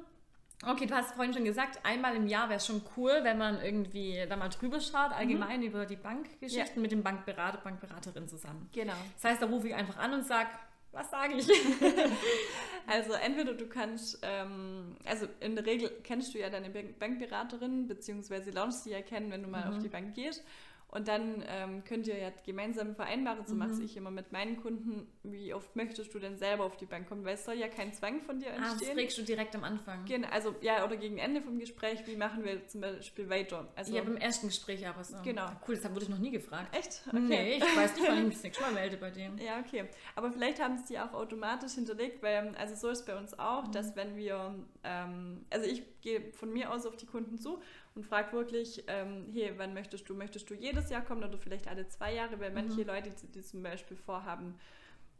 okay, 0.67 0.85
du 0.85 0.93
hast 0.93 1.15
vorhin 1.15 1.33
schon 1.33 1.45
gesagt, 1.45 1.79
einmal 1.83 2.15
im 2.15 2.27
Jahr 2.27 2.49
wäre 2.49 2.57
es 2.57 2.67
schon 2.67 2.83
cool, 2.95 3.21
wenn 3.23 3.39
man 3.39 3.59
irgendwie 3.59 4.23
da 4.29 4.35
mal 4.35 4.49
drüber 4.49 4.79
schaut, 4.79 5.11
allgemein 5.11 5.61
mhm. 5.61 5.65
über 5.65 5.85
die 5.87 5.95
Bankgeschichten 5.95 6.75
ja. 6.75 6.81
mit 6.81 6.91
dem 6.91 7.01
Bankberater, 7.01 7.57
Bankberaterin 7.57 8.27
zusammen. 8.27 8.69
Genau. 8.71 8.93
Das 9.15 9.31
heißt, 9.31 9.41
da 9.41 9.47
rufe 9.47 9.67
ich 9.67 9.73
einfach 9.73 9.97
an 9.97 10.13
und 10.13 10.27
sage, 10.27 10.49
was 10.91 11.09
sage 11.11 11.35
ich? 11.35 11.47
also 12.87 13.13
entweder 13.13 13.53
du 13.53 13.67
kannst, 13.67 14.19
ähm, 14.23 14.95
also 15.05 15.27
in 15.39 15.55
der 15.55 15.65
Regel 15.65 15.91
kennst 16.03 16.33
du 16.33 16.39
ja 16.39 16.49
deine 16.49 16.69
Bankberaterin, 16.69 17.87
beziehungsweise 17.87 18.51
lernst 18.51 18.83
sie 18.83 18.91
ja 18.91 19.01
kennen, 19.01 19.31
wenn 19.31 19.43
du 19.43 19.49
mal 19.49 19.65
mhm. 19.65 19.75
auf 19.75 19.83
die 19.83 19.89
Bank 19.89 20.15
gehst. 20.15 20.43
Und 20.91 21.07
dann 21.07 21.43
ähm, 21.47 21.83
könnt 21.83 22.07
ihr 22.07 22.17
ja 22.17 22.31
gemeinsam 22.45 22.95
vereinbaren, 22.95 23.45
so 23.45 23.53
Mhm. 23.53 23.59
mache 23.59 23.83
ich 23.83 23.95
immer 23.95 24.09
mit 24.09 24.31
meinen 24.31 24.57
Kunden, 24.57 25.07
wie 25.21 25.53
oft 25.53 25.75
möchtest 25.75 26.11
du 26.15 26.19
denn 26.19 26.35
selber 26.37 26.63
auf 26.65 26.77
die 26.77 26.87
Bank 26.87 27.07
kommen, 27.07 27.23
weil 27.23 27.35
es 27.35 27.45
soll 27.45 27.53
ja 27.55 27.67
kein 27.67 27.93
Zwang 27.93 28.21
von 28.21 28.39
dir 28.39 28.47
Ah, 28.53 28.57
das 28.59 28.71
entstehen. 28.73 28.97
fragst 28.97 29.17
du 29.19 29.21
direkt 29.21 29.55
am 29.55 29.63
Anfang. 29.63 30.03
Genau, 30.05 30.27
also 30.29 30.55
ja, 30.61 30.83
oder 30.83 30.97
gegen 30.97 31.19
Ende 31.19 31.43
vom 31.43 31.59
Gespräch, 31.59 31.99
wie 32.07 32.15
machen 32.15 32.43
wir 32.43 32.65
zum 32.67 32.81
Beispiel 32.81 33.29
weiter? 33.29 33.71
Also, 33.75 33.95
ja, 33.95 34.01
beim 34.01 34.17
ersten 34.17 34.47
Gespräch 34.47 34.87
aber 34.87 35.03
so. 35.03 35.15
Genau. 35.23 35.45
Cool, 35.67 35.75
das 35.77 35.91
wurde 35.91 36.03
ich 36.05 36.09
noch 36.09 36.17
nie 36.17 36.31
gefragt. 36.31 36.75
echt? 36.75 37.03
Nee, 37.13 37.57
ich 37.57 37.75
weiß 37.75 37.95
nicht, 37.95 38.07
wann 38.09 38.17
ich 38.23 38.27
mich 38.27 38.43
nächste 38.43 38.63
Mal 38.63 38.71
melde 38.73 38.97
bei 38.97 39.11
denen. 39.11 39.37
Ja, 39.37 39.59
okay. 39.59 39.85
Aber 40.15 40.31
vielleicht 40.31 40.59
haben 40.59 40.77
sie 40.79 40.93
die 40.93 40.99
auch 40.99 41.13
automatisch 41.13 41.73
hinterlegt, 41.73 42.23
weil, 42.23 42.55
also 42.55 42.73
so 42.73 42.89
ist 42.89 43.01
es 43.01 43.05
bei 43.05 43.15
uns 43.15 43.37
auch, 43.37 43.67
Mhm. 43.67 43.71
dass 43.73 43.95
wenn 43.95 44.15
wir, 44.15 44.55
ähm, 44.83 45.45
also 45.51 45.69
ich 45.69 45.83
gehe 46.01 46.31
von 46.33 46.51
mir 46.51 46.71
aus 46.71 46.87
auf 46.87 46.95
die 46.97 47.05
Kunden 47.05 47.37
zu 47.37 47.61
und 47.95 48.05
frage 48.05 48.31
wirklich, 48.33 48.83
ähm, 48.87 49.25
hey, 49.33 49.53
wann 49.57 49.73
möchtest 49.73 50.07
du, 50.09 50.13
möchtest 50.15 50.49
du 50.49 50.53
jedes 50.53 50.89
Jahr 50.89 51.01
kommen 51.03 51.23
oder 51.23 51.37
vielleicht 51.37 51.67
alle 51.67 51.87
zwei 51.87 52.13
Jahre, 52.13 52.39
weil 52.39 52.51
manche 52.51 52.81
Mhm. 52.81 52.87
Leute, 52.87 53.09
die, 53.09 53.27
die 53.27 53.41
zum 53.41 53.63
Beispiel 53.63 53.97
vorhaben, 53.97 54.55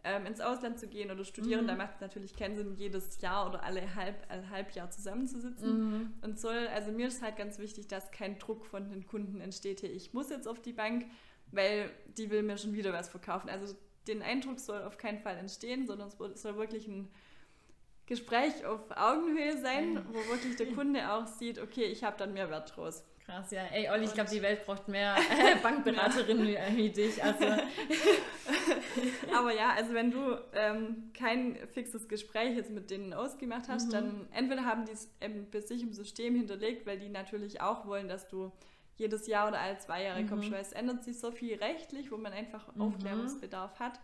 ähm, 0.05 0.25
ins 0.25 0.39
Ausland 0.39 0.79
zu 0.79 0.87
gehen 0.87 1.11
oder 1.11 1.25
studieren, 1.25 1.63
Mhm. 1.63 1.67
da 1.67 1.75
macht 1.75 1.95
es 1.95 1.99
natürlich 2.01 2.33
keinen 2.35 2.55
Sinn, 2.55 2.75
jedes 2.75 3.19
Jahr 3.19 3.49
oder 3.49 3.63
alle 3.63 3.95
halb, 3.95 4.15
alle 4.29 4.49
halb 4.49 4.71
Jahr 4.71 4.89
zusammenzusitzen. 4.89 5.77
Mhm. 6.01 6.13
Und 6.21 6.39
soll, 6.39 6.67
also 6.69 6.91
mir 6.93 7.07
ist 7.07 7.21
halt 7.21 7.35
ganz 7.35 7.59
wichtig, 7.59 7.87
dass 7.89 8.09
kein 8.11 8.39
Druck 8.39 8.65
von 8.65 8.89
den 8.89 9.05
Kunden 9.07 9.41
entsteht, 9.41 9.81
hey, 9.81 9.89
ich 9.91 10.13
muss 10.13 10.29
jetzt 10.29 10.47
auf 10.47 10.61
die 10.61 10.71
Bank, 10.71 11.05
weil 11.51 11.89
die 12.17 12.29
will 12.29 12.43
mir 12.43 12.57
schon 12.57 12.73
wieder 12.73 12.93
was 12.93 13.09
verkaufen. 13.09 13.49
Also 13.49 13.75
den 14.07 14.21
Eindruck 14.21 14.59
soll 14.61 14.83
auf 14.83 14.97
keinen 14.97 15.19
Fall 15.19 15.35
entstehen, 15.35 15.85
sondern 15.85 16.07
es 16.07 16.41
soll 16.41 16.55
wirklich 16.55 16.87
ein 16.87 17.09
Gespräch 18.09 18.65
auf 18.65 18.81
Augenhöhe 18.95 19.57
sein, 19.61 20.03
wo 20.11 20.27
wirklich 20.27 20.55
der 20.57 20.67
Kunde 20.73 21.09
auch 21.13 21.25
sieht, 21.27 21.59
okay, 21.59 21.85
ich 21.85 22.03
habe 22.03 22.17
dann 22.17 22.33
mehr 22.33 22.49
Wert 22.49 22.75
draus. 22.75 23.05
Krass, 23.25 23.51
ja. 23.51 23.63
Ey, 23.71 23.87
Olli, 23.89 24.05
ich 24.05 24.13
glaube, 24.15 24.29
die 24.31 24.41
Welt 24.41 24.65
braucht 24.65 24.87
mehr 24.87 25.15
äh, 25.39 25.55
Bankberaterinnen 25.61 26.45
wie, 26.47 26.57
wie 26.75 26.89
dich. 26.89 27.23
Also, 27.23 27.45
Aber 29.37 29.53
ja, 29.53 29.69
also 29.75 29.93
wenn 29.93 30.11
du 30.11 30.37
ähm, 30.53 31.11
kein 31.13 31.57
fixes 31.73 32.07
Gespräch 32.07 32.55
jetzt 32.55 32.71
mit 32.71 32.89
denen 32.89 33.13
ausgemacht 33.13 33.67
hast, 33.69 33.87
Mhm. 33.87 33.91
dann 33.91 34.27
entweder 34.33 34.65
haben 34.65 34.85
die 34.85 34.91
es 34.93 35.09
bei 35.51 35.59
sich 35.61 35.83
im 35.83 35.93
System 35.93 36.35
hinterlegt, 36.35 36.85
weil 36.85 36.99
die 36.99 37.09
natürlich 37.09 37.61
auch 37.61 37.85
wollen, 37.85 38.07
dass 38.07 38.27
du 38.27 38.51
jedes 38.97 39.27
Jahr 39.27 39.47
oder 39.47 39.59
alle 39.59 39.77
zwei 39.77 40.03
Jahre 40.03 40.23
Mhm. 40.23 40.29
kommst, 40.29 40.51
weil 40.51 40.61
es 40.61 40.73
ändert 40.73 41.03
sich 41.03 41.19
so 41.19 41.31
viel 41.31 41.55
rechtlich, 41.57 42.11
wo 42.11 42.17
man 42.17 42.33
einfach 42.33 42.73
Mhm. 42.75 42.81
Aufklärungsbedarf 42.81 43.79
hat. 43.79 43.99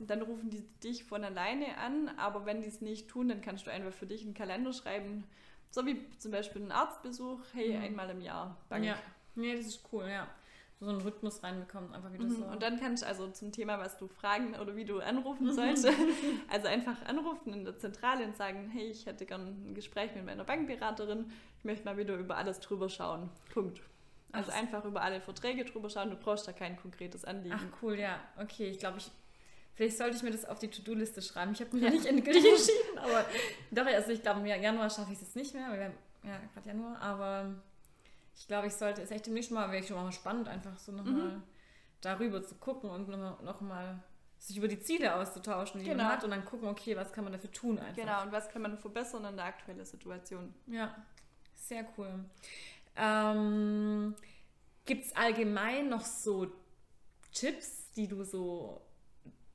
Dann 0.00 0.22
rufen 0.22 0.48
die 0.50 0.62
dich 0.82 1.04
von 1.04 1.24
alleine 1.24 1.76
an, 1.78 2.08
aber 2.18 2.46
wenn 2.46 2.62
die 2.62 2.68
es 2.68 2.80
nicht 2.80 3.08
tun, 3.08 3.28
dann 3.28 3.40
kannst 3.40 3.66
du 3.66 3.70
einfach 3.72 3.92
für 3.92 4.06
dich 4.06 4.22
einen 4.24 4.34
Kalender 4.34 4.72
schreiben, 4.72 5.24
so 5.70 5.84
wie 5.86 6.08
zum 6.18 6.30
Beispiel 6.30 6.62
einen 6.62 6.72
Arztbesuch, 6.72 7.40
hey, 7.52 7.76
Mhm. 7.76 7.82
einmal 7.84 8.10
im 8.10 8.20
Jahr. 8.20 8.56
Bank. 8.68 8.84
ja. 8.84 8.96
Nee, 9.34 9.54
das 9.56 9.66
ist 9.66 9.82
cool, 9.92 10.06
ja. 10.08 10.28
So 10.80 10.88
einen 10.88 11.00
Rhythmus 11.00 11.42
reinbekommen, 11.42 11.92
einfach 11.92 12.12
wieder 12.12 12.24
Mhm. 12.24 12.30
so. 12.36 12.44
Und 12.44 12.62
dann 12.62 12.78
kannst 12.78 13.02
du 13.02 13.06
also 13.08 13.28
zum 13.32 13.50
Thema, 13.50 13.80
was 13.80 13.98
du 13.98 14.06
fragen 14.06 14.54
oder 14.54 14.76
wie 14.76 14.84
du 14.84 15.00
anrufen 15.00 15.52
sollst, 15.52 15.84
also 16.48 16.68
einfach 16.68 17.04
anrufen 17.06 17.52
in 17.52 17.64
der 17.64 17.76
Zentrale 17.76 18.24
und 18.24 18.36
sagen, 18.36 18.68
hey, 18.72 18.86
ich 18.88 19.04
hätte 19.06 19.26
gern 19.26 19.70
ein 19.70 19.74
Gespräch 19.74 20.14
mit 20.14 20.24
meiner 20.24 20.44
Bankberaterin, 20.44 21.32
ich 21.58 21.64
möchte 21.64 21.84
mal 21.84 21.96
wieder 21.96 22.14
über 22.16 22.36
alles 22.36 22.60
drüber 22.60 22.88
schauen. 22.88 23.28
Punkt. 23.52 23.80
Also 24.30 24.52
Ach, 24.52 24.58
einfach 24.60 24.84
über 24.84 25.02
alle 25.02 25.20
Verträge 25.20 25.64
drüber 25.64 25.90
schauen, 25.90 26.10
du 26.10 26.16
brauchst 26.16 26.46
da 26.46 26.52
kein 26.52 26.76
konkretes 26.76 27.24
Anliegen. 27.24 27.56
Ach 27.58 27.82
cool, 27.82 27.98
ja. 27.98 28.20
Okay, 28.40 28.68
ich 28.68 28.78
glaube, 28.78 28.98
ich. 28.98 29.10
Vielleicht 29.78 29.96
sollte 29.96 30.16
ich 30.16 30.24
mir 30.24 30.32
das 30.32 30.44
auf 30.44 30.58
die 30.58 30.66
To-Do-Liste 30.68 31.22
schreiben. 31.22 31.52
Ich 31.52 31.60
habe 31.60 31.72
mich 31.76 31.84
noch 31.84 31.90
nicht 31.92 32.04
endgültig 32.04 32.44
entschieden, 32.50 32.98
aber 32.98 33.24
doch, 33.70 33.86
also 33.86 34.10
ich 34.10 34.20
glaube, 34.22 34.40
im 34.40 34.46
Januar 34.46 34.90
schaffe 34.90 35.12
ich 35.12 35.18
es 35.18 35.20
jetzt 35.28 35.36
nicht 35.36 35.54
mehr, 35.54 35.70
wir 35.72 35.84
haben 35.84 35.94
ja 36.24 36.36
gerade 36.52 36.66
Januar, 36.66 37.00
aber 37.00 37.54
ich 38.36 38.48
glaube, 38.48 38.66
ich 38.66 38.72
sollte, 38.74 39.02
ist 39.02 39.12
echt 39.12 39.26
demnächst 39.26 39.52
mal, 39.52 39.70
wäre 39.70 39.84
schon 39.84 39.96
mal 40.02 40.10
spannend, 40.10 40.48
einfach 40.48 40.76
so 40.80 40.90
nochmal 40.90 41.14
Mhm. 41.36 41.42
darüber 42.00 42.42
zu 42.42 42.56
gucken 42.56 42.90
und 42.90 43.08
nochmal 43.08 43.36
noch 43.44 43.60
mal 43.60 44.02
sich 44.40 44.56
über 44.56 44.66
die 44.66 44.80
Ziele 44.80 45.14
auszutauschen, 45.14 45.78
die 45.78 45.86
Genau. 45.86 46.02
man 46.02 46.12
hat 46.12 46.24
und 46.24 46.30
dann 46.30 46.44
gucken, 46.44 46.66
okay, 46.68 46.96
was 46.96 47.12
kann 47.12 47.22
man 47.22 47.32
dafür 47.32 47.52
tun 47.52 47.78
einfach. 47.78 47.94
Genau, 47.94 48.22
und 48.22 48.32
was 48.32 48.48
kann 48.48 48.62
man 48.62 48.76
verbessern 48.78 49.24
in 49.26 49.36
der 49.36 49.44
aktuellen 49.46 49.84
Situation? 49.84 50.52
Ja, 50.66 50.92
sehr 51.54 51.86
cool. 51.96 52.24
Ähm, 52.96 54.16
Gibt 54.86 55.04
es 55.06 55.14
allgemein 55.16 55.88
noch 55.88 56.04
so 56.04 56.50
Tipps, 57.32 57.92
die 57.92 58.08
du 58.08 58.24
so 58.24 58.80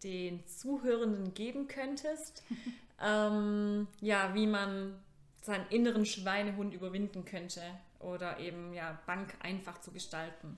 den 0.04 0.46
Zuhörenden 0.48 1.34
geben 1.34 1.68
könntest? 1.68 2.44
ähm, 3.02 3.88
ja, 4.02 4.34
wie 4.34 4.48
man 4.48 5.00
seinen 5.42 5.68
inneren 5.70 6.06
Schweinehund 6.06 6.74
überwinden 6.74 7.26
könnte 7.26 7.62
oder 8.00 8.40
eben 8.40 8.74
ja 8.74 9.00
Bank 9.06 9.36
einfach 9.42 9.80
zu 9.82 9.92
gestalten. 9.92 10.58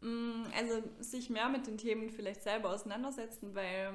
Mm, 0.00 0.44
Also 0.56 0.82
sich 1.00 1.30
mehr 1.30 1.48
mit 1.48 1.66
den 1.66 1.78
Themen 1.78 2.10
vielleicht 2.10 2.42
selber 2.42 2.70
auseinandersetzen, 2.70 3.54
weil 3.54 3.92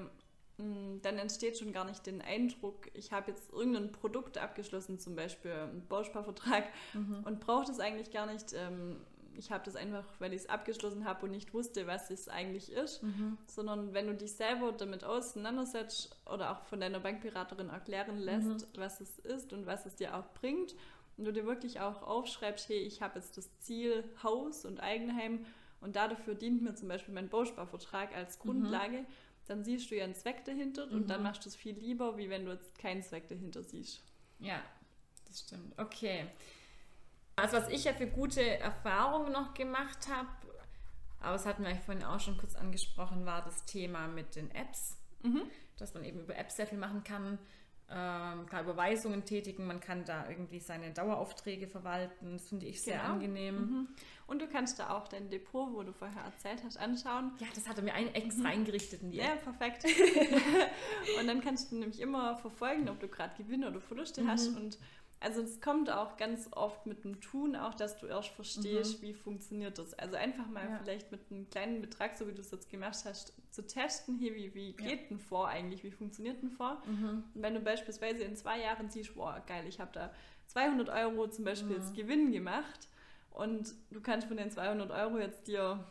mm, 0.58 1.02
dann 1.02 1.18
entsteht 1.18 1.58
schon 1.58 1.72
gar 1.72 1.86
nicht 1.86 2.06
den 2.06 2.22
Eindruck, 2.22 2.90
ich 2.94 3.12
habe 3.12 3.32
jetzt 3.32 3.52
irgendein 3.54 3.92
Produkt 3.92 4.38
abgeschlossen, 4.38 5.00
zum 5.00 5.16
Beispiel 5.16 5.52
einen 5.52 5.88
Bausparvertrag 5.88 6.66
und 7.26 7.40
brauche 7.40 7.66
das 7.66 7.80
eigentlich 7.80 8.12
gar 8.12 8.26
nicht. 8.26 8.54
Ähm, 8.54 8.98
Ich 9.40 9.52
habe 9.52 9.64
das 9.64 9.78
einfach, 9.78 10.04
weil 10.20 10.34
ich 10.34 10.42
es 10.42 10.50
abgeschlossen 10.50 11.06
habe 11.06 11.26
und 11.26 11.32
nicht 11.32 11.54
wusste, 11.54 11.88
was 11.88 12.12
es 12.12 12.28
eigentlich 12.28 12.72
ist, 12.72 13.02
sondern 13.48 13.94
wenn 13.94 14.08
du 14.08 14.14
dich 14.14 14.34
selber 14.34 14.74
damit 14.74 15.06
auseinandersetzt 15.06 16.16
oder 16.26 16.52
auch 16.52 16.64
von 16.66 16.82
deiner 16.82 17.00
Bankberaterin 17.00 17.70
erklären 17.70 18.18
lässt, 18.18 18.68
was 18.78 19.00
es 19.00 19.18
ist 19.20 19.54
und 19.54 19.66
was 19.66 19.86
es 19.86 19.96
dir 19.96 20.18
auch 20.18 20.26
bringt 20.34 20.76
und 21.16 21.24
du 21.24 21.32
dir 21.32 21.46
wirklich 21.46 21.80
auch 21.80 22.04
aufschreibst, 22.04 22.68
hey, 22.68 22.80
ich 22.80 23.02
habe 23.02 23.18
jetzt 23.18 23.38
das 23.38 23.50
Ziel 23.60 24.04
Haus 24.22 24.66
und 24.66 24.82
Eigenheim 24.82 25.46
und 25.80 25.96
dafür 25.96 26.36
dient 26.36 26.62
mir 26.62 26.76
zum 26.76 26.90
Beispiel 26.90 27.14
mein 27.14 27.30
Bausparvertrag 27.30 28.14
als 28.16 28.40
Grundlage, 28.40 29.06
dann 29.48 29.64
siehst 29.64 29.90
du 29.90 29.96
ja 29.96 30.04
einen 30.04 30.16
Zweck 30.16 30.44
dahinter 30.44 30.92
und 30.92 31.10
dann 31.10 31.24
machst 31.24 31.46
du 31.46 31.50
es 31.50 31.56
viel 31.56 31.76
lieber, 31.76 32.18
wie 32.18 32.30
wenn 32.30 32.46
du 32.46 32.52
jetzt 32.52 32.78
keinen 32.78 33.02
Zweck 33.04 33.30
dahinter 33.30 33.64
siehst. 33.64 34.02
Ja, 34.40 34.62
das 35.28 35.40
stimmt. 35.40 35.74
Okay. 35.80 36.28
Also 37.42 37.58
was 37.58 37.70
ich 37.70 37.84
ja 37.86 37.94
für 37.94 38.08
gute 38.08 38.42
Erfahrungen 38.60 39.32
noch 39.32 39.54
gemacht 39.54 40.08
habe, 40.12 40.28
aber 41.22 41.34
das 41.34 41.46
hatten 41.46 41.64
wir 41.64 41.76
vorhin 41.76 42.04
auch 42.04 42.20
schon 42.20 42.38
kurz 42.38 42.56
angesprochen, 42.56 43.26
war 43.26 43.44
das 43.44 43.66
Thema 43.66 44.08
mit 44.08 44.36
den 44.36 44.50
Apps. 44.52 44.98
Dass 45.78 45.94
man 45.94 46.04
eben 46.04 46.20
über 46.22 46.36
Apps 46.38 46.56
sehr 46.56 46.68
viel 46.68 46.78
machen 46.78 47.04
kann, 47.04 47.38
ähm, 47.90 48.46
klar 48.46 48.62
Überweisungen 48.64 49.26
tätigen, 49.26 49.66
man 49.66 49.80
kann 49.80 50.06
da 50.06 50.30
irgendwie 50.30 50.60
seine 50.60 50.92
Daueraufträge 50.92 51.68
verwalten. 51.68 52.34
Das 52.34 52.48
finde 52.50 52.68
ich 52.68 52.82
sehr 52.82 53.00
Genau. 53.00 53.14
angenehm. 53.14 53.56
Mhm. 53.56 53.88
Und 54.30 54.42
du 54.44 54.48
kannst 54.48 54.78
da 54.78 54.92
auch 54.92 55.08
dein 55.08 55.30
Depot, 55.30 55.74
wo 55.74 55.82
du 55.82 55.92
vorher 55.92 56.22
erzählt 56.24 56.64
hast, 56.64 56.78
anschauen. 56.78 57.32
Ja, 57.40 57.48
das 57.56 57.68
hat 57.68 57.78
er 57.78 57.84
mir 57.84 57.96
ein 57.96 58.14
extra 58.14 58.50
eingerichtet 58.50 59.02
in 59.02 59.10
die 59.10 59.18
Ja, 59.18 59.36
perfekt. 59.38 59.86
und 61.20 61.28
dann 61.28 61.42
kannst 61.42 61.72
du 61.72 61.78
nämlich 61.78 62.00
immer 62.00 62.36
verfolgen, 62.38 62.90
ob 62.90 63.00
du 63.00 63.08
gerade 63.08 63.36
Gewinne 63.42 63.68
oder 63.70 63.82
Verluste 63.82 64.28
hast. 64.28 64.56
Und 64.56 64.78
also 65.20 65.42
es 65.42 65.60
kommt 65.60 65.90
auch 65.90 66.16
ganz 66.16 66.48
oft 66.52 66.86
mit 66.86 67.04
dem 67.04 67.20
Tun 67.22 67.56
auch, 67.56 67.74
dass 67.74 67.98
du 67.98 68.06
erst 68.06 68.30
verstehst, 68.30 69.02
wie 69.02 69.14
funktioniert 69.14 69.80
das. 69.80 69.94
Also 69.96 70.16
einfach 70.16 70.48
mal 70.48 70.70
Ja. 70.70 70.78
vielleicht 70.78 71.12
mit 71.12 71.22
einem 71.32 71.50
kleinen 71.50 71.82
Betrag, 71.82 72.16
so 72.16 72.28
wie 72.28 72.32
du 72.34 72.42
es 72.42 72.52
jetzt 72.52 72.70
gemacht 72.70 73.00
hast, 73.06 73.34
zu 73.50 73.66
testen, 73.66 74.18
hier, 74.20 74.36
wie, 74.36 74.54
wie 74.54 74.74
geht 74.74 75.10
denn 75.10 75.20
vor 75.20 75.48
eigentlich, 75.48 75.84
wie 75.84 75.92
funktioniert 75.92 76.42
denn 76.42 76.52
vor? 76.52 76.82
Und 77.34 77.42
wenn 77.42 77.56
du 77.56 77.62
beispielsweise 77.62 78.24
in 78.24 78.36
zwei 78.36 78.62
Jahren 78.62 78.90
siehst, 78.90 79.16
boah, 79.16 79.42
geil, 79.48 79.66
ich 79.68 79.80
habe 79.80 79.92
da 79.92 80.14
200 80.48 80.90
Euro 80.90 81.28
zum 81.28 81.46
Beispiel 81.46 81.76
jetzt 81.78 81.96
Gewinn 81.96 82.32
gemacht 82.32 82.88
und 83.32 83.74
du 83.92 84.02
kannst 84.02 84.28
von 84.28 84.38
den 84.38 84.50
200 84.52 84.92
Euro 84.92 85.18
jetzt 85.20 85.48
dir 85.48 85.84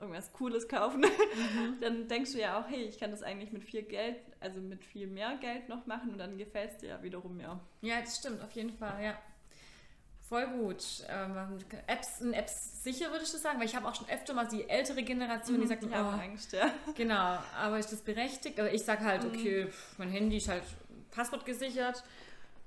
irgendwas 0.00 0.32
Cooles 0.32 0.66
kaufen, 0.68 1.04
dann 1.80 2.08
denkst 2.08 2.32
du 2.32 2.38
ja 2.40 2.58
auch, 2.60 2.68
hey, 2.68 2.82
ich 2.84 2.98
kann 2.98 3.10
das 3.12 3.22
eigentlich 3.22 3.52
mit 3.52 3.62
viel 3.62 3.82
Geld, 3.82 4.16
also 4.40 4.60
mit 4.60 4.84
viel 4.84 5.06
mehr 5.06 5.36
Geld 5.40 5.68
noch 5.68 5.86
machen 5.86 6.10
und 6.10 6.18
dann 6.18 6.36
gefällt 6.36 6.72
es 6.72 6.76
dir 6.78 6.88
ja 6.90 7.02
wiederum 7.02 7.36
mehr. 7.36 7.60
Ja, 7.80 8.00
das 8.00 8.16
stimmt, 8.16 8.42
auf 8.42 8.50
jeden 8.52 8.72
Fall, 8.76 9.02
ja. 9.02 9.18
Voll 10.28 10.46
gut. 10.48 10.82
Ähm, 11.08 11.36
Apps, 11.86 12.18
sind 12.18 12.32
Apps 12.32 12.82
sicher, 12.82 13.10
würde 13.10 13.24
ich 13.24 13.30
das 13.30 13.42
sagen, 13.42 13.58
weil 13.60 13.66
ich 13.66 13.76
habe 13.76 13.86
auch 13.86 13.94
schon 13.94 14.08
öfter 14.08 14.32
mal 14.32 14.48
die 14.48 14.68
ältere 14.68 15.02
Generation, 15.02 15.60
die 15.60 15.66
sagt, 15.66 15.84
ich 15.84 15.92
habe 15.94 16.16
oh, 16.16 16.20
Angst, 16.20 16.52
ja. 16.54 16.72
Genau, 16.96 17.38
aber 17.56 17.78
ist 17.78 17.92
das 17.92 18.00
berechtigt? 18.00 18.58
Aber 18.58 18.72
ich 18.72 18.82
sage 18.82 19.04
halt, 19.04 19.22
Mhm. 19.22 19.28
okay, 19.28 19.66
pff, 19.66 19.98
mein 19.98 20.08
Handy 20.08 20.38
ist 20.38 20.48
halt 20.48 20.62
Passwort 21.10 21.44
gesichert, 21.44 22.02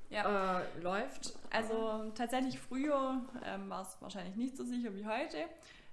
Ja. 0.09 0.59
äh, 0.61 0.79
läuft. 0.81 1.33
Also 1.51 2.11
tatsächlich 2.15 2.59
früher 2.59 3.21
ähm, 3.45 3.69
war 3.69 3.81
es 3.81 3.97
wahrscheinlich 4.01 4.35
nicht 4.35 4.55
so 4.57 4.63
sicher 4.63 4.93
wie 4.95 5.05
heute. 5.05 5.37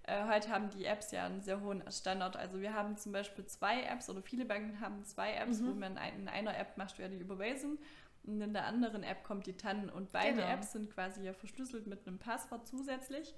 Äh, 0.06 0.26
heute 0.28 0.50
haben 0.50 0.70
die 0.70 0.84
Apps 0.84 1.10
ja 1.12 1.24
einen 1.26 1.40
sehr 1.40 1.60
hohen 1.60 1.82
Standard. 1.90 2.36
Also 2.36 2.60
wir 2.60 2.74
haben 2.74 2.96
zum 2.96 3.12
Beispiel 3.12 3.44
zwei 3.46 3.82
Apps 3.84 4.08
oder 4.10 4.22
viele 4.22 4.44
Banken 4.44 4.78
haben 4.80 5.04
zwei 5.04 5.32
Apps, 5.34 5.60
Mhm. 5.60 5.66
wo 5.68 5.74
man 5.74 5.98
in 6.18 6.28
einer 6.28 6.56
App 6.56 6.76
machst 6.76 6.98
du 6.98 7.02
ja 7.02 7.08
die 7.08 7.16
Überweisung 7.18 7.78
und 8.24 8.40
in 8.40 8.52
der 8.52 8.66
anderen 8.66 9.02
App 9.02 9.24
kommt 9.24 9.46
die 9.46 9.56
TAN 9.56 9.88
und 9.90 10.12
beide 10.12 10.36
Genau. 10.36 10.48
Apps 10.52 10.72
sind 10.72 10.92
quasi 10.92 11.22
ja 11.24 11.32
verschlüsselt 11.32 11.86
mit 11.86 12.06
einem 12.06 12.18
Passwort 12.18 12.66
zusätzlich. 12.66 13.34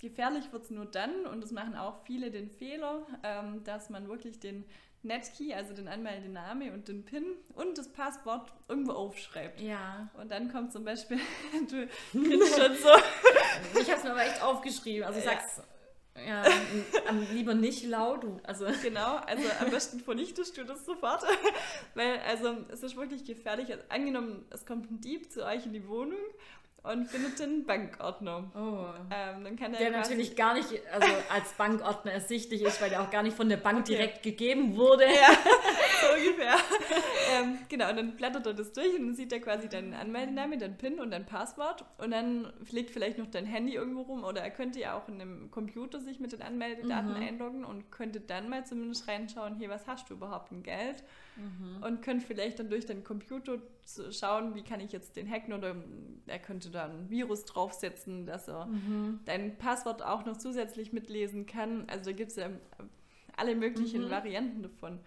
Gefährlich 0.00 0.50
wird 0.52 0.64
es 0.64 0.70
nur 0.70 0.86
dann, 0.86 1.26
und 1.26 1.40
das 1.42 1.52
machen 1.52 1.76
auch 1.76 2.02
viele 2.04 2.32
den 2.32 2.50
Fehler, 2.50 3.06
ähm, 3.22 3.62
dass 3.62 3.88
man 3.88 4.08
wirklich 4.08 4.40
den 4.40 4.64
Netkey, 5.02 5.52
also 5.54 5.74
den 5.74 5.88
Anmeldename 5.88 6.72
und 6.72 6.88
den 6.88 7.04
PIN 7.04 7.24
und 7.54 7.76
das 7.76 7.88
Passwort 7.92 8.52
irgendwo 8.68 8.92
aufschreibt. 8.92 9.60
Ja, 9.60 10.08
Und 10.20 10.30
dann 10.30 10.52
kommt 10.52 10.72
zum 10.72 10.84
Beispiel, 10.84 11.18
du 11.68 11.86
kriegst 12.12 12.56
schon 12.56 12.76
so, 12.76 12.90
ich 13.80 13.88
habe 13.88 13.98
es 13.98 14.04
mir 14.04 14.10
aber 14.12 14.24
echt 14.24 14.42
aufgeschrieben. 14.42 15.04
Also 15.04 15.18
ich 15.18 15.24
sag's, 15.24 15.62
Ja, 16.26 16.44
am, 17.08 17.26
lieber 17.32 17.54
nicht 17.54 17.84
laut. 17.84 18.24
Also. 18.44 18.66
Genau, 18.82 19.16
also 19.16 19.42
am 19.60 19.70
besten 19.70 19.98
vernichtest 20.00 20.56
du 20.56 20.64
das 20.64 20.84
sofort. 20.84 21.24
Weil, 21.94 22.18
also, 22.20 22.56
es 22.68 22.82
ist 22.82 22.96
wirklich 22.96 23.24
gefährlich. 23.24 23.72
Also, 23.72 23.82
angenommen, 23.88 24.44
es 24.50 24.66
kommt 24.66 24.90
ein 24.90 25.00
Dieb 25.00 25.32
zu 25.32 25.44
euch 25.44 25.64
in 25.66 25.72
die 25.72 25.88
Wohnung 25.88 26.18
und 26.84 27.06
findet 27.06 27.38
den 27.38 27.64
Bankordner. 27.64 28.50
Oh. 28.54 28.86
Ähm, 29.10 29.44
dann 29.44 29.56
kann 29.56 29.72
der 29.72 29.90
natürlich 29.90 30.34
gar 30.34 30.54
nicht 30.54 30.68
also 30.92 31.08
als 31.32 31.52
Bankordner 31.52 32.12
ersichtlich 32.12 32.62
ist, 32.62 32.82
weil 32.82 32.90
der 32.90 33.02
auch 33.02 33.10
gar 33.10 33.22
nicht 33.22 33.36
von 33.36 33.48
der 33.48 33.56
Bank 33.58 33.80
okay. 33.80 33.92
direkt 33.92 34.22
gegeben 34.22 34.76
wurde. 34.76 35.04
Ja, 35.04 35.30
so 36.00 36.14
ungefähr. 36.16 36.54
ähm, 37.34 37.58
genau, 37.68 37.90
und 37.90 37.96
dann 37.96 38.16
blättert 38.16 38.46
er 38.46 38.54
das 38.54 38.72
durch 38.72 38.94
und 38.94 39.06
dann 39.06 39.14
sieht 39.14 39.32
er 39.32 39.40
quasi 39.40 39.68
deinen 39.68 39.94
Anmeldenamen, 39.94 40.58
dein 40.58 40.76
PIN 40.76 40.98
und 40.98 41.12
dein 41.12 41.24
Passwort 41.24 41.84
und 41.98 42.10
dann 42.10 42.52
liegt 42.70 42.90
vielleicht 42.90 43.18
noch 43.18 43.30
dein 43.30 43.46
Handy 43.46 43.74
irgendwo 43.74 44.02
rum 44.02 44.24
oder 44.24 44.40
er 44.40 44.50
könnte 44.50 44.80
ja 44.80 44.98
auch 44.98 45.06
in 45.08 45.20
einem 45.20 45.50
Computer 45.52 46.00
sich 46.00 46.18
mit 46.18 46.32
den 46.32 46.42
Anmeldedaten 46.42 47.10
mhm. 47.10 47.22
einloggen 47.22 47.64
und 47.64 47.92
könnte 47.92 48.20
dann 48.20 48.48
mal 48.48 48.66
zumindest 48.66 49.06
reinschauen, 49.06 49.54
hier, 49.54 49.68
was 49.68 49.86
hast 49.86 50.10
du 50.10 50.14
überhaupt 50.14 50.50
ein 50.50 50.64
Geld? 50.64 51.04
Mhm. 51.36 51.82
Und 51.82 52.02
könnte 52.02 52.26
vielleicht 52.26 52.58
dann 52.58 52.68
durch 52.68 52.86
deinen 52.86 53.04
Computer 53.04 53.58
schauen, 54.10 54.54
wie 54.54 54.62
kann 54.62 54.80
ich 54.80 54.92
jetzt 54.92 55.16
den 55.16 55.30
hacken 55.30 55.52
oder 55.54 55.74
er 56.26 56.38
könnte 56.38 56.70
da 56.70 56.86
ein 56.86 57.08
Virus 57.08 57.44
draufsetzen, 57.44 58.26
dass 58.26 58.48
er 58.48 58.66
mhm. 58.66 59.20
dein 59.24 59.56
Passwort 59.56 60.02
auch 60.02 60.24
noch 60.24 60.36
zusätzlich 60.36 60.92
mitlesen 60.92 61.46
kann. 61.46 61.88
Also 61.88 62.10
da 62.10 62.16
gibt 62.16 62.30
es 62.30 62.36
ja 62.36 62.50
alle 63.36 63.54
möglichen 63.54 64.04
mhm. 64.04 64.10
Varianten 64.10 64.62
davon. 64.62 65.00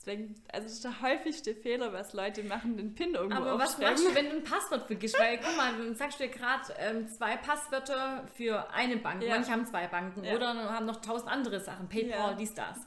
Deswegen, 0.00 0.34
also 0.50 0.64
das 0.64 0.72
ist 0.72 0.84
der 0.84 1.02
häufigste 1.02 1.54
Fehler, 1.54 1.92
was 1.92 2.14
Leute 2.14 2.42
machen, 2.42 2.78
den 2.78 2.94
PIN 2.94 3.14
irgendwo 3.14 3.36
Aber 3.36 3.58
was 3.58 3.76
machst 3.76 4.02
du, 4.02 4.14
wenn 4.14 4.30
du 4.30 4.36
ein 4.36 4.44
Passwort 4.44 4.86
vergisst? 4.86 5.18
Weil, 5.18 5.38
guck 5.38 5.54
mal, 5.58 5.74
du 5.76 5.94
sagst 5.94 6.18
dir 6.18 6.28
gerade 6.28 6.72
ähm, 6.78 7.06
zwei 7.06 7.36
Passwörter 7.36 8.26
für 8.34 8.70
eine 8.72 8.96
Bank. 8.96 9.22
Ja. 9.22 9.34
Manche 9.34 9.52
haben 9.52 9.66
zwei 9.66 9.86
Banken 9.88 10.24
ja. 10.24 10.34
oder 10.34 10.54
haben 10.54 10.86
noch 10.86 11.02
tausend 11.02 11.30
andere 11.30 11.60
Sachen. 11.60 11.88
PayPal, 11.88 12.30
ja. 12.30 12.34
dies, 12.34 12.54
das. 12.54 12.78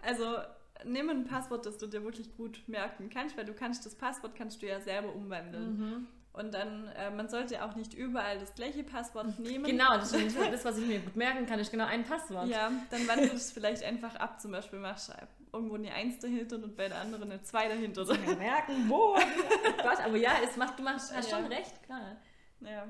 Also 0.00 0.36
nimm 0.84 1.08
ein 1.10 1.24
Passwort, 1.24 1.66
das 1.66 1.78
du 1.78 1.86
dir 1.86 2.02
wirklich 2.04 2.36
gut 2.36 2.62
merken 2.66 3.10
kannst, 3.10 3.36
weil 3.36 3.44
du 3.44 3.54
kannst 3.54 3.84
das 3.86 3.94
Passwort 3.94 4.34
kannst 4.34 4.62
du 4.62 4.66
ja 4.66 4.80
selber 4.80 5.14
umwandeln. 5.14 5.78
Mhm. 5.78 6.06
Und 6.32 6.54
dann, 6.54 6.86
äh, 6.96 7.10
man 7.10 7.28
sollte 7.28 7.64
auch 7.64 7.74
nicht 7.74 7.94
überall 7.94 8.38
das 8.38 8.54
gleiche 8.54 8.84
Passwort 8.84 9.38
nehmen. 9.40 9.64
Genau, 9.64 9.96
das 9.96 10.12
ist 10.12 10.36
das, 10.52 10.64
was 10.64 10.78
ich 10.78 10.86
mir 10.86 11.00
gut 11.00 11.16
merken 11.16 11.46
kann, 11.46 11.58
ist 11.58 11.70
genau 11.70 11.86
ein 11.86 12.04
Passwort. 12.04 12.46
Ja, 12.46 12.70
dann 12.90 13.08
wandelst 13.08 13.32
du 13.32 13.36
es 13.36 13.52
vielleicht 13.52 13.82
einfach 13.82 14.14
ab. 14.16 14.40
Zum 14.40 14.52
Beispiel 14.52 14.78
machst 14.78 15.08
du 15.08 15.14
irgendwo 15.52 15.74
eine 15.74 15.92
1 15.92 16.20
dahinter 16.20 16.56
und 16.56 16.76
bei 16.76 16.88
der 16.88 16.98
anderen 16.98 17.30
eine 17.30 17.42
2 17.42 17.68
dahinter. 17.68 18.04
Ja, 18.04 18.36
merken, 18.36 18.88
wo? 18.88 19.14
Gott, 19.82 20.00
aber 20.04 20.16
ja, 20.16 20.34
es 20.44 20.56
macht, 20.56 20.78
du 20.78 20.82
machst, 20.84 21.14
hast 21.14 21.30
ja. 21.30 21.38
schon 21.38 21.46
recht, 21.46 21.82
klar. 21.82 22.16
Ja. 22.60 22.86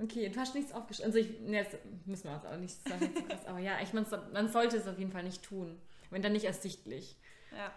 Okay, 0.00 0.28
du 0.28 0.38
hast 0.38 0.54
nichts 0.54 0.72
aufgeschrieben. 0.72 1.12
Also 1.12 1.18
ich, 1.18 1.40
jetzt 1.48 1.76
müssen 2.06 2.28
wir 2.28 2.34
uns 2.34 2.44
auch 2.44 2.56
nicht 2.56 2.88
sagen, 2.88 3.12
aber 3.46 3.58
ja, 3.58 3.80
ich 3.82 3.92
meine, 3.92 4.06
man 4.32 4.48
sollte 4.48 4.76
es 4.76 4.86
auf 4.86 4.98
jeden 4.98 5.12
Fall 5.12 5.22
nicht 5.22 5.42
tun, 5.42 5.80
wenn 6.10 6.22
dann 6.22 6.32
nicht 6.32 6.44
ersichtlich. 6.44 7.16
Ja, 7.56 7.72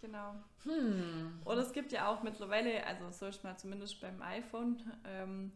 genau. 0.00 0.34
Hm. 0.64 1.40
Oder 1.44 1.62
es 1.62 1.72
gibt 1.72 1.92
ja 1.92 2.08
auch 2.08 2.22
mittlerweile, 2.22 2.86
also 2.86 3.10
so 3.10 3.26
ist 3.26 3.44
mal 3.44 3.56
zumindest 3.56 4.00
beim 4.00 4.20
iPhone, 4.22 4.80
ähm, 5.04 5.52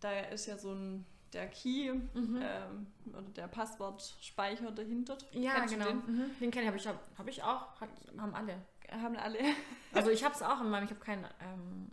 da 0.00 0.10
ist 0.20 0.46
ja 0.46 0.58
so 0.58 0.72
ein 0.72 1.06
der 1.34 1.48
Key 1.48 1.92
mhm. 1.92 2.40
ähm, 2.42 2.86
oder 3.12 3.28
der 3.36 3.48
Passwortspeicher 3.48 4.70
dahinter. 4.70 5.18
Ja, 5.32 5.54
Kennst 5.56 5.74
genau. 5.74 5.86
Den, 5.86 5.96
mhm. 5.96 6.30
den 6.40 6.50
kenne 6.50 6.74
ich, 6.74 6.86
habe 6.86 6.98
ich, 6.98 7.18
hab 7.18 7.28
ich 7.28 7.42
auch, 7.42 7.80
hat, 7.80 7.90
haben 8.16 8.34
alle. 8.34 8.62
Haben 8.90 9.16
alle. 9.16 9.38
also 9.92 10.10
ich 10.10 10.24
habe 10.24 10.34
es 10.34 10.42
auch 10.42 10.60
in 10.60 10.70
meinem, 10.70 10.84
ich 10.84 10.90
habe 10.90 11.00
kein 11.00 11.24
ähm, 11.40 11.90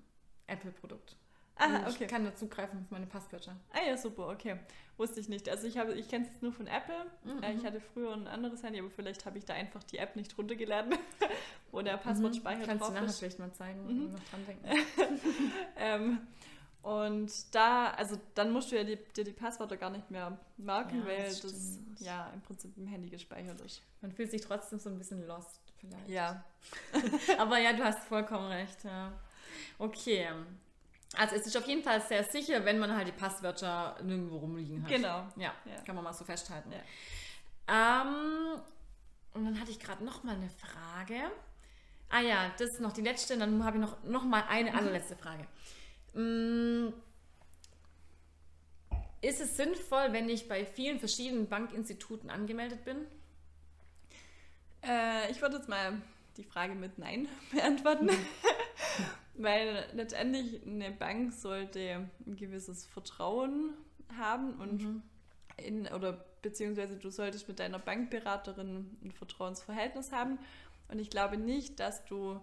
Apple-Produkt. 0.48 1.16
Ah, 1.62 1.88
okay. 1.88 2.06
Ich 2.06 2.08
kann 2.10 2.26
da 2.26 2.36
zugreifen 2.36 2.80
auf 2.80 2.92
meine 2.92 3.06
Passwörter. 3.06 3.56
Ah 3.72 3.88
ja, 3.88 3.96
super, 3.96 4.30
okay. 4.30 4.58
Wusste 4.98 5.20
ich 5.20 5.30
nicht. 5.30 5.48
Also 5.48 5.68
ich 5.68 5.78
habe, 5.78 5.94
ich 5.94 6.08
kenne 6.08 6.26
es 6.26 6.42
nur 6.42 6.52
von 6.52 6.68
Apple. 6.68 7.06
Mhm. 7.24 7.44
Äh, 7.44 7.54
ich 7.54 7.66
hatte 7.66 7.80
früher 7.80 8.14
ein 8.14 8.28
anderes 8.28 8.64
Handy, 8.64 8.80
aber 8.80 8.90
vielleicht 8.90 9.26
habe 9.26 9.38
ich 9.38 9.46
da 9.46 9.54
einfach 9.54 9.84
die 9.84 9.98
App 9.98 10.16
nicht 10.16 10.38
runtergeladen, 10.38 10.96
wo 11.72 11.82
der 11.82 11.98
Passwortspeicher 11.98 12.62
mhm. 12.62 12.66
Kannst 12.66 12.82
drauf 12.82 12.90
du 12.90 12.94
nachher 12.96 13.06
ist. 13.08 13.20
vielleicht 13.20 13.40
mal 13.40 13.54
zeigen, 13.54 13.86
mhm. 13.86 14.12
noch 14.12 14.20
dran 14.30 14.46
denken. 14.48 14.86
ähm, 15.78 16.28
und 16.82 17.32
da, 17.54 17.92
also 17.92 18.18
dann 18.34 18.52
musst 18.52 18.72
du 18.72 18.76
ja 18.76 18.84
die, 18.84 18.98
dir 19.16 19.24
die 19.24 19.34
Passwörter 19.34 19.78
gar 19.78 19.92
nicht 19.92 20.10
mehr 20.10 20.38
merken, 20.58 21.00
ja, 21.00 21.06
weil 21.06 21.26
das, 21.26 21.42
das 21.42 21.80
ja 22.00 22.32
im 22.34 22.42
Prinzip 22.42 22.76
im 22.76 22.88
Handy 22.88 23.10
gespeichert 23.10 23.62
ist. 23.62 23.84
Man 24.02 24.12
fühlt 24.12 24.32
sich 24.32 24.42
trotzdem 24.42 24.80
so 24.80 24.90
ein 24.90 24.98
bisschen 24.98 25.28
lost 25.28 25.62
vielleicht. 25.80 26.10
Ja. 26.10 26.44
aber 27.38 27.60
ja, 27.60 27.74
du 27.74 27.84
hast 27.84 28.00
vollkommen 28.06 28.48
recht, 28.48 28.84
ja. 28.84 29.14
Okay. 29.78 30.28
Also 31.18 31.36
es 31.36 31.46
ist 31.46 31.58
auf 31.58 31.68
jeden 31.68 31.84
Fall 31.84 32.02
sehr 32.02 32.24
sicher, 32.24 32.64
wenn 32.64 32.80
man 32.80 32.96
halt 32.96 33.08
die 33.08 33.12
Passwörter 33.12 33.98
nirgendwo 34.02 34.38
rumliegen 34.38 34.84
hat. 34.84 34.90
Genau. 34.90 35.28
Ja, 35.36 35.54
ja. 35.66 35.82
kann 35.86 35.96
man 35.96 36.04
mal 36.04 36.14
so 36.14 36.24
festhalten. 36.24 36.72
Ja. 36.72 38.02
Ähm, 38.02 38.62
und 39.34 39.46
dann 39.46 39.60
hatte 39.60 39.72
ich 39.72 39.80
gerade 39.80 40.04
noch 40.04 40.24
mal 40.24 40.36
eine 40.36 40.50
Frage. 40.50 41.32
Ah 42.10 42.22
ja, 42.22 42.52
das 42.58 42.70
ist 42.70 42.82
noch 42.82 42.94
die 42.94 43.02
letzte. 43.02 43.38
Dann 43.38 43.64
habe 43.64 43.78
ich 43.78 43.82
noch, 43.82 44.04
noch 44.04 44.24
mal 44.24 44.44
eine 44.48 44.72
mhm. 44.72 44.78
allerletzte 44.78 45.16
Frage. 45.16 45.48
Mhm. 46.14 46.94
Ist 49.22 49.40
es 49.40 49.56
sinnvoll, 49.56 50.14
wenn 50.14 50.30
ich 50.30 50.48
bei 50.48 50.66
vielen 50.66 51.00
verschiedenen 51.00 51.48
Bankinstituten 51.48 52.30
angemeldet 52.30 52.84
bin? 52.84 53.06
Äh, 54.84 55.30
ich 55.30 55.42
würde 55.42 55.58
jetzt 55.58 55.70
mal 55.70 56.02
die 56.38 56.44
Frage 56.44 56.74
mit 56.74 56.98
Nein 56.98 57.28
beantworten. 57.52 58.10
Weil 59.34 59.86
letztendlich 59.94 60.62
eine 60.66 60.92
Bank 60.92 61.34
sollte 61.34 62.08
ein 62.26 62.36
gewisses 62.36 62.86
Vertrauen 62.86 63.74
haben 64.18 64.56
und 64.56 64.84
mhm. 64.84 65.04
in, 65.58 65.88
oder 65.88 66.26
beziehungsweise 66.42 66.98
du 66.98 67.10
solltest 67.10 67.48
mit 67.48 67.60
deiner 67.60 67.80
Bankberaterin 67.80 68.98
ein 69.04 69.12
Vertrauensverhältnis 69.12 70.12
haben. 70.12 70.40
Und 70.90 71.00
ich 71.00 71.10
glaube 71.10 71.38
nicht, 71.38 71.80
dass 71.80 72.04
du 72.06 72.42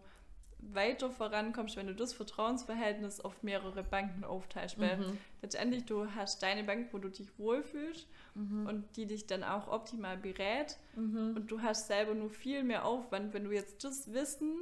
weiter 0.61 1.11
vorankommst, 1.11 1.77
wenn 1.77 1.87
du 1.87 1.95
das 1.95 2.13
Vertrauensverhältnis 2.13 3.21
auf 3.21 3.43
mehrere 3.43 3.85
Banken 3.85 4.25
aufteilst. 4.25 4.79
Weil 4.79 4.97
mhm. 4.97 5.19
letztendlich 5.43 5.85
du 5.85 6.07
hast 6.15 6.43
deine 6.43 6.65
Bank, 6.65 6.89
wo 6.93 6.99
du 6.99 7.09
dich 7.09 7.39
wohlfühlst 7.39 8.07
mhm. 8.35 8.67
und 8.67 8.97
die 8.97 9.07
dich 9.07 9.27
dann 9.27 9.45
auch 9.45 9.69
optimal 9.69 10.17
berät. 10.17 10.79
Mhm. 10.97 11.35
Und 11.37 11.51
du 11.51 11.63
hast 11.63 11.87
selber 11.87 12.15
nur 12.15 12.31
viel 12.31 12.65
mehr 12.65 12.85
Aufwand, 12.85 13.35
wenn 13.35 13.45
du 13.45 13.53
jetzt 13.53 13.85
das 13.85 14.13
Wissen 14.13 14.57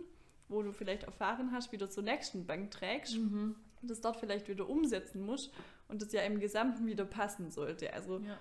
wo 0.48 0.62
du 0.62 0.72
vielleicht 0.72 1.04
erfahren 1.04 1.50
hast, 1.52 1.72
wieder 1.72 1.90
zur 1.90 2.02
nächsten 2.02 2.46
Bank 2.46 2.70
trägst 2.70 3.18
mhm. 3.18 3.56
und 3.82 3.90
das 3.90 4.00
dort 4.00 4.16
vielleicht 4.16 4.48
wieder 4.48 4.68
umsetzen 4.68 5.24
musst 5.24 5.52
und 5.88 6.02
das 6.02 6.12
ja 6.12 6.22
im 6.22 6.40
Gesamten 6.40 6.86
wieder 6.86 7.04
passen 7.04 7.50
sollte. 7.50 7.92
Also 7.92 8.18
ja. 8.18 8.38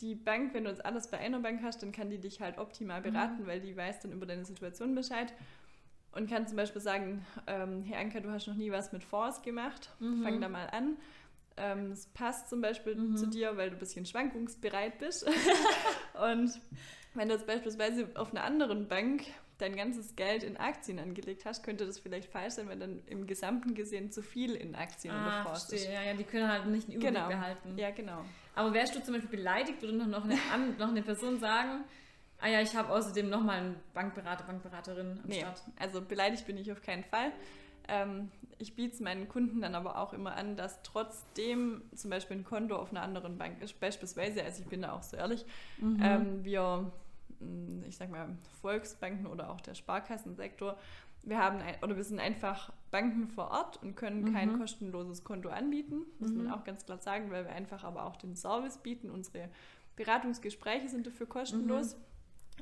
die 0.00 0.14
Bank, 0.14 0.54
wenn 0.54 0.64
du 0.64 0.70
jetzt 0.70 0.84
alles 0.84 1.08
bei 1.08 1.18
einer 1.18 1.40
Bank 1.40 1.62
hast, 1.62 1.82
dann 1.82 1.92
kann 1.92 2.10
die 2.10 2.18
dich 2.18 2.40
halt 2.40 2.58
optimal 2.58 3.00
beraten, 3.00 3.42
mhm. 3.42 3.46
weil 3.46 3.60
die 3.60 3.76
weiß 3.76 4.00
dann 4.00 4.12
über 4.12 4.26
deine 4.26 4.44
Situation 4.44 4.94
Bescheid 4.94 5.32
und 6.12 6.28
kann 6.28 6.46
zum 6.46 6.56
Beispiel 6.56 6.82
sagen, 6.82 7.24
ähm, 7.46 7.82
Herr 7.82 8.00
Anker, 8.00 8.20
du 8.20 8.30
hast 8.30 8.46
noch 8.46 8.56
nie 8.56 8.70
was 8.70 8.92
mit 8.92 9.04
Fonds 9.04 9.42
gemacht, 9.42 9.90
mhm. 10.00 10.22
fang 10.22 10.40
da 10.40 10.48
mal 10.48 10.66
an. 10.66 10.96
Ähm, 11.56 11.92
es 11.92 12.06
passt 12.06 12.48
zum 12.48 12.60
Beispiel 12.60 12.94
mhm. 12.94 13.16
zu 13.16 13.26
dir, 13.26 13.56
weil 13.56 13.70
du 13.70 13.76
ein 13.76 13.80
bisschen 13.80 14.06
schwankungsbereit 14.06 14.98
bist. 14.98 15.26
und 16.14 16.60
wenn 17.14 17.28
du 17.28 17.34
jetzt 17.34 17.46
beispielsweise 17.46 18.08
auf 18.14 18.30
einer 18.30 18.44
anderen 18.44 18.88
Bank 18.88 19.22
dein 19.60 19.76
ganzes 19.76 20.16
Geld 20.16 20.42
in 20.42 20.56
Aktien 20.56 20.98
angelegt 20.98 21.44
hast, 21.44 21.62
könnte 21.62 21.86
das 21.86 21.98
vielleicht 21.98 22.30
falsch 22.30 22.54
sein, 22.54 22.68
wenn 22.68 22.80
dann 22.80 23.02
im 23.06 23.26
Gesamten 23.26 23.74
gesehen 23.74 24.10
zu 24.10 24.22
viel 24.22 24.54
in 24.54 24.74
Aktien 24.74 25.14
ah, 25.14 25.44
Fonds 25.44 25.70
ist. 25.72 25.86
Ja, 25.86 26.02
ja, 26.02 26.14
die 26.14 26.24
können 26.24 26.48
halt 26.48 26.66
nicht 26.66 26.88
einen 26.88 26.98
Überblick 26.98 27.14
genau. 27.14 27.28
behalten. 27.28 27.78
Ja, 27.78 27.90
genau. 27.90 28.24
Aber 28.54 28.72
wärst 28.74 28.94
du 28.94 29.02
zum 29.02 29.14
Beispiel 29.14 29.38
beleidigt, 29.38 29.82
würde 29.82 30.06
noch 30.06 30.24
eine, 30.24 30.36
noch 30.78 30.88
eine 30.88 31.02
Person 31.02 31.38
sagen, 31.38 31.84
ah 32.40 32.48
ja, 32.48 32.60
ich 32.60 32.74
habe 32.74 32.90
außerdem 32.90 33.28
nochmal 33.28 33.58
einen 33.58 33.76
Bankberater, 33.94 34.44
Bankberaterin 34.44 35.20
am 35.22 35.28
nee, 35.28 35.40
Start? 35.40 35.62
also 35.78 36.00
beleidigt 36.00 36.46
bin 36.46 36.56
ich 36.56 36.72
auf 36.72 36.82
keinen 36.82 37.04
Fall. 37.04 37.32
Ähm, 37.88 38.30
ich 38.58 38.74
biete 38.74 38.94
es 38.94 39.00
meinen 39.00 39.28
Kunden 39.28 39.60
dann 39.60 39.74
aber 39.74 39.98
auch 39.98 40.12
immer 40.12 40.36
an, 40.36 40.56
dass 40.56 40.82
trotzdem 40.82 41.82
zum 41.94 42.10
Beispiel 42.10 42.38
ein 42.38 42.44
Konto 42.44 42.76
auf 42.76 42.90
einer 42.90 43.02
anderen 43.02 43.38
Bank 43.38 43.60
ist, 43.62 43.80
beispielsweise, 43.80 44.44
also 44.44 44.62
ich 44.62 44.68
bin 44.68 44.82
da 44.82 44.92
auch 44.92 45.02
so 45.02 45.16
ehrlich, 45.16 45.44
mhm. 45.78 46.00
ähm, 46.02 46.44
wir 46.44 46.92
ich 47.88 47.96
sag 47.96 48.10
mal, 48.10 48.36
Volksbanken 48.60 49.26
oder 49.26 49.50
auch 49.50 49.60
der 49.60 49.74
Sparkassensektor, 49.74 50.76
wir 51.22 51.38
haben 51.38 51.58
ein, 51.60 51.74
oder 51.82 51.96
wir 51.96 52.04
sind 52.04 52.18
einfach 52.18 52.72
Banken 52.90 53.28
vor 53.28 53.50
Ort 53.50 53.82
und 53.82 53.94
können 53.94 54.22
mhm. 54.22 54.32
kein 54.32 54.58
kostenloses 54.58 55.24
Konto 55.24 55.48
anbieten, 55.48 56.02
muss 56.18 56.30
mhm. 56.30 56.44
man 56.44 56.52
auch 56.52 56.64
ganz 56.64 56.86
klar 56.86 56.98
sagen, 56.98 57.30
weil 57.30 57.44
wir 57.44 57.52
einfach 57.52 57.84
aber 57.84 58.06
auch 58.06 58.16
den 58.16 58.36
Service 58.36 58.78
bieten. 58.78 59.10
Unsere 59.10 59.48
Beratungsgespräche 59.96 60.88
sind 60.88 61.06
dafür 61.06 61.26
kostenlos. 61.26 61.94
Mhm. 61.94 62.00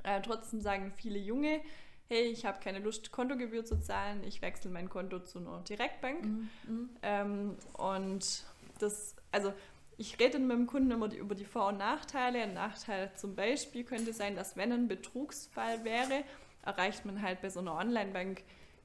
Äh, 0.04 0.22
trotzdem 0.22 0.60
sagen 0.60 0.92
viele 0.96 1.18
Junge, 1.18 1.60
hey, 2.08 2.24
ich 2.24 2.46
habe 2.46 2.58
keine 2.60 2.78
Lust, 2.78 3.12
Kontogebühr 3.12 3.64
zu 3.64 3.80
zahlen, 3.80 4.24
ich 4.24 4.42
wechsle 4.42 4.70
mein 4.70 4.88
Konto 4.88 5.20
zu 5.20 5.38
einer 5.38 5.60
Direktbank. 5.60 6.24
Mhm. 6.24 6.48
mhm. 6.66 6.90
Ähm, 7.02 7.56
und 7.74 8.44
das, 8.80 9.14
also 9.30 9.52
ich 9.98 10.18
rede 10.18 10.38
mit 10.38 10.56
dem 10.56 10.66
Kunden 10.66 10.90
immer 10.92 11.12
über 11.12 11.34
die 11.34 11.44
Vor- 11.44 11.68
und 11.68 11.78
Nachteile. 11.78 12.40
Ein 12.42 12.54
Nachteil 12.54 13.10
zum 13.16 13.34
Beispiel 13.34 13.84
könnte 13.84 14.12
sein, 14.12 14.36
dass 14.36 14.56
wenn 14.56 14.72
ein 14.72 14.88
Betrugsfall 14.88 15.84
wäre, 15.84 16.24
erreicht 16.64 17.04
man 17.04 17.20
halt 17.20 17.42
bei 17.42 17.50
so 17.50 17.60
einer 17.60 17.74
Online-Bank 17.74 18.42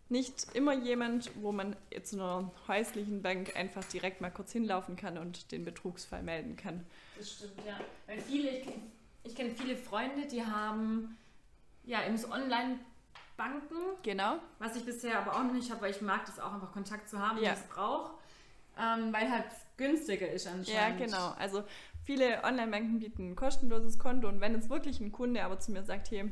nicht 0.09 0.47
immer 0.53 0.73
jemand, 0.73 1.31
wo 1.41 1.51
man 1.51 1.75
zu 2.03 2.17
einer 2.17 2.51
häuslichen 2.67 3.21
Bank 3.21 3.55
einfach 3.55 3.83
direkt 3.85 4.21
mal 4.21 4.31
kurz 4.31 4.51
hinlaufen 4.51 4.95
kann 4.95 5.17
und 5.17 5.51
den 5.51 5.63
Betrugsfall 5.65 6.23
melden 6.23 6.55
kann. 6.55 6.85
Das 7.17 7.31
stimmt, 7.31 7.59
ja. 7.65 7.79
Weil 8.07 8.19
viele, 8.19 8.61
Ich 9.23 9.35
kenne 9.35 9.51
viele 9.51 9.77
Freunde, 9.77 10.27
die 10.27 10.43
haben 10.45 11.17
ja 11.85 12.05
eben 12.05 12.17
so 12.17 12.29
Online-Banken. 12.31 13.77
Genau. 14.03 14.37
Was 14.59 14.75
ich 14.75 14.83
bisher 14.85 15.19
aber 15.19 15.33
auch 15.35 15.43
noch 15.43 15.53
nicht 15.53 15.71
habe, 15.71 15.81
weil 15.81 15.91
ich 15.91 16.01
mag 16.01 16.25
das 16.25 16.39
auch 16.39 16.53
einfach 16.53 16.71
Kontakt 16.73 17.09
zu 17.09 17.19
haben, 17.19 17.37
Ja. 17.37 17.51
wenn 17.51 17.53
ich 17.53 17.59
es 17.59 17.67
brauche. 17.67 18.11
Ähm, 18.77 19.13
weil 19.13 19.29
halt 19.31 19.45
günstiger 19.77 20.29
ist 20.29 20.45
Ja, 20.45 20.51
anscheinend. 20.53 20.97
genau. 20.99 21.31
Also 21.39 21.63
viele 22.03 22.43
Online-Banken 22.43 22.99
bieten 22.99 23.31
ein 23.31 23.35
kostenloses 23.35 23.97
Konto 23.99 24.27
und 24.27 24.41
wenn 24.41 24.53
jetzt 24.53 24.69
wirklich 24.69 24.99
ein 24.99 25.11
Kunde 25.11 25.43
aber 25.43 25.59
zu 25.59 25.71
mir 25.71 25.83
sagt, 25.83 26.11
hey, 26.11 26.31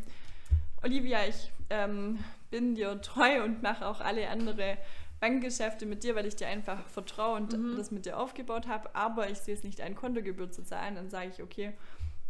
Olivia, 0.84 1.26
ich 1.28 1.52
ähm, 1.70 2.20
bin 2.50 2.76
dir 2.76 3.00
treu 3.02 3.44
und 3.44 3.62
mache 3.62 3.86
auch 3.86 4.02
alle 4.02 4.30
andere 4.30 4.78
Bankgeschäfte 5.20 5.86
mit 5.86 6.04
dir, 6.04 6.16
weil 6.16 6.26
ich 6.26 6.36
dir 6.36 6.48
einfach 6.48 6.88
vertraue 6.88 7.36
und 7.38 7.54
Mhm. 7.54 7.78
das 7.78 7.92
mit 7.92 8.06
dir 8.08 8.18
aufgebaut 8.18 8.68
habe, 8.68 8.96
aber 8.96 9.30
ich 9.30 9.38
sehe 9.40 9.54
es 9.54 9.64
nicht 9.64 9.80
ein, 9.82 9.96
Kontogebühr 9.96 10.50
zu 10.52 10.64
zahlen, 10.64 10.96
dann 10.96 11.10
sage 11.12 11.30
ich, 11.30 11.44
okay, 11.44 11.74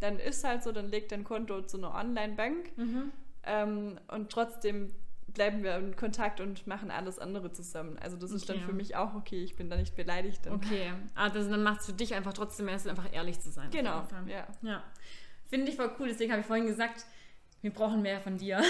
dann 0.00 0.18
ist 0.18 0.44
halt 0.44 0.62
so, 0.62 0.72
dann 0.72 0.88
leg 0.90 1.08
dein 1.08 1.24
Konto 1.24 1.62
zu 1.62 1.78
einer 1.78 1.94
Online-Bank 1.94 2.76
Mhm. 2.76 3.12
ähm, 3.44 3.98
und 4.08 4.30
trotzdem 4.30 4.92
bleiben 5.34 5.62
wir 5.62 5.76
in 5.76 5.96
Kontakt 5.96 6.40
und 6.40 6.66
machen 6.66 6.90
alles 6.90 7.18
andere 7.18 7.52
zusammen. 7.52 7.98
Also 7.98 8.16
das 8.16 8.30
ist 8.30 8.48
dann 8.48 8.56
Okay. 8.56 8.66
für 8.66 8.72
mich 8.72 8.96
auch 8.96 9.14
okay, 9.14 9.42
ich 9.42 9.56
bin 9.56 9.70
da 9.70 9.76
nicht 9.76 9.96
beleidigt. 9.96 10.44
Dann. 10.46 10.54
Okay. 10.54 10.92
Ah, 11.14 11.28
das, 11.30 11.48
dann 11.48 11.62
macht 11.62 11.80
es 11.80 11.86
für 11.86 11.92
dich 11.92 12.14
einfach 12.14 12.32
trotzdem 12.32 12.68
Sinn, 12.78 12.90
einfach 12.90 13.12
ehrlich 13.12 13.40
zu 13.40 13.50
sein. 13.50 13.70
Genau, 13.70 14.06
ja. 14.26 14.46
Ja. 14.62 14.82
Finde 15.48 15.70
ich 15.70 15.76
voll 15.76 15.90
cool, 15.98 16.08
deswegen 16.08 16.32
habe 16.32 16.40
ich 16.40 16.46
vorhin 16.46 16.66
gesagt, 16.66 17.04
wir 17.60 17.72
brauchen 17.72 18.02
mehr 18.02 18.20
von 18.20 18.36
dir. 18.38 18.60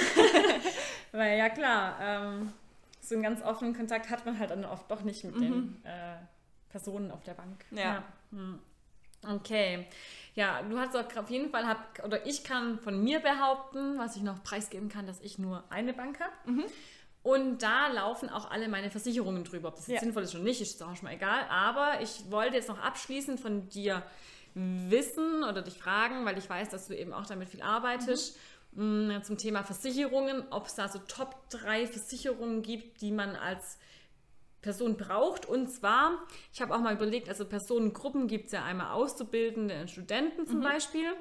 Weil 1.13 1.39
ja 1.39 1.49
klar, 1.49 1.97
ähm, 2.01 2.53
so 3.01 3.15
einen 3.15 3.23
ganz 3.23 3.43
offenen 3.43 3.75
Kontakt 3.75 4.11
hat 4.11 4.25
man 4.27 4.39
halt 4.39 4.51
dann 4.51 4.65
oft 4.65 4.91
doch 4.91 5.03
nicht 5.03 5.25
mit 5.25 5.37
den 5.41 5.85
äh, 5.85 6.17
Personen 6.69 7.11
auf 7.11 7.23
der 7.25 7.35
Bank. 7.35 7.65
Mhm. 7.71 7.79
Ja. 7.79 8.05
Hm. 8.31 8.59
Okay. 9.29 9.87
Ja, 10.35 10.63
du 10.63 10.79
hast 10.79 10.97
auch 10.97 11.05
auf 11.17 11.31
jeden 11.31 11.51
Fall, 11.51 11.67
hab, 11.67 12.03
oder 12.05 12.27
ich 12.27 12.43
kann 12.43 12.79
von 12.79 13.03
mir 13.03 13.21
behaupten, 13.21 13.99
was 13.99 14.17
ich 14.17 14.23
noch 14.23 14.43
preisgeben 14.43 14.89
kann, 14.89 15.07
dass 15.07 15.21
ich 15.21 15.39
nur 15.39 15.63
eine 15.71 15.93
Bank 15.93 16.19
habe. 16.21 16.33
Mhm. 16.51 16.65
Und 17.23 17.63
da 17.63 17.89
laufen 17.89 18.31
auch 18.31 18.51
alle 18.51 18.69
meine 18.69 18.91
Versicherungen 18.91 19.45
drüber. 19.45 19.69
Ob 19.69 19.77
das 19.77 19.87
jetzt 19.87 19.97
Ja. 19.97 20.01
sinnvoll 20.01 20.25
ist 20.25 20.35
oder 20.35 20.43
nicht, 20.45 20.61
ist 20.61 20.83
auch 20.83 20.97
schon 20.97 21.05
mal 21.05 21.15
egal. 21.15 21.45
Aber 21.51 22.01
ich 22.01 22.31
wollte 22.31 22.57
jetzt 22.57 22.69
noch 22.69 22.81
abschließend 22.81 23.39
von 23.39 23.69
dir 23.69 24.03
wissen 24.55 25.45
oder 25.45 25.63
dich 25.63 25.79
fragen, 25.79 26.25
weil 26.25 26.37
ich 26.39 26.49
weiß, 26.49 26.69
dass 26.71 26.89
du 26.89 26.97
eben 26.97 27.13
auch 27.13 27.27
damit 27.27 27.49
viel 27.49 27.63
arbeitest, 27.63 28.37
mh, 28.73 29.23
zum 29.23 29.39
Thema 29.39 29.63
Versicherungen, 29.63 30.45
ob 30.51 30.67
es 30.67 30.75
da 30.75 30.89
so 30.89 30.99
Top 30.99 31.49
3 31.51 31.87
Versicherungen 31.87 32.63
gibt, 32.63 33.01
die 33.03 33.13
man 33.13 33.37
als 33.37 33.79
Person 34.63 34.97
braucht. 34.97 35.45
Und 35.47 35.71
zwar, 35.71 36.19
ich 36.53 36.63
habe 36.63 36.75
auch 36.75 36.81
mal 36.81 36.95
überlegt, 36.95 37.29
also 37.29 37.45
Personengruppen 37.45 38.29
gibt 38.29 38.47
es 38.47 38.53
ja 38.53 38.65
einmal 38.65 38.93
Auszubildende 38.93 39.87
Studenten 39.89 40.47
zum 40.47 40.61
Beispiel, 40.61 41.13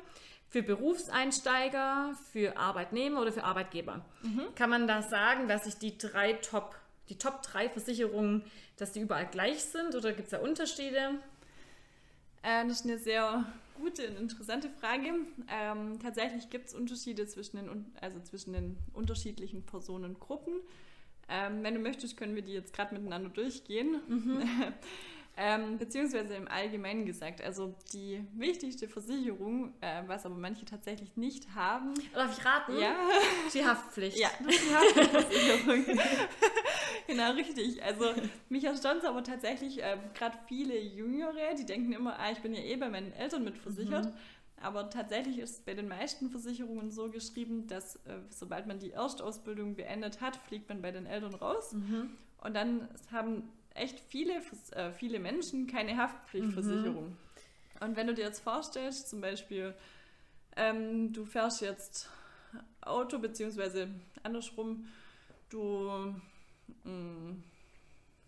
für 0.47 0.63
Berufseinsteiger, 0.63 2.13
für 2.31 2.57
Arbeitnehmer 2.57 3.21
oder 3.21 3.31
für 3.31 3.43
Arbeitgeber. 3.43 4.05
Kann 4.55 4.69
man 4.69 4.87
da 4.87 5.01
sagen, 5.01 5.47
dass 5.47 5.63
sich 5.63 5.75
die 5.75 5.97
drei 5.97 6.33
Top, 6.33 6.75
die 7.09 7.17
Top 7.17 7.41
3 7.41 7.69
Versicherungen, 7.69 8.43
dass 8.77 8.91
die 8.91 8.99
überall 8.99 9.27
gleich 9.27 9.63
sind 9.63 9.95
oder 9.95 10.11
gibt 10.11 10.25
es 10.25 10.31
da 10.31 10.39
Unterschiede? 10.39 11.19
Äh, 12.43 12.67
das 12.67 12.81
ist 12.81 12.85
eine 12.85 12.97
sehr 12.97 13.45
gute 13.79 14.07
und 14.09 14.17
interessante 14.17 14.69
Frage. 14.69 15.13
Ähm, 15.49 15.99
tatsächlich 16.01 16.49
gibt 16.49 16.67
es 16.67 16.73
Unterschiede 16.73 17.25
zwischen 17.27 17.57
den, 17.57 17.93
also 17.99 18.19
zwischen 18.19 18.53
den 18.53 18.77
unterschiedlichen 18.93 19.63
Personengruppen. 19.63 20.53
Ähm, 21.31 21.63
wenn 21.63 21.73
du 21.75 21.79
möchtest, 21.79 22.17
können 22.17 22.35
wir 22.35 22.41
die 22.41 22.53
jetzt 22.53 22.73
gerade 22.73 22.93
miteinander 22.93 23.29
durchgehen. 23.29 24.01
ähm, 25.37 25.77
beziehungsweise 25.77 26.33
im 26.35 26.47
Allgemeinen 26.49 27.05
gesagt. 27.05 27.41
Also 27.41 27.73
die 27.93 28.23
wichtigste 28.33 28.87
Versicherung, 28.89 29.73
äh, 29.81 30.03
was 30.07 30.25
aber 30.25 30.35
manche 30.35 30.65
tatsächlich 30.65 31.15
nicht 31.15 31.55
haben, 31.55 31.93
Darf 32.13 32.37
ich 32.37 32.45
raten? 32.45 32.77
ja, 32.77 32.93
Die 33.53 33.65
Haftpflicht. 33.65 34.17
ja, 34.19 34.29
das 34.45 34.55
ist 34.55 34.69
die 34.69 34.75
Haftpflichtversicherung. 34.75 35.85
genau, 37.07 37.31
richtig. 37.31 37.81
Also 37.81 38.13
mich 38.49 38.63
erstaunt 38.65 38.99
es 38.99 39.05
aber 39.05 39.23
tatsächlich 39.23 39.79
ähm, 39.81 39.99
gerade 40.13 40.37
viele 40.47 40.77
Jüngere, 40.77 41.55
die 41.57 41.65
denken 41.65 41.93
immer, 41.93 42.19
ah, 42.19 42.31
ich 42.31 42.39
bin 42.39 42.53
ja 42.53 42.61
eh 42.61 42.75
bei 42.75 42.89
meinen 42.89 43.13
Eltern 43.13 43.43
mit 43.45 43.57
versichert. 43.57 44.11
Aber 44.61 44.89
tatsächlich 44.89 45.39
ist 45.39 45.51
es 45.51 45.59
bei 45.61 45.73
den 45.73 45.87
meisten 45.87 46.29
Versicherungen 46.29 46.91
so 46.91 47.09
geschrieben, 47.09 47.67
dass 47.67 47.95
äh, 48.05 48.19
sobald 48.29 48.67
man 48.67 48.79
die 48.79 48.91
Erstausbildung 48.91 49.75
beendet 49.75 50.21
hat, 50.21 50.37
fliegt 50.37 50.69
man 50.69 50.81
bei 50.81 50.91
den 50.91 51.05
Eltern 51.05 51.33
raus. 51.35 51.73
Und 52.43 52.53
dann 52.55 52.87
haben 53.11 53.49
echt 53.73 53.99
viele, 53.99 54.41
äh, 54.71 54.91
viele 54.91 55.19
Menschen 55.19 55.67
keine 55.67 55.97
Haftpflichtversicherung. 55.97 57.17
Und 57.79 57.95
wenn 57.95 58.07
du 58.07 58.13
dir 58.13 58.25
jetzt 58.25 58.41
vorstellst, 58.41 59.09
zum 59.09 59.21
Beispiel, 59.21 59.73
ähm, 60.55 61.13
du 61.13 61.25
fährst 61.25 61.61
jetzt 61.61 62.09
Auto, 62.81 63.19
beziehungsweise 63.19 63.89
andersrum, 64.23 64.87
du 65.49 66.13
mm, 66.83 67.43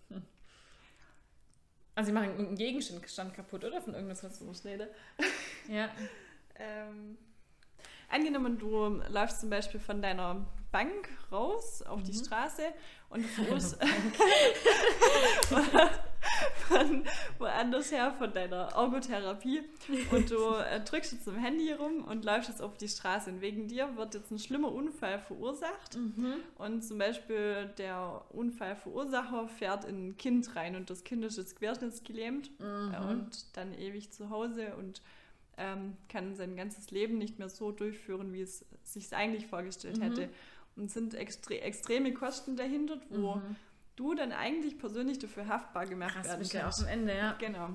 Also 1.95 2.07
sie 2.07 2.13
machen 2.13 2.29
irgendeinen 2.29 2.57
Gegenstand 2.57 3.33
kaputt, 3.33 3.63
oder? 3.63 3.81
Von 3.81 3.93
irgendwas, 3.93 4.23
was 4.23 4.39
so 4.39 4.53
schnell. 4.53 4.89
Ja. 5.67 5.89
Ähm, 6.55 7.17
angenommen, 8.09 8.57
du 8.57 9.01
läufst 9.09 9.41
zum 9.41 9.49
Beispiel 9.49 9.79
von 9.79 10.01
deiner 10.01 10.45
Bank 10.71 11.09
raus 11.31 11.83
auf 11.83 12.01
die 12.03 12.13
Straße 12.13 12.63
und 13.09 13.21
du 13.37 13.45
fuhrst 13.45 13.77
von 16.67 17.03
woanders 17.37 17.91
her, 17.91 18.13
von 18.17 18.33
deiner 18.33 18.69
Ergotherapie. 18.73 19.63
Und 20.11 20.31
du 20.31 20.55
äh, 20.71 20.79
drückst 20.83 21.13
jetzt 21.13 21.27
im 21.27 21.35
Handy 21.35 21.71
rum 21.73 22.03
und 22.03 22.25
läufst 22.25 22.49
jetzt 22.49 22.61
auf 22.61 22.77
die 22.77 22.87
Straße. 22.87 23.29
Und 23.29 23.41
wegen 23.41 23.67
dir 23.67 23.95
wird 23.97 24.15
jetzt 24.15 24.31
ein 24.31 24.39
schlimmer 24.39 24.71
Unfall 24.71 25.19
verursacht. 25.19 25.95
Und 26.55 26.83
zum 26.83 26.97
Beispiel 26.97 27.71
der 27.77 28.23
Unfallverursacher 28.29 29.47
fährt 29.47 29.85
in 29.85 30.09
ein 30.09 30.17
Kind 30.17 30.55
rein 30.55 30.75
und 30.75 30.89
das 30.89 31.03
Kind 31.03 31.23
ist 31.23 31.37
jetzt 31.37 31.57
querschnittsgelähmt 31.57 32.49
äh, 32.59 33.11
und 33.11 33.55
dann 33.55 33.73
ewig 33.73 34.11
zu 34.11 34.29
Hause 34.29 34.75
und 34.75 35.01
ähm, 35.57 35.97
kann 36.09 36.35
sein 36.35 36.55
ganzes 36.55 36.91
Leben 36.91 37.17
nicht 37.17 37.39
mehr 37.39 37.49
so 37.49 37.71
durchführen, 37.71 38.33
wie 38.33 38.41
es 38.41 38.65
sich 38.83 39.13
eigentlich 39.15 39.47
vorgestellt 39.47 40.01
hätte. 40.01 40.29
Und 40.75 40.89
sind 40.91 41.13
extre 41.13 41.61
extreme 41.61 42.13
Kosten 42.13 42.55
dahinter, 42.55 42.99
wo 43.09 43.39
du 43.95 44.15
dann 44.15 44.31
eigentlich 44.31 44.79
persönlich 44.79 45.19
dafür 45.19 45.47
haftbar 45.47 45.85
gemacht 45.85 46.15
Krass, 46.15 46.25
werden 46.27 46.39
bist 46.39 46.53
ja 46.53 46.61
auch 46.61 46.63
kannst. 46.63 46.81
am 46.83 46.87
Ende, 46.87 47.15
ja. 47.15 47.33
Genau. 47.33 47.69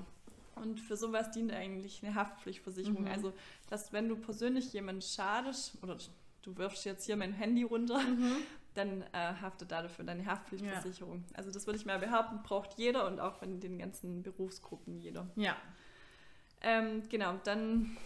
Und 0.56 0.80
für 0.80 0.96
sowas 0.96 1.30
dient 1.30 1.52
eigentlich 1.52 2.02
eine 2.04 2.16
Haftpflichtversicherung. 2.16 3.02
Mhm. 3.02 3.08
Also, 3.08 3.32
dass 3.70 3.92
wenn 3.92 4.08
du 4.08 4.16
persönlich 4.16 4.72
jemand 4.72 5.04
schadest 5.04 5.78
oder 5.82 5.96
du 6.42 6.56
wirfst 6.56 6.84
jetzt 6.84 7.06
hier 7.06 7.16
mein 7.16 7.32
Handy 7.32 7.62
runter, 7.62 8.00
Mhm. 8.00 8.32
dann 8.74 9.02
äh, 9.12 9.34
haftet 9.40 9.70
da 9.70 9.82
dafür 9.82 10.04
deine 10.04 10.26
Haftpflichtversicherung. 10.26 11.24
Also 11.34 11.52
das 11.52 11.66
würde 11.66 11.78
ich 11.78 11.86
mal 11.86 11.98
behaupten, 12.00 12.40
braucht 12.42 12.74
jeder 12.78 13.06
und 13.06 13.20
auch 13.20 13.42
in 13.42 13.60
den 13.60 13.78
ganzen 13.78 14.22
Berufsgruppen 14.24 14.98
jeder. 14.98 15.28
Ja. 15.36 15.56
Ähm, 16.62 17.02
genau, 17.08 17.34
dann, 17.44 17.96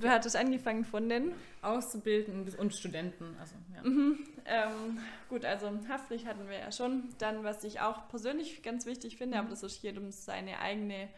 du 0.00 0.08
hattest 0.08 0.36
angefangen 0.36 0.84
von 0.84 1.08
den 1.08 1.32
Auszubildenden 1.62 2.54
und 2.54 2.74
Studenten. 2.74 3.36
Also, 3.40 3.54
ja. 3.74 3.88
Mhm. 3.88 4.18
Ähm, 4.44 4.98
gut, 5.28 5.44
also 5.44 5.70
Haftpflicht 5.88 6.26
hatten 6.26 6.48
wir 6.48 6.58
ja 6.58 6.72
schon. 6.72 7.08
Dann, 7.18 7.42
was 7.42 7.64
ich 7.64 7.80
auch 7.80 8.08
persönlich 8.08 8.62
ganz 8.62 8.86
wichtig 8.86 9.16
finde, 9.16 9.38
aber 9.38 9.50
das 9.50 9.62
ist 9.62 9.82
jedem 9.82 10.12
seine 10.12 10.60
eigene, 10.60 11.08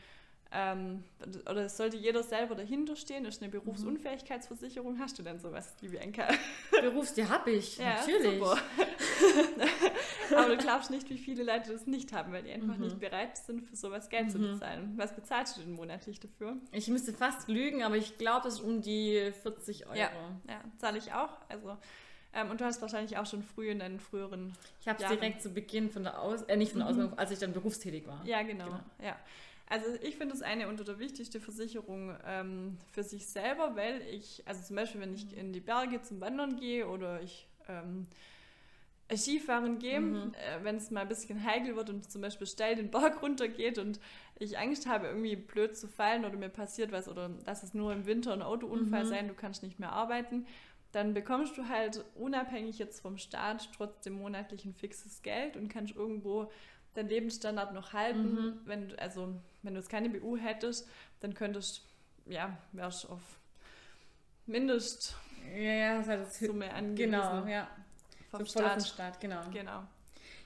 ähm, 0.50 1.04
oder 1.50 1.66
es 1.66 1.76
sollte 1.76 1.96
jeder 1.96 2.22
selber 2.22 2.54
dahinter 2.54 2.96
stehen, 2.96 3.24
ist 3.26 3.42
eine 3.42 3.50
Berufsunfähigkeitsversicherung. 3.50 4.98
Hast 4.98 5.18
du 5.18 5.22
denn 5.22 5.38
sowas, 5.38 5.74
liebe 5.82 5.98
Enka? 6.00 6.26
Berufs, 6.80 7.12
die 7.14 7.26
habe 7.28 7.50
ich, 7.50 7.76
Ja, 7.78 7.96
natürlich. 8.00 8.38
super. 8.38 8.58
aber 10.36 10.48
du 10.48 10.56
glaubst 10.56 10.90
nicht, 10.90 11.08
wie 11.10 11.18
viele 11.18 11.42
Leute 11.44 11.72
das 11.72 11.86
nicht 11.86 12.12
haben, 12.12 12.32
weil 12.32 12.42
die 12.42 12.52
einfach 12.52 12.76
Mhm. 12.76 12.84
nicht 12.84 12.98
bereit 13.00 13.36
sind, 13.36 13.62
für 13.62 13.76
sowas 13.76 14.08
Geld 14.08 14.30
zu 14.30 14.38
bezahlen. 14.38 14.94
Was 14.96 15.14
bezahlst 15.14 15.56
du 15.56 15.60
denn 15.62 15.72
monatlich 15.72 16.20
dafür? 16.20 16.56
Ich 16.72 16.88
müsste 16.88 17.12
fast 17.12 17.48
lügen, 17.48 17.82
aber 17.82 17.96
ich 17.96 18.16
glaube, 18.18 18.44
das 18.44 18.54
ist 18.54 18.60
um 18.60 18.80
die 18.82 19.30
40 19.42 19.86
Euro. 19.86 19.96
Ja. 19.96 20.10
Ja, 20.48 20.60
zahle 20.78 20.98
ich 20.98 21.12
auch. 21.12 21.30
Also, 21.48 21.76
ähm, 22.34 22.50
und 22.50 22.60
du 22.60 22.64
hast 22.64 22.80
wahrscheinlich 22.82 23.16
auch 23.18 23.26
schon 23.26 23.42
früh 23.42 23.68
in 23.70 23.78
deinen 23.78 24.00
früheren 24.00 24.54
Ich 24.80 24.88
habe 24.88 25.02
es 25.02 25.08
direkt 25.10 25.42
zu 25.42 25.50
Beginn 25.50 25.90
von 25.90 26.04
der 26.04 26.20
Aus, 26.20 26.42
äh, 26.42 26.56
nicht 26.56 26.72
von 26.72 26.80
der 26.80 26.88
Ausbildung, 26.88 27.18
als 27.18 27.30
ich 27.30 27.38
dann 27.38 27.52
berufstätig 27.52 28.06
war. 28.06 28.22
Ja, 28.24 28.42
genau. 28.42 28.66
Genau. 28.66 28.80
Ja. 29.02 29.16
Also 29.70 29.86
ich 30.02 30.16
finde 30.16 30.34
es 30.34 30.42
eine 30.42 30.68
unter 30.68 30.84
der 30.84 30.98
wichtigste 30.98 31.40
Versicherung 31.40 32.16
ähm, 32.26 32.78
für 32.90 33.02
sich 33.02 33.26
selber, 33.26 33.76
weil 33.76 34.00
ich, 34.02 34.42
also 34.46 34.62
zum 34.62 34.76
Beispiel, 34.76 35.00
wenn 35.00 35.12
ich 35.14 35.36
in 35.36 35.52
die 35.52 35.60
Berge 35.60 36.00
zum 36.02 36.20
Wandern 36.20 36.56
gehe 36.56 36.88
oder 36.88 37.20
ich 37.22 37.46
ähm, 37.68 38.06
Skifahren 39.14 39.78
gehe, 39.78 40.00
Mhm. 40.00 40.34
äh, 40.34 40.62
wenn 40.64 40.76
es 40.76 40.90
mal 40.90 41.00
ein 41.00 41.08
bisschen 41.08 41.42
heikel 41.44 41.76
wird 41.76 41.88
und 41.88 42.10
zum 42.10 42.20
Beispiel 42.20 42.46
steil 42.46 42.76
den 42.76 42.90
Berg 42.90 43.22
runter 43.22 43.48
geht 43.48 43.78
und 43.78 44.00
ich 44.38 44.58
Angst 44.58 44.86
habe, 44.86 45.06
irgendwie 45.06 45.36
blöd 45.36 45.76
zu 45.76 45.88
fallen 45.88 46.24
oder 46.26 46.36
mir 46.36 46.50
passiert 46.50 46.92
was 46.92 47.08
oder 47.08 47.30
dass 47.44 47.62
es 47.62 47.72
nur 47.74 47.92
im 47.92 48.04
Winter 48.06 48.32
ein 48.34 48.42
Autounfall 48.42 49.04
Mhm. 49.04 49.08
sein, 49.08 49.28
du 49.28 49.34
kannst 49.34 49.62
nicht 49.62 49.78
mehr 49.78 49.92
arbeiten, 49.92 50.46
dann 50.92 51.14
bekommst 51.14 51.56
du 51.58 51.68
halt 51.68 52.04
unabhängig 52.16 52.78
jetzt 52.78 53.00
vom 53.00 53.18
Staat 53.18 53.70
trotzdem 53.76 54.14
monatlich 54.14 54.64
ein 54.64 54.74
fixes 54.74 55.22
Geld 55.22 55.56
und 55.56 55.68
kannst 55.68 55.94
irgendwo 55.94 56.50
deinen 56.98 57.08
Lebensstandard 57.08 57.72
noch 57.72 57.92
halten. 57.92 58.34
Mhm. 58.34 58.60
Wenn 58.64 58.88
du, 58.88 58.98
also 58.98 59.34
wenn 59.62 59.74
du 59.74 59.80
jetzt 59.80 59.88
keine 59.90 60.10
BU 60.10 60.36
hättest, 60.36 60.88
dann 61.20 61.34
könntest 61.34 61.82
ja, 62.26 62.56
wärst 62.72 63.08
auf 63.08 63.22
Mindest 64.46 65.14
Ja, 65.54 65.72
ja, 65.72 65.98
das 65.98 66.08
hat 66.08 66.20
das 66.20 66.38
Summe 66.38 66.72
angewiesen. 66.72 67.10
Genau, 67.12 67.46
ja. 67.46 67.68
Vom 68.30 68.40
so 68.40 68.58
Staat. 68.60 68.86
Staat, 68.86 69.20
genau. 69.20 69.40
Genau. 69.52 69.82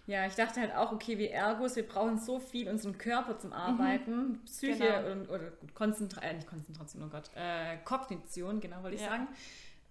Ja, 0.07 0.27
ich 0.27 0.35
dachte 0.35 0.61
halt 0.61 0.75
auch, 0.75 0.91
okay, 0.93 1.17
wir 1.19 1.31
Ergos, 1.31 1.77
wir 1.77 1.87
brauchen 1.87 2.19
so 2.19 2.41
viel 2.41 2.69
unseren 2.69 2.99
Körper 2.99 3.39
zum 3.39 3.53
Arbeiten, 3.53 4.41
Psyche 4.45 4.79
Genau. 4.79 5.13
und, 5.13 5.29
oder 5.31 5.51
gut, 5.51 5.75
Konzentra 5.75 6.21
äh, 6.23 6.35
nicht 6.35 6.49
Konzentration, 6.49 7.05
oh 7.05 7.09
Gott, 7.09 7.31
äh, 7.37 7.77
Kognition, 7.85 8.61
genau, 8.61 8.83
wollte 8.83 8.97
ich 8.97 9.03
Ja. 9.03 9.09
sagen. 9.11 9.29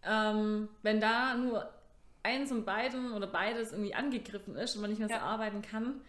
Ähm, 0.04 0.70
wenn 0.82 1.00
da 1.00 1.36
nur 1.36 1.70
eins 2.24 2.50
von 2.50 2.66
beiden 2.66 3.14
oder 3.14 3.28
beides 3.28 3.72
irgendwie 3.72 3.94
angegriffen 3.96 4.56
ist 4.58 4.76
und 4.76 4.82
man 4.82 4.90
nicht 4.90 5.00
mehr 5.00 5.08
so 5.08 5.16
Ja. 5.16 5.22
arbeiten 5.22 5.62
kann, 5.62 6.02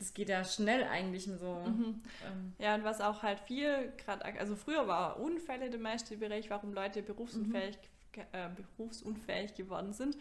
das 0.00 0.12
geht 0.14 0.28
ja 0.28 0.42
schnell 0.44 0.82
eigentlich 0.84 1.24
so. 1.24 1.62
Mhm. 1.66 2.02
Ähm, 2.26 2.52
Ja, 2.58 2.74
und 2.74 2.82
was 2.82 3.00
auch 3.00 3.22
halt 3.22 3.38
viel, 3.40 3.92
gerade, 4.04 4.24
also 4.40 4.56
früher 4.56 4.88
war 4.88 5.20
Unfälle 5.20 5.70
der 5.70 5.78
meiste 5.78 6.16
Bereich, 6.16 6.50
warum 6.50 6.72
Leute 6.72 7.02
berufsunfähig, 7.02 7.76
Mhm. 8.16 8.22
äh, 8.32 8.48
berufsunfähig 8.76 9.54
geworden 9.54 9.92
sind. 9.92 10.16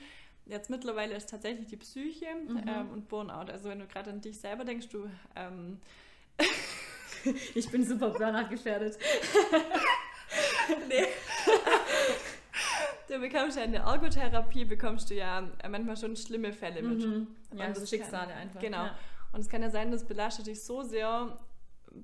Jetzt 0.45 0.69
mittlerweile 0.69 1.15
ist 1.15 1.29
tatsächlich 1.29 1.67
die 1.67 1.77
Psyche 1.77 2.27
Mhm. 2.47 2.63
ähm, 2.67 2.89
und 2.91 3.07
Burnout. 3.07 3.51
Also 3.51 3.69
wenn 3.69 3.79
du 3.79 3.87
gerade 3.87 4.09
an 4.11 4.21
dich 4.21 4.37
selber 4.39 4.63
denkst, 4.65 4.89
du 4.89 5.09
ähm, 5.35 5.79
ich 7.55 7.69
bin 7.71 7.85
super 7.85 8.09
Burnout 8.11 8.49
gefährdet. 8.49 8.97
nee. 10.87 11.05
du 13.07 13.19
bekommst 13.19 13.57
ja 13.57 13.63
in 13.63 13.71
der 13.73 13.81
Ergotherapie 13.81 14.65
bekommst 14.65 15.09
du 15.09 15.15
ja 15.15 15.47
äh, 15.63 15.69
manchmal 15.69 15.97
schon 15.97 16.15
schlimme 16.15 16.53
Fälle 16.53 16.81
mit. 16.81 16.99
Mhm. 17.05 17.27
Ja, 17.55 17.67
Und 17.67 17.75
so 17.75 17.81
das 17.81 17.89
Schicksale 17.89 18.31
kann- 18.33 18.41
einfach. 18.41 18.59
Genau. 18.61 18.85
Ja. 18.85 18.97
Und 19.31 19.41
es 19.41 19.49
kann 19.49 19.61
ja 19.61 19.69
sein, 19.69 19.91
das 19.91 20.05
belastet 20.05 20.47
dich 20.47 20.63
so 20.63 20.81
sehr 20.83 21.37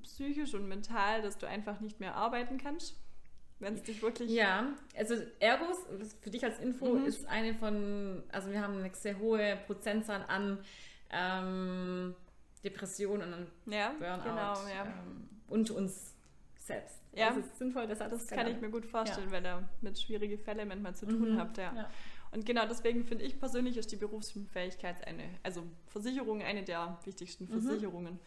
psychisch 0.03 0.53
und 0.53 0.67
mental, 0.67 1.21
dass 1.21 1.37
du 1.37 1.47
einfach 1.47 1.79
nicht 1.79 1.99
mehr 1.99 2.15
arbeiten 2.15 2.57
kannst. 2.57 2.99
Wenn 3.59 3.75
es 3.75 3.83
dich 3.83 4.01
wirklich. 4.01 4.29
Ja, 4.31 4.73
also 4.97 5.15
Ergos, 5.39 5.77
das 5.97 6.13
für 6.21 6.29
dich 6.29 6.43
als 6.43 6.59
Info, 6.59 6.93
Mhm. 6.93 7.05
ist 7.05 7.25
eine 7.27 7.53
von, 7.55 8.23
also 8.31 8.51
wir 8.51 8.61
haben 8.61 8.77
eine 8.79 8.93
sehr 8.93 9.17
hohe 9.17 9.57
Prozentzahl 9.65 10.25
an 10.27 10.59
ähm, 11.09 12.15
Depressionen 12.63 13.27
und 13.27 13.33
an 13.33 13.47
Ja, 13.67 13.93
Burnout 13.97 14.23
genau, 14.23 14.67
ja. 14.67 14.85
ähm, 14.85 15.29
und 15.47 15.69
uns 15.71 16.13
selbst. 16.59 16.99
Ja. 17.13 17.29
Das 17.29 17.37
ist 17.45 17.57
sinnvoll, 17.57 17.87
dass 17.87 18.01
alles 18.01 18.25
Das 18.27 18.37
kann 18.37 18.47
ich 18.47 18.59
mir 18.59 18.69
gut 18.69 18.85
vorstellen, 18.85 19.31
weil 19.31 19.45
ihr 19.45 19.69
mit 19.81 19.97
schwierigen 19.99 20.37
Fällen 20.39 20.67
manchmal 20.67 20.95
zu 20.95 21.05
tun 21.05 21.35
Mhm. 21.35 21.39
habt, 21.39 21.57
ja. 21.57 21.73
Ja. 21.73 21.89
Und 22.35 22.45
genau 22.45 22.65
deswegen 22.67 23.05
finde 23.05 23.23
ich 23.23 23.39
persönlich 23.39 23.77
ist 23.77 23.93
die 23.93 23.95
Berufsunfähigkeit 23.95 25.07
eine, 25.07 25.23
also 25.41 25.63
Versicherung 25.87 26.41
eine 26.41 26.63
der 26.63 26.99
wichtigsten 27.05 27.47
Versicherungen. 27.47 28.19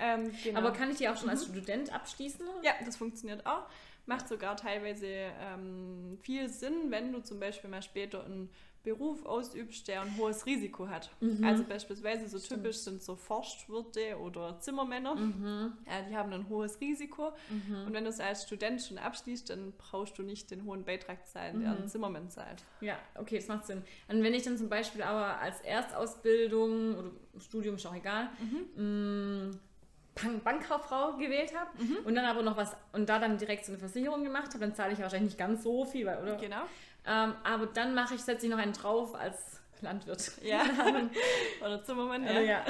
Ähm, 0.00 0.32
genau. 0.42 0.58
Aber 0.58 0.72
kann 0.72 0.90
ich 0.90 0.96
die 0.96 1.08
auch 1.08 1.16
schon 1.16 1.28
als 1.28 1.44
Student 1.44 1.94
abschließen? 1.94 2.44
ja, 2.62 2.72
das 2.84 2.96
funktioniert 2.96 3.46
auch. 3.46 3.68
Macht 4.06 4.26
sogar 4.26 4.56
teilweise 4.56 5.06
ähm, 5.06 6.18
viel 6.22 6.48
Sinn, 6.48 6.90
wenn 6.90 7.12
du 7.12 7.20
zum 7.20 7.38
Beispiel 7.38 7.70
mal 7.70 7.82
später 7.82 8.24
einen 8.24 8.50
Beruf 8.82 9.26
ausübst, 9.26 9.86
der 9.88 10.00
ein 10.00 10.16
hohes 10.16 10.46
Risiko 10.46 10.88
hat. 10.88 11.10
Mhm. 11.20 11.44
Also 11.44 11.64
beispielsweise 11.64 12.26
so 12.28 12.38
Stimmt. 12.38 12.62
typisch 12.62 12.78
sind 12.78 13.02
so 13.02 13.14
Forstwirte 13.14 14.18
oder 14.18 14.58
Zimmermänner. 14.58 15.14
Mhm. 15.16 15.72
Ja, 15.86 16.02
die 16.08 16.16
haben 16.16 16.32
ein 16.32 16.48
hohes 16.48 16.80
Risiko. 16.80 17.32
Mhm. 17.50 17.86
Und 17.86 17.92
wenn 17.92 18.04
du 18.04 18.10
es 18.10 18.20
als 18.20 18.44
Student 18.44 18.80
schon 18.80 18.96
abschließt, 18.96 19.50
dann 19.50 19.72
brauchst 19.76 20.16
du 20.18 20.22
nicht 20.22 20.50
den 20.50 20.64
hohen 20.64 20.84
Beitrag 20.84 21.26
zahlen, 21.26 21.60
der 21.60 21.72
Mhm. 21.72 21.82
ein 21.82 21.88
Zimmermann 21.88 22.30
zahlt. 22.30 22.62
Ja, 22.80 22.96
okay, 23.16 23.36
das 23.36 23.48
macht 23.48 23.66
Sinn. 23.66 23.82
Und 24.08 24.22
wenn 24.22 24.32
ich 24.32 24.44
dann 24.44 24.56
zum 24.56 24.68
Beispiel 24.70 25.02
aber 25.02 25.38
als 25.40 25.60
Erstausbildung 25.60 26.96
oder 26.96 27.10
Studium, 27.38 27.74
ist 27.76 27.86
auch 27.86 27.94
egal, 27.94 28.30
mh, 28.76 29.50
Bank 30.14 30.44
Bankkauffrau 30.44 31.16
gewählt 31.16 31.52
habe 31.56 31.70
und 32.04 32.14
dann 32.14 32.24
aber 32.24 32.42
noch 32.42 32.56
was 32.56 32.76
und 32.92 33.08
da 33.08 33.18
dann 33.18 33.38
direkt 33.38 33.64
so 33.64 33.72
eine 33.72 33.78
Versicherung 33.78 34.24
gemacht 34.24 34.48
habe, 34.48 34.58
dann 34.58 34.74
zahle 34.74 34.92
ich 34.92 34.98
wahrscheinlich 34.98 35.30
nicht 35.32 35.38
ganz 35.38 35.62
so 35.62 35.84
viel, 35.84 36.04
weil, 36.04 36.20
oder? 36.22 36.36
Genau. 36.36 36.62
Ähm, 37.06 37.34
aber 37.44 37.66
dann 37.66 37.94
mache 37.94 38.14
ich, 38.14 38.20
setze 38.22 38.46
ich 38.46 38.52
noch 38.52 38.58
einen 38.58 38.72
drauf 38.72 39.14
als 39.14 39.60
Landwirt. 39.82 40.32
Ja. 40.42 40.62
Oder 41.64 41.82
Zimmermann, 41.82 42.24
ja. 42.24 42.30
Also, 42.30 42.42
ja. 42.46 42.64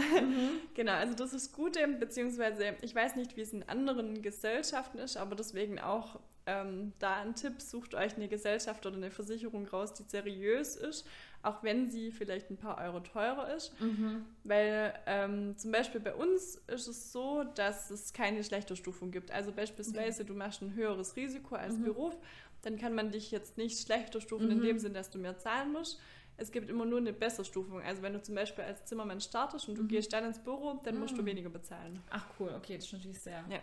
Genau, 0.74 0.92
also 0.92 1.14
das 1.14 1.32
ist 1.32 1.52
Gute, 1.52 1.86
beziehungsweise 1.88 2.76
ich 2.82 2.94
weiß 2.94 3.16
nicht, 3.16 3.36
wie 3.36 3.40
es 3.40 3.52
in 3.52 3.68
anderen 3.68 4.22
Gesellschaften 4.22 4.98
ist, 4.98 5.16
aber 5.16 5.34
deswegen 5.34 5.80
auch 5.80 6.20
ähm, 6.46 6.92
da 7.00 7.16
ein 7.16 7.34
Tipp, 7.34 7.60
sucht 7.60 7.94
euch 7.94 8.14
eine 8.16 8.28
Gesellschaft 8.28 8.86
oder 8.86 8.96
eine 8.96 9.10
Versicherung 9.10 9.66
raus, 9.66 9.92
die 9.94 10.04
seriös 10.04 10.76
ist, 10.76 11.06
auch 11.42 11.62
wenn 11.62 11.90
sie 11.90 12.12
vielleicht 12.12 12.50
ein 12.50 12.56
paar 12.56 12.78
Euro 12.78 13.00
teurer 13.00 13.54
ist. 13.54 13.78
Mhm. 13.80 14.24
Weil 14.44 14.94
ähm, 15.06 15.56
zum 15.58 15.70
Beispiel 15.72 16.00
bei 16.00 16.14
uns 16.14 16.56
ist 16.66 16.86
es 16.86 17.12
so, 17.12 17.44
dass 17.54 17.90
es 17.90 18.12
keine 18.12 18.42
Schlechterstufung 18.44 19.10
gibt. 19.10 19.30
Also 19.32 19.52
beispielsweise 19.52 20.24
du 20.24 20.34
machst 20.34 20.62
ein 20.62 20.74
höheres 20.74 21.16
Risiko 21.16 21.56
als 21.56 21.76
Mhm. 21.76 21.84
Beruf, 21.84 22.16
dann 22.62 22.78
kann 22.78 22.94
man 22.94 23.10
dich 23.10 23.30
jetzt 23.30 23.56
nicht 23.58 23.78
schlechter 23.80 24.20
stufen 24.20 24.50
in 24.50 24.58
Mhm. 24.58 24.64
dem 24.64 24.78
Sinn, 24.78 24.94
dass 24.94 25.10
du 25.10 25.18
mehr 25.18 25.36
zahlen 25.38 25.72
musst. 25.72 26.00
Es 26.36 26.50
gibt 26.52 26.70
immer 26.70 26.86
nur 26.86 26.98
eine 26.98 27.12
Besserstufung. 27.12 27.82
Also 27.82 28.00
wenn 28.02 28.12
du 28.14 28.22
zum 28.22 28.34
Beispiel 28.34 28.64
als 28.64 28.84
Zimmermann 28.86 29.20
startest 29.20 29.68
und 29.68 29.76
du 29.76 29.82
Mhm. 29.82 29.88
gehst 29.88 30.12
dann 30.12 30.24
ins 30.24 30.38
Büro, 30.38 30.80
dann 30.84 30.98
musst 30.98 31.16
du 31.18 31.22
Ah. 31.22 31.26
weniger 31.26 31.50
bezahlen. 31.50 32.02
Ach 32.10 32.26
cool, 32.38 32.54
okay, 32.56 32.76
das 32.76 32.86
ist 32.86 32.92
natürlich 32.94 33.20
sehr, 33.20 33.44
Ja. 33.50 33.60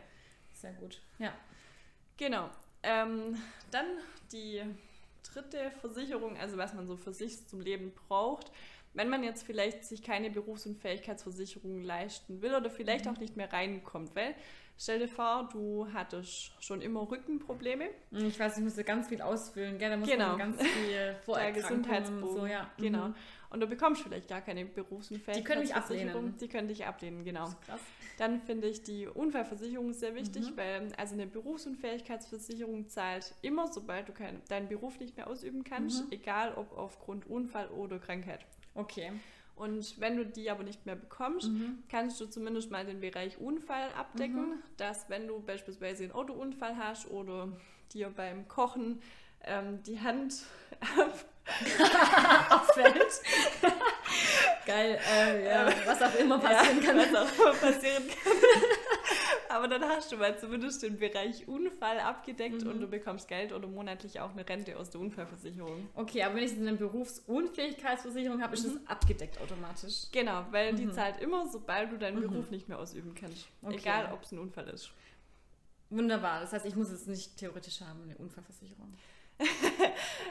sehr 0.53 0.73
gut. 0.73 1.01
Ja. 1.17 1.33
Genau. 2.17 2.49
Ähm, 2.83 3.35
dann 3.71 3.85
die 4.31 4.61
dritte 5.33 5.71
Versicherung, 5.81 6.37
also 6.37 6.57
was 6.57 6.73
man 6.73 6.85
so 6.87 6.95
für 6.97 7.13
sich 7.13 7.47
zum 7.47 7.61
Leben 7.61 7.91
braucht. 8.07 8.51
Wenn 8.93 9.09
man 9.09 9.23
jetzt 9.23 9.43
vielleicht 9.43 9.83
sich 9.83 10.01
keine 10.01 10.29
Berufsunfähigkeitsversicherung 10.91 11.81
leisten 11.81 12.41
will 12.41 12.55
oder 12.55 12.69
vielleicht 12.69 13.05
Mhm. 13.05 13.11
auch 13.11 13.17
nicht 13.19 13.35
mehr 13.37 13.51
reinkommt, 13.51 14.15
weil 14.15 14.35
stell 14.77 14.99
dir 14.99 15.07
vor, 15.07 15.49
du 15.51 15.87
hattest 15.93 16.51
schon 16.63 16.81
immer 16.81 17.09
Rückenprobleme. 17.09 17.89
Ich 18.11 18.39
weiß, 18.39 18.57
ich 18.57 18.63
musste 18.63 18.83
ganz 18.83 19.07
viel 19.07 19.21
ausfüllen, 19.21 19.77
gell? 19.77 19.89
Da 19.89 19.97
muss 19.97 20.09
Genau. 20.09 20.37
ganz 20.37 20.61
viel 20.61 21.15
Vorerkrankungen 21.25 22.23
und 22.23 22.29
so, 22.35 22.45
ja. 22.45 22.69
Genau. 22.77 23.07
Mhm. 23.09 23.15
Und 23.49 23.61
du 23.61 23.67
bekommst 23.67 24.01
vielleicht 24.01 24.27
gar 24.27 24.41
keine 24.41 24.65
Berufsunfähigkeitsversicherung. 24.65 26.09
ablehnen. 26.09 26.37
Die 26.37 26.47
können 26.49 26.67
dich 26.67 26.85
ablehnen, 26.85 27.23
genau. 27.23 27.45
Krass. 27.65 27.79
Dann 28.17 28.41
finde 28.41 28.67
ich 28.67 28.83
die 28.83 29.07
Unfallversicherung 29.07 29.93
sehr 29.93 30.15
wichtig, 30.15 30.51
Mhm. 30.51 30.57
weil 30.57 30.91
also 30.97 31.13
eine 31.13 31.27
Berufsunfähigkeitsversicherung 31.27 32.87
zahlt 32.89 33.33
immer, 33.41 33.67
sobald 33.71 34.09
du 34.09 34.13
kein, 34.13 34.41
deinen 34.49 34.67
Beruf 34.67 34.99
nicht 34.99 35.15
mehr 35.17 35.27
ausüben 35.27 35.63
kannst, 35.63 36.05
Mhm. 36.05 36.11
egal 36.11 36.53
ob 36.55 36.77
aufgrund 36.77 37.25
Unfall 37.27 37.67
oder 37.69 37.99
Krankheit. 37.99 38.45
Okay. 38.75 39.11
Und 39.57 39.99
wenn 39.99 40.17
du 40.17 40.25
die 40.25 40.49
aber 40.51 40.63
nicht 40.63 40.85
mehr 40.85 40.95
bekommst, 40.95 41.49
Mhm. 41.49 41.83
kannst 41.89 42.21
du 42.21 42.27
zumindest 42.27 42.69
mal 42.71 42.85
den 42.85 42.99
Bereich 43.01 43.37
Unfall 43.39 43.89
abdecken, 43.97 44.61
dass 44.77 45.09
wenn 45.09 45.27
du 45.27 45.39
beispielsweise 45.41 46.03
einen 46.03 46.11
Autounfall 46.13 46.77
hast 46.77 47.09
oder 47.09 47.49
dir 47.91 48.09
beim 48.09 48.47
Kochen 48.47 49.01
ähm, 49.43 49.81
die 49.83 49.99
Hand 49.99 50.43
Abfällt. 52.49 53.21
Geil, 54.65 54.99
äh, 55.09 55.45
ja, 55.47 55.69
was 55.85 56.01
auch 56.01 56.15
immer 56.15 56.37
passieren 56.39 56.81
ja, 56.81 56.85
kann. 56.85 56.97
Was 56.97 57.15
auch 57.15 57.39
immer 57.39 57.53
passieren 57.53 58.03
kann. 58.07 58.33
Aber 59.57 59.67
dann 59.67 59.83
hast 59.83 60.11
du 60.11 60.17
mal 60.17 60.37
zumindest 60.37 60.83
den 60.83 60.99
Bereich 60.99 61.47
Unfall 61.47 61.99
abgedeckt 61.99 62.63
Mhm. 62.63 62.69
und 62.69 62.79
du 62.79 62.87
bekommst 62.87 63.27
Geld 63.27 63.51
oder 63.51 63.67
monatlich 63.67 64.19
auch 64.19 64.29
eine 64.31 64.47
Rente 64.47 64.77
aus 64.77 64.91
der 64.91 65.01
Unfallversicherung. 65.01 65.89
Okay, 65.95 66.21
aber 66.21 66.35
wenn 66.35 66.43
ich 66.43 66.51
eine 66.53 66.73
Berufsunfähigkeitsversicherung 66.73 68.39
habe, 68.43 68.53
ist 68.53 68.67
Mhm. 68.67 68.73
das 68.75 68.87
abgedeckt 68.87 69.41
automatisch. 69.41 70.11
Genau, 70.11 70.45
weil 70.51 70.75
die 70.75 70.85
Mhm. 70.85 70.91
zahlt 70.91 71.19
immer, 71.21 71.47
sobald 71.47 71.91
du 71.91 71.97
deinen 71.97 72.17
Mhm. 72.19 72.29
Beruf 72.29 72.51
nicht 72.51 72.69
mehr 72.69 72.77
ausüben 72.77 73.15
kannst. 73.15 73.47
Okay. 73.63 73.77
Egal, 73.77 74.11
ob 74.13 74.21
es 74.21 74.31
ein 74.31 74.37
Unfall 74.37 74.67
ist. 74.69 74.91
Wunderbar. 75.89 76.41
Das 76.41 76.53
heißt, 76.53 76.65
ich 76.67 76.75
muss 76.75 76.91
es 76.91 77.07
nicht 77.07 77.37
theoretisch 77.37 77.81
haben, 77.81 78.03
eine 78.03 78.15
Unfallversicherung. 78.17 78.93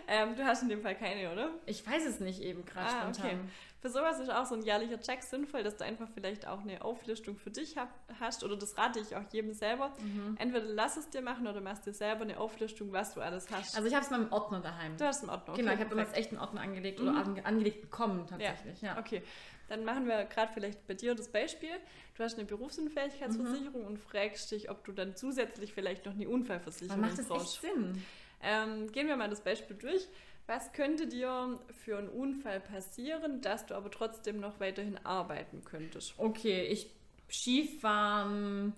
Ähm, 0.08 0.36
du 0.36 0.44
hast 0.44 0.62
in 0.62 0.68
dem 0.68 0.82
Fall 0.82 0.94
keine, 0.94 1.32
oder? 1.32 1.50
Ich 1.66 1.84
weiß 1.84 2.06
es 2.06 2.20
nicht 2.20 2.40
eben 2.40 2.64
gerade 2.64 2.86
Ah, 2.86 3.00
spontan. 3.12 3.26
okay. 3.26 3.38
Für 3.80 3.88
sowas 3.88 4.20
ist 4.20 4.30
auch 4.30 4.46
so 4.46 4.54
ein 4.54 4.62
jährlicher 4.62 5.00
Check 5.00 5.20
sinnvoll, 5.24 5.64
dass 5.64 5.76
du 5.78 5.84
einfach 5.84 6.08
vielleicht 6.14 6.46
auch 6.46 6.60
eine 6.60 6.82
Auflistung 6.84 7.36
für 7.36 7.50
dich 7.50 7.76
hab, 7.76 7.88
hast 8.20 8.44
oder 8.44 8.56
das 8.56 8.78
rate 8.78 9.00
ich 9.00 9.16
auch 9.16 9.22
jedem 9.32 9.52
selber. 9.52 9.92
Mhm. 10.00 10.36
Entweder 10.38 10.64
lass 10.66 10.96
es 10.96 11.10
dir 11.10 11.22
machen 11.22 11.48
oder 11.48 11.60
machst 11.60 11.86
dir 11.86 11.92
selber 11.92 12.22
eine 12.22 12.38
Auflistung, 12.38 12.92
was 12.92 13.14
du 13.14 13.20
alles 13.20 13.50
hast. 13.50 13.74
Also 13.76 13.88
ich 13.88 13.94
habe 13.94 14.04
es 14.04 14.10
mal 14.12 14.22
im 14.22 14.32
Ordner 14.32 14.60
daheim. 14.60 14.96
du 14.96 15.04
hast 15.04 15.22
einen 15.22 15.30
Ordner. 15.30 15.54
genau, 15.54 15.72
okay, 15.72 15.74
ich 15.82 15.84
habe 15.86 15.96
damals 15.96 16.16
echt 16.16 16.30
einen 16.30 16.40
Ordner 16.40 16.60
angelegt 16.60 17.00
Mhm. 17.00 17.08
oder 17.08 17.16
ange 17.18 17.44
angelegt 17.44 17.80
bekommen 17.82 18.26
tatsächlich. 18.28 18.80
Ja. 18.82 18.98
Okay, 18.98 19.22
dann 19.68 19.84
machen 19.84 20.06
wir 20.06 20.24
gerade 20.26 20.52
vielleicht 20.54 20.86
bei 20.86 20.94
dir 20.94 21.16
das 21.16 21.28
Beispiel. 21.32 21.70
Du 22.14 22.22
hast 22.22 22.36
eine 22.38 22.44
Berufsunfähigkeitsversicherung 22.46 23.84
und 23.84 23.98
fragst 23.98 24.52
dich, 24.52 24.70
ob 24.70 24.84
du 24.84 24.92
dann 24.92 25.16
zusätzlich 25.16 25.72
vielleicht 25.74 26.06
noch 26.06 26.14
eine 26.14 26.28
Unfallversicherung 26.28 27.00
macht 27.00 27.12
das 27.14 27.18
echt 27.20 27.28
brauchst. 27.28 27.60
Sinn. 27.60 28.02
Ähm, 28.42 28.90
gehen 28.92 29.08
wir 29.08 29.16
mal 29.16 29.30
das 29.30 29.40
Beispiel 29.42 29.76
durch. 29.76 30.06
Was 30.46 30.72
könnte 30.72 31.08
dir 31.08 31.58
für 31.84 31.98
einen 31.98 32.08
Unfall 32.08 32.60
passieren, 32.60 33.40
dass 33.40 33.66
du 33.66 33.74
aber 33.74 33.90
trotzdem 33.90 34.38
noch 34.38 34.60
weiterhin 34.60 34.98
arbeiten 35.04 35.64
könntest? 35.64 36.14
Okay, 36.18 36.62
ich 36.66 36.88
Skifahren, 37.28 38.72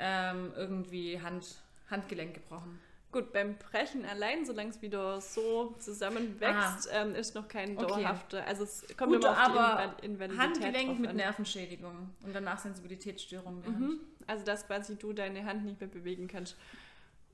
ähm, 0.00 0.52
irgendwie 0.56 1.20
Hand, 1.20 1.56
Handgelenk 1.88 2.34
gebrochen. 2.34 2.80
Gut, 3.12 3.32
beim 3.32 3.56
Brechen 3.58 4.04
allein, 4.04 4.44
solange 4.44 4.70
es 4.70 4.82
wieder 4.82 5.20
so 5.20 5.76
zusammenwächst, 5.78 6.88
ähm, 6.92 7.14
ist 7.14 7.36
noch 7.36 7.46
kein 7.46 7.78
Okay. 7.78 7.86
dauerhafter. 7.86 8.44
Also 8.44 8.64
es 8.64 8.84
kommt 8.96 9.12
Gut, 9.12 9.22
immer 9.24 9.30
auf 9.30 9.36
die 9.46 9.52
aber 9.52 9.78
Inval- 9.78 10.02
Invalidität 10.02 10.40
Handgelenk 10.40 10.98
mit 10.98 11.10
an. 11.10 11.16
Nervenschädigung 11.16 12.10
und 12.24 12.34
danach 12.34 12.58
Sensibilitätsstörung 12.58 13.62
der 13.62 13.70
Hand. 13.70 13.80
Mhm. 13.80 14.00
Also 14.26 14.44
dass 14.44 14.66
quasi 14.66 14.96
du 14.96 15.12
deine 15.12 15.44
Hand 15.44 15.64
nicht 15.64 15.78
mehr 15.80 15.88
bewegen 15.88 16.26
kannst. 16.26 16.56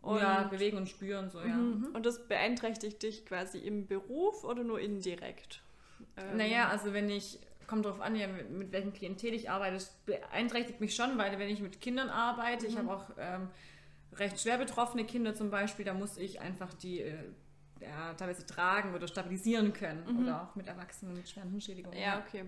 Und 0.03 0.19
ja, 0.19 0.45
bewegen 0.45 0.79
und 0.79 0.89
spüren 0.89 1.31
so, 1.31 1.41
ja. 1.41 1.55
Mhm. 1.55 1.89
Und 1.93 2.07
das 2.07 2.27
beeinträchtigt 2.27 3.03
dich 3.03 3.27
quasi 3.27 3.59
im 3.59 3.87
Beruf 3.87 4.45
oder 4.45 4.65
nur 4.65 4.81
indirekt? 4.81 5.63
Ähm, 6.17 6.39
naja, 6.39 6.69
also 6.69 6.95
wenn 6.95 7.11
ich, 7.11 7.39
kommt 7.67 7.85
darauf 7.85 8.01
an, 8.01 8.17
ja, 8.17 8.27
mit, 8.27 8.51
mit, 8.51 8.73
welchem 8.73 8.95
Klientel 8.95 9.35
ich 9.35 9.51
arbeite, 9.51 9.75
das 9.75 9.91
beeinträchtigt 10.07 10.81
mich 10.81 10.95
schon, 10.95 11.19
weil 11.19 11.39
wenn 11.39 11.51
ich 11.51 11.61
mit 11.61 11.81
Kindern 11.81 12.09
arbeite, 12.09 12.65
mhm. 12.65 12.73
ich 12.73 12.79
habe 12.79 12.95
auch 12.95 13.05
ähm, 13.19 13.49
recht 14.15 14.41
schwer 14.41 14.57
betroffene 14.57 15.05
Kinder 15.05 15.35
zum 15.35 15.51
Beispiel, 15.51 15.85
da 15.85 15.93
muss 15.93 16.17
ich 16.17 16.41
einfach 16.41 16.73
die 16.73 17.03
äh, 17.03 17.15
ja, 17.81 18.15
teilweise 18.15 18.47
tragen 18.47 18.95
oder 18.95 19.09
stabilisieren 19.09 19.73
können. 19.73 20.05
Mhm. 20.07 20.23
Oder 20.23 20.43
auch 20.43 20.55
mit 20.55 20.67
Erwachsenen 20.67 21.15
mit 21.15 21.29
schweren 21.29 21.51
Hirnschädigungen. 21.51 21.99
Ja, 21.99 22.23
okay. 22.27 22.45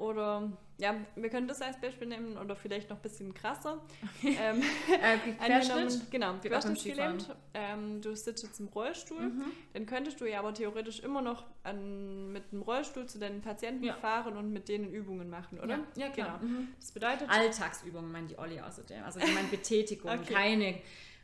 Oder, 0.00 0.50
ja, 0.78 0.96
wir 1.14 1.28
können 1.28 1.46
das 1.46 1.60
als 1.60 1.78
Beispiel 1.78 2.08
nehmen 2.08 2.38
oder 2.38 2.56
vielleicht 2.56 2.88
noch 2.88 2.96
ein 2.96 3.02
bisschen 3.02 3.34
krasser. 3.34 3.82
Ähm, 4.22 4.62
äh, 5.02 5.18
Querschnitt? 5.32 6.10
Genau, 6.10 6.34
querschnittgelähmt. 6.38 7.36
Ähm, 7.52 8.00
du 8.00 8.16
sitzt 8.16 8.42
jetzt 8.42 8.60
im 8.60 8.68
Rollstuhl. 8.68 9.20
Mhm. 9.20 9.44
Dann 9.74 9.84
könntest 9.84 10.20
du 10.22 10.24
ja 10.24 10.38
aber 10.38 10.54
theoretisch 10.54 11.00
immer 11.00 11.20
noch 11.20 11.44
an, 11.64 12.32
mit 12.32 12.50
dem 12.50 12.62
Rollstuhl 12.62 13.06
zu 13.06 13.18
deinen 13.18 13.42
Patienten 13.42 13.84
ja. 13.84 13.94
fahren 13.94 14.38
und 14.38 14.52
mit 14.52 14.70
denen 14.70 14.90
Übungen 14.90 15.28
machen, 15.28 15.60
oder? 15.60 15.80
Ja, 15.96 16.06
ja 16.06 16.08
klar. 16.08 16.38
Genau. 16.40 16.50
Mhm. 16.50 16.68
Das 16.80 16.92
bedeutet... 16.92 17.28
Alltagsübungen, 17.28 18.10
meint 18.10 18.30
die 18.30 18.38
Olli 18.38 18.58
außerdem. 18.58 19.04
Also 19.04 19.20
ich 19.20 19.34
meine 19.34 19.48
Betätigung, 19.48 20.10
okay. 20.18 20.32
keine 20.32 20.80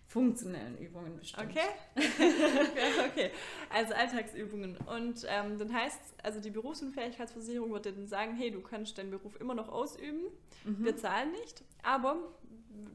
funktionellen 0.06 0.78
Übungen 0.78 1.18
bestimmt. 1.18 1.50
Okay. 1.50 1.68
okay. 3.10 3.30
Also 3.70 3.94
Alltagsübungen. 3.94 4.76
Und 4.76 5.26
ähm, 5.28 5.58
dann 5.58 5.72
heißt, 5.72 6.00
also 6.22 6.40
die 6.40 6.50
Berufsunfähigkeitsversicherung 6.50 7.70
würde 7.70 7.92
dann 7.92 8.06
sagen, 8.06 8.34
hey, 8.36 8.50
du 8.50 8.60
kannst 8.60 8.98
deinen 8.98 9.10
Beruf 9.10 9.38
immer 9.40 9.54
noch 9.54 9.68
ausüben, 9.68 10.20
mhm. 10.64 10.84
wir 10.84 10.96
zahlen 10.96 11.32
nicht, 11.32 11.64
aber 11.82 12.16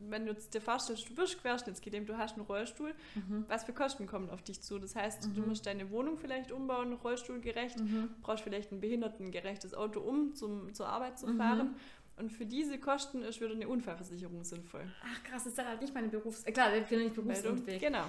wenn 0.10 0.26
du 0.26 0.34
dir 0.34 0.62
vorstellst, 0.62 1.10
du 1.10 1.16
bist 1.16 1.42
querschnittsgelähmt, 1.42 2.08
du 2.10 2.18
hast 2.18 2.36
einen 2.36 2.46
Rollstuhl, 2.46 2.94
mhm. 3.16 3.46
was 3.48 3.64
für 3.64 3.74
Kosten 3.74 4.08
kommen 4.08 4.30
auf 4.30 4.42
dich 4.42 4.62
zu? 4.62 4.78
Das 4.80 4.96
heißt, 4.96 5.28
mhm. 5.28 5.36
du 5.36 5.42
musst 5.42 5.66
deine 5.66 5.90
Wohnung 5.90 6.18
vielleicht 6.18 6.52
umbauen, 6.52 6.94
rollstuhlgerecht, 6.94 7.80
mhm. 7.80 8.10
brauchst 8.22 8.44
vielleicht 8.44 8.72
ein 8.72 8.82
behindertengerechtes 8.82 9.74
Auto, 9.74 10.02
um 10.02 10.34
zum, 10.34 10.74
zur 10.74 10.88
Arbeit 10.88 11.20
zu 11.20 11.28
mhm. 11.28 11.38
fahren. 11.38 11.76
Und 12.18 12.32
für 12.32 12.46
diese 12.46 12.78
Kosten 12.78 13.24
ist 13.24 13.42
wieder 13.42 13.52
eine 13.52 13.68
Unfallversicherung 13.68 14.44
sinnvoll. 14.44 14.84
Ach 15.04 15.24
krass, 15.24 15.46
das 15.46 15.54
ist 15.54 15.66
halt 15.66 15.82
nicht 15.82 15.94
meine 15.94 16.08
Berufs... 16.08 16.44
Äh, 16.44 16.52
klar, 16.52 16.76
ich 16.76 16.86
bin 16.86 17.00
nicht 17.00 17.16
berufsunfähig. 17.16 17.82
Genau. 17.82 18.06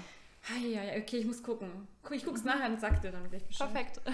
Ah, 0.51 0.59
ja, 0.59 0.83
ja, 0.83 1.01
okay, 1.01 1.19
ich 1.19 1.25
muss 1.25 1.43
gucken. 1.43 1.71
Ich 2.11 2.25
gucke 2.25 2.37
es 2.37 2.45
nachher 2.45 2.69
und 2.69 2.81
sag 2.81 3.01
dir 3.01 3.13
dann 3.13 3.29
gleich 3.31 3.45
Bescheid. 3.45 3.73
Perfekt. 3.73 4.01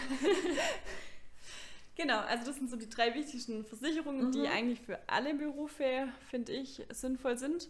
genau, 1.97 2.19
also 2.21 2.45
das 2.45 2.57
sind 2.57 2.69
so 2.69 2.77
die 2.77 2.89
drei 2.89 3.15
wichtigsten 3.15 3.65
Versicherungen, 3.65 4.27
mhm. 4.27 4.33
die 4.33 4.47
eigentlich 4.47 4.81
für 4.81 4.99
alle 5.07 5.35
Berufe, 5.35 6.09
finde 6.31 6.53
ich, 6.53 6.83
sinnvoll 6.91 7.39
sind. 7.39 7.69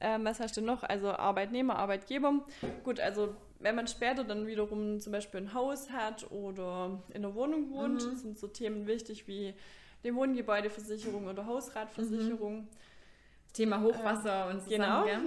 Ähm, 0.00 0.24
was 0.24 0.40
hast 0.40 0.56
du 0.56 0.60
noch? 0.60 0.82
Also 0.82 1.10
Arbeitnehmer, 1.10 1.76
Arbeitgeber. 1.76 2.44
Gut, 2.84 3.00
also 3.00 3.34
wenn 3.58 3.74
man 3.74 3.88
später 3.88 4.24
dann 4.24 4.46
wiederum 4.46 5.00
zum 5.00 5.12
Beispiel 5.12 5.40
ein 5.40 5.54
Haus 5.54 5.90
hat 5.90 6.30
oder 6.30 7.02
in 7.08 7.24
einer 7.24 7.34
Wohnung 7.34 7.70
wohnt, 7.70 8.04
mhm. 8.04 8.16
sind 8.16 8.38
so 8.38 8.46
Themen 8.46 8.86
wichtig 8.86 9.26
wie 9.26 9.54
die 10.06 10.14
Wohngebäudeversicherung 10.14 11.26
oder 11.26 11.44
Hausratversicherung. 11.44 12.60
Mhm. 12.60 12.68
Thema 13.52 13.80
Hochwasser 13.80 14.48
ähm, 14.50 14.56
und 14.56 14.62
so 14.62 14.70
Genau. 14.70 15.06
ja. 15.06 15.20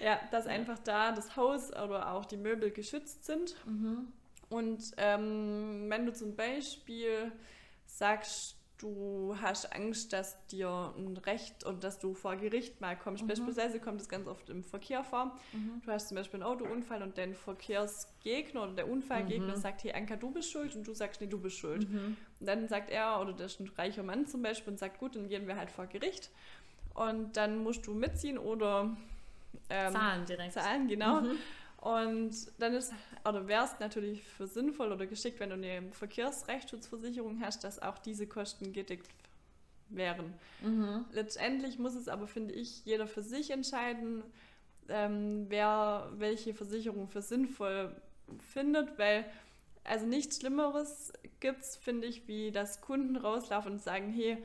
ja, 0.02 0.20
dass 0.30 0.46
einfach 0.46 0.78
da 0.78 1.12
das 1.12 1.36
Haus 1.36 1.70
oder 1.70 2.12
auch 2.12 2.24
die 2.24 2.38
Möbel 2.38 2.70
geschützt 2.70 3.26
sind. 3.26 3.54
Mhm. 3.66 4.08
Und 4.48 4.92
ähm, 4.96 5.86
wenn 5.88 6.06
du 6.06 6.12
zum 6.12 6.34
Beispiel 6.36 7.32
sagst, 7.84 8.55
du 8.78 9.36
hast 9.40 9.72
Angst, 9.72 10.12
dass 10.12 10.46
dir 10.46 10.92
ein 10.96 11.16
Recht 11.16 11.64
und 11.64 11.82
dass 11.82 11.98
du 11.98 12.14
vor 12.14 12.36
Gericht 12.36 12.80
mal 12.80 12.96
kommst. 12.96 13.22
Mhm. 13.22 13.28
Beispielsweise 13.28 13.80
kommt 13.80 14.00
das 14.00 14.08
ganz 14.08 14.26
oft 14.26 14.48
im 14.50 14.62
Verkehr 14.62 15.02
vor. 15.02 15.36
Mhm. 15.52 15.82
Du 15.84 15.90
hast 15.90 16.08
zum 16.08 16.16
Beispiel 16.16 16.42
einen 16.42 16.50
Autounfall 16.50 17.02
und 17.02 17.16
dein 17.16 17.34
Verkehrsgegner 17.34 18.64
oder 18.64 18.72
der 18.72 18.88
Unfallgegner 18.88 19.56
mhm. 19.56 19.60
sagt, 19.60 19.84
hey 19.84 19.92
Anka, 19.92 20.16
du 20.16 20.30
bist 20.30 20.50
schuld 20.50 20.74
und 20.76 20.86
du 20.86 20.94
sagst, 20.94 21.20
nee, 21.20 21.26
du 21.26 21.38
bist 21.38 21.56
schuld. 21.56 21.88
Mhm. 21.88 22.16
Und 22.40 22.46
dann 22.46 22.68
sagt 22.68 22.90
er, 22.90 23.20
oder 23.20 23.32
das 23.32 23.52
ist 23.52 23.60
ein 23.60 23.70
reicher 23.76 24.02
Mann 24.02 24.26
zum 24.26 24.42
Beispiel 24.42 24.72
und 24.72 24.78
sagt, 24.78 24.98
gut, 24.98 25.16
dann 25.16 25.28
gehen 25.28 25.46
wir 25.46 25.56
halt 25.56 25.70
vor 25.70 25.86
Gericht. 25.86 26.30
Und 26.94 27.36
dann 27.36 27.62
musst 27.62 27.86
du 27.86 27.94
mitziehen 27.94 28.38
oder 28.38 28.96
ähm, 29.70 29.92
zahlen 29.92 30.26
direkt. 30.26 30.52
Zahlen, 30.52 30.88
genau. 30.88 31.22
Und 31.86 32.34
dann 32.58 32.74
ist, 32.74 32.92
oder 33.24 33.46
wäre 33.46 33.64
es 33.64 33.78
natürlich 33.78 34.24
für 34.24 34.48
sinnvoll 34.48 34.90
oder 34.90 35.06
geschickt, 35.06 35.38
wenn 35.38 35.50
du 35.50 35.54
eine 35.54 35.92
Verkehrsrechtsschutzversicherung 35.92 37.40
hast, 37.40 37.62
dass 37.62 37.80
auch 37.80 37.98
diese 37.98 38.26
Kosten 38.26 38.72
gedeckt 38.72 39.08
wären. 39.88 40.34
Mhm. 40.62 41.04
Letztendlich 41.12 41.78
muss 41.78 41.94
es 41.94 42.08
aber, 42.08 42.26
finde 42.26 42.54
ich, 42.54 42.84
jeder 42.84 43.06
für 43.06 43.22
sich 43.22 43.52
entscheiden, 43.52 44.24
ähm, 44.88 45.46
wer 45.48 46.10
welche 46.16 46.54
Versicherung 46.54 47.06
für 47.06 47.22
sinnvoll 47.22 47.94
findet, 48.52 48.98
weil 48.98 49.24
also 49.84 50.06
nichts 50.06 50.40
Schlimmeres 50.40 51.12
gibt 51.38 51.60
es, 51.62 51.76
finde 51.76 52.08
ich, 52.08 52.26
wie 52.26 52.50
dass 52.50 52.80
Kunden 52.80 53.14
rauslaufen 53.14 53.74
und 53.74 53.80
sagen, 53.80 54.10
hey, 54.10 54.38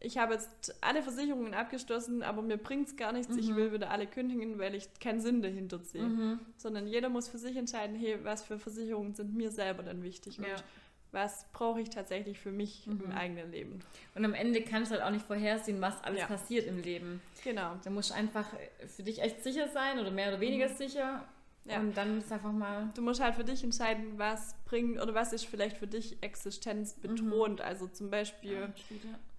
ich 0.00 0.16
habe 0.16 0.34
jetzt 0.34 0.74
alle 0.82 1.02
Versicherungen 1.02 1.52
abgeschlossen, 1.52 2.22
aber 2.22 2.40
mir 2.40 2.56
bringt 2.56 2.88
es 2.88 2.96
gar 2.96 3.12
nichts, 3.12 3.34
mhm. 3.34 3.38
ich 3.38 3.54
will 3.54 3.72
wieder 3.72 3.90
alle 3.90 4.06
kündigen, 4.06 4.58
weil 4.58 4.74
ich 4.74 4.88
keinen 4.98 5.20
Sinn 5.20 5.42
dahinter 5.42 5.78
sehe. 5.78 6.02
Mhm. 6.02 6.40
Sondern 6.56 6.86
jeder 6.86 7.10
muss 7.10 7.28
für 7.28 7.38
sich 7.38 7.56
entscheiden, 7.56 7.94
hey, 7.96 8.18
was 8.22 8.42
für 8.42 8.58
Versicherungen 8.58 9.14
sind 9.14 9.34
mir 9.34 9.50
selber 9.50 9.82
dann 9.82 10.02
wichtig 10.02 10.38
ja. 10.38 10.44
und 10.44 10.64
was 11.12 11.44
brauche 11.52 11.80
ich 11.80 11.90
tatsächlich 11.90 12.38
für 12.38 12.52
mich 12.52 12.86
mhm. 12.86 13.02
im 13.04 13.12
eigenen 13.12 13.50
Leben. 13.50 13.80
Und 14.14 14.24
am 14.24 14.32
Ende 14.32 14.62
kannst 14.62 14.90
du 14.90 14.94
halt 14.94 15.04
auch 15.04 15.10
nicht 15.10 15.26
vorhersehen, 15.26 15.80
was 15.80 16.02
alles 16.02 16.20
ja. 16.20 16.26
passiert 16.26 16.66
im 16.66 16.80
Leben. 16.82 17.20
Genau. 17.44 17.76
Da 17.84 17.90
musst 17.90 18.10
du 18.10 18.14
einfach 18.14 18.46
für 18.86 19.02
dich 19.02 19.20
echt 19.20 19.42
sicher 19.42 19.68
sein 19.68 19.98
oder 19.98 20.10
mehr 20.10 20.28
oder 20.28 20.40
weniger 20.40 20.68
mhm. 20.68 20.76
sicher 20.76 21.24
ja. 21.64 21.78
Und 21.78 21.96
dann 21.96 22.18
ist 22.18 22.32
einfach 22.32 22.52
mal. 22.52 22.90
Du 22.94 23.02
musst 23.02 23.20
halt 23.20 23.34
für 23.34 23.44
dich 23.44 23.62
entscheiden, 23.62 24.14
was 24.16 24.54
bringt 24.64 25.00
oder 25.00 25.14
was 25.14 25.32
ist 25.32 25.46
vielleicht 25.46 25.76
für 25.76 25.86
dich 25.86 26.16
existenzbedrohend. 26.22 27.60
Mhm. 27.60 27.64
Also 27.64 27.86
zum 27.86 28.10
Beispiel, 28.10 28.52
ja, 28.52 28.68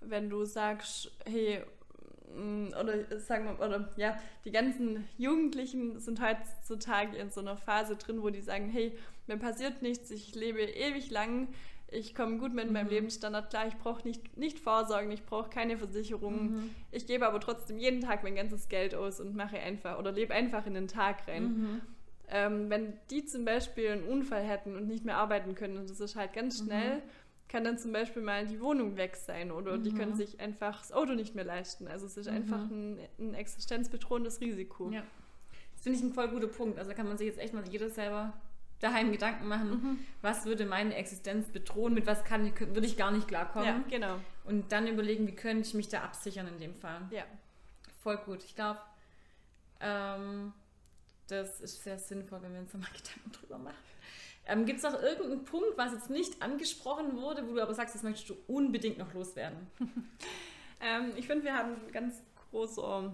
wenn 0.01 0.29
du 0.29 0.45
sagst, 0.45 1.11
hey, 1.25 1.63
mm, 2.35 2.67
oder 2.79 3.19
sagen 3.19 3.45
wir, 3.45 3.65
oder 3.65 3.89
ja, 3.97 4.17
die 4.45 4.51
ganzen 4.51 5.07
Jugendlichen 5.17 5.99
sind 5.99 6.21
heutzutage 6.21 7.17
in 7.17 7.31
so 7.31 7.41
einer 7.41 7.57
Phase 7.57 7.95
drin, 7.95 8.21
wo 8.21 8.29
die 8.29 8.41
sagen, 8.41 8.69
hey, 8.69 8.95
mir 9.27 9.37
passiert 9.37 9.81
nichts, 9.81 10.11
ich 10.11 10.35
lebe 10.35 10.61
ewig 10.61 11.09
lang, 11.09 11.47
ich 11.87 12.15
komme 12.15 12.37
gut 12.37 12.53
mit 12.53 12.67
mhm. 12.67 12.73
meinem 12.73 12.89
Lebensstandard 12.89 13.49
klar, 13.49 13.67
ich 13.67 13.77
brauche 13.77 14.07
nicht, 14.07 14.37
nicht 14.37 14.59
Vorsorgen, 14.59 15.11
ich 15.11 15.25
brauche 15.25 15.49
keine 15.49 15.77
Versicherungen. 15.77 16.51
Mhm. 16.51 16.75
Ich 16.91 17.05
gebe 17.05 17.27
aber 17.27 17.39
trotzdem 17.39 17.77
jeden 17.77 17.99
Tag 17.99 18.23
mein 18.23 18.35
ganzes 18.35 18.69
Geld 18.69 18.95
aus 18.95 19.19
und 19.19 19.35
mache 19.35 19.59
einfach 19.59 19.99
oder 19.99 20.11
lebe 20.11 20.33
einfach 20.33 20.65
in 20.65 20.73
den 20.73 20.87
Tag 20.87 21.27
rein. 21.27 21.43
Mhm. 21.43 21.81
Ähm, 22.31 22.69
wenn 22.69 22.93
die 23.09 23.25
zum 23.25 23.43
Beispiel 23.43 23.89
einen 23.89 24.03
Unfall 24.07 24.41
hätten 24.41 24.75
und 24.75 24.87
nicht 24.87 25.03
mehr 25.03 25.17
arbeiten 25.17 25.53
können, 25.53 25.77
und 25.77 25.89
das 25.89 25.99
ist 25.99 26.15
halt 26.15 26.33
ganz 26.33 26.61
mhm. 26.61 26.65
schnell, 26.65 26.95
mhm. 26.95 27.01
kann 27.49 27.63
dann 27.63 27.77
zum 27.77 27.91
Beispiel 27.91 28.21
mal 28.21 28.47
die 28.47 28.61
Wohnung 28.61 28.95
weg 28.95 29.17
sein 29.17 29.51
oder 29.51 29.77
mhm. 29.77 29.83
die 29.83 29.93
können 29.93 30.15
sich 30.15 30.39
einfach 30.39 30.79
das 30.79 30.93
Auto 30.93 31.13
nicht 31.13 31.35
mehr 31.35 31.43
leisten. 31.43 31.87
Also 31.87 32.05
es 32.05 32.15
ist 32.15 32.29
mhm. 32.29 32.35
einfach 32.35 32.59
ein, 32.59 32.99
ein 33.19 33.33
existenzbedrohendes 33.33 34.39
Risiko. 34.39 34.89
Ja. 34.91 35.03
Das 35.73 35.83
finde 35.83 35.99
ich 35.99 36.05
ein 36.05 36.13
voll 36.13 36.29
guter 36.29 36.47
Punkt. 36.47 36.79
Also 36.79 36.93
kann 36.93 37.07
man 37.07 37.17
sich 37.17 37.27
jetzt 37.27 37.39
echt 37.39 37.53
mal 37.53 37.67
jeder 37.67 37.89
selber 37.89 38.33
daheim 38.81 39.11
Gedanken 39.11 39.47
machen, 39.47 39.69
mhm. 39.69 39.99
was 40.21 40.45
würde 40.45 40.65
meine 40.65 40.95
Existenz 40.95 41.49
bedrohen, 41.49 41.93
mit 41.93 42.07
was 42.07 42.23
kann, 42.23 42.51
würde 42.59 42.87
ich 42.87 42.97
gar 42.97 43.11
nicht 43.11 43.27
klarkommen. 43.27 43.67
Ja, 43.67 43.83
genau. 43.89 44.15
Und 44.43 44.71
dann 44.71 44.87
überlegen, 44.87 45.27
wie 45.27 45.35
könnte 45.35 45.67
ich 45.67 45.73
mich 45.73 45.87
da 45.87 46.01
absichern 46.01 46.47
in 46.47 46.59
dem 46.59 46.73
Fall. 46.73 47.01
Ja. 47.11 47.23
Voll 48.01 48.17
gut. 48.17 48.43
Ich 48.43 48.55
glaube, 48.55 48.79
ähm, 49.79 50.53
das 51.31 51.61
ist 51.61 51.83
sehr 51.83 51.97
sinnvoll, 51.97 52.41
wenn 52.41 52.53
wir 52.53 52.59
uns 52.59 52.71
da 52.71 52.77
mal 52.77 52.87
Gedanken 52.97 53.31
drüber 53.31 53.57
machen. 53.57 53.75
Ähm, 54.45 54.65
Gibt 54.65 54.79
es 54.79 54.83
noch 54.83 55.01
irgendeinen 55.01 55.45
Punkt, 55.45 55.77
was 55.77 55.93
jetzt 55.93 56.09
nicht 56.09 56.41
angesprochen 56.41 57.15
wurde, 57.15 57.47
wo 57.47 57.53
du 57.53 57.61
aber 57.61 57.73
sagst, 57.73 57.95
das 57.95 58.03
möchtest 58.03 58.29
du 58.29 58.37
unbedingt 58.47 58.97
noch 58.97 59.13
loswerden? 59.13 59.67
ähm, 60.81 61.13
ich 61.15 61.27
finde, 61.27 61.45
wir 61.45 61.53
haben 61.53 61.75
einen 61.75 61.91
ganz 61.91 62.21
großen 62.49 63.13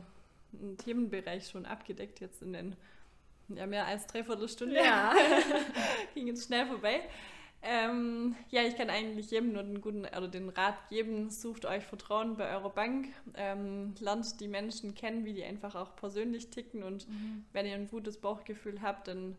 Themenbereich 0.77 1.49
schon 1.49 1.65
abgedeckt 1.65 2.21
jetzt 2.21 2.41
in 2.41 2.53
den 2.53 2.75
ja, 3.49 3.65
mehr 3.65 3.85
als 3.85 4.07
dreiviertel 4.07 4.47
Stunde. 4.47 4.75
Ja. 4.75 5.13
Ging 6.13 6.27
jetzt 6.27 6.45
schnell 6.45 6.65
vorbei. 6.65 7.01
Ähm, 7.69 8.33
ja, 8.49 8.61
ich 8.61 8.77
kann 8.77 8.89
eigentlich 8.89 9.29
jedem 9.29 9.51
nur 9.51 9.61
den 9.61 9.81
guten 9.81 10.05
oder 10.05 10.29
den 10.29 10.47
Rat 10.47 10.87
geben, 10.87 11.29
sucht 11.29 11.65
euch 11.65 11.83
Vertrauen 11.83 12.37
bei 12.37 12.49
eurer 12.55 12.69
Bank, 12.69 13.09
ähm, 13.33 13.93
lernt 13.99 14.39
die 14.39 14.47
Menschen 14.47 14.95
kennen, 14.95 15.25
wie 15.25 15.33
die 15.33 15.43
einfach 15.43 15.75
auch 15.75 15.93
persönlich 15.97 16.49
ticken 16.49 16.81
und 16.81 17.09
mhm. 17.09 17.43
wenn 17.51 17.65
ihr 17.65 17.75
ein 17.75 17.89
gutes 17.89 18.19
Bauchgefühl 18.19 18.81
habt, 18.81 19.09
dann 19.09 19.37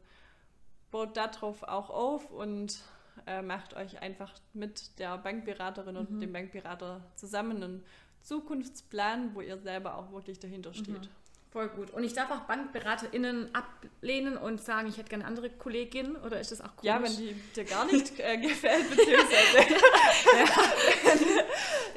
baut 0.91 1.17
darauf 1.17 1.63
auch 1.63 1.89
auf 1.89 2.31
und 2.31 2.83
äh, 3.27 3.41
macht 3.41 3.75
euch 3.75 4.03
einfach 4.03 4.35
mit 4.53 4.99
der 4.99 5.17
Bankberaterin 5.17 5.95
mhm. 5.95 6.01
und 6.01 6.21
dem 6.21 6.33
Bankberater 6.35 7.01
zusammen 7.15 7.63
einen 7.63 7.85
Zukunftsplan, 8.21 9.35
wo 9.35 9.41
ihr 9.41 9.57
selber 9.57 9.97
auch 9.97 10.13
wirklich 10.13 10.39
dahinter 10.39 10.75
steht. 10.75 11.01
Mhm. 11.01 11.09
Voll 11.51 11.69
gut. 11.69 11.91
Und 11.93 12.05
ich 12.05 12.13
darf 12.13 12.31
auch 12.31 12.41
BankberaterInnen 12.41 13.55
ablehnen 13.55 14.37
und 14.37 14.61
sagen, 14.61 14.87
ich 14.87 14.99
hätte 14.99 15.09
gerne 15.09 15.25
andere 15.25 15.49
Kollegin 15.49 16.17
oder 16.17 16.39
ist 16.39 16.53
das 16.53 16.61
auch 16.61 16.77
komisch? 16.77 16.85
Ja, 16.85 17.03
wenn 17.03 17.17
die 17.17 17.35
dir 17.57 17.65
gar 17.65 17.87
nicht 17.87 18.21
äh, 18.21 18.37
gefällt, 18.37 18.91
beziehungsweise 18.91 19.59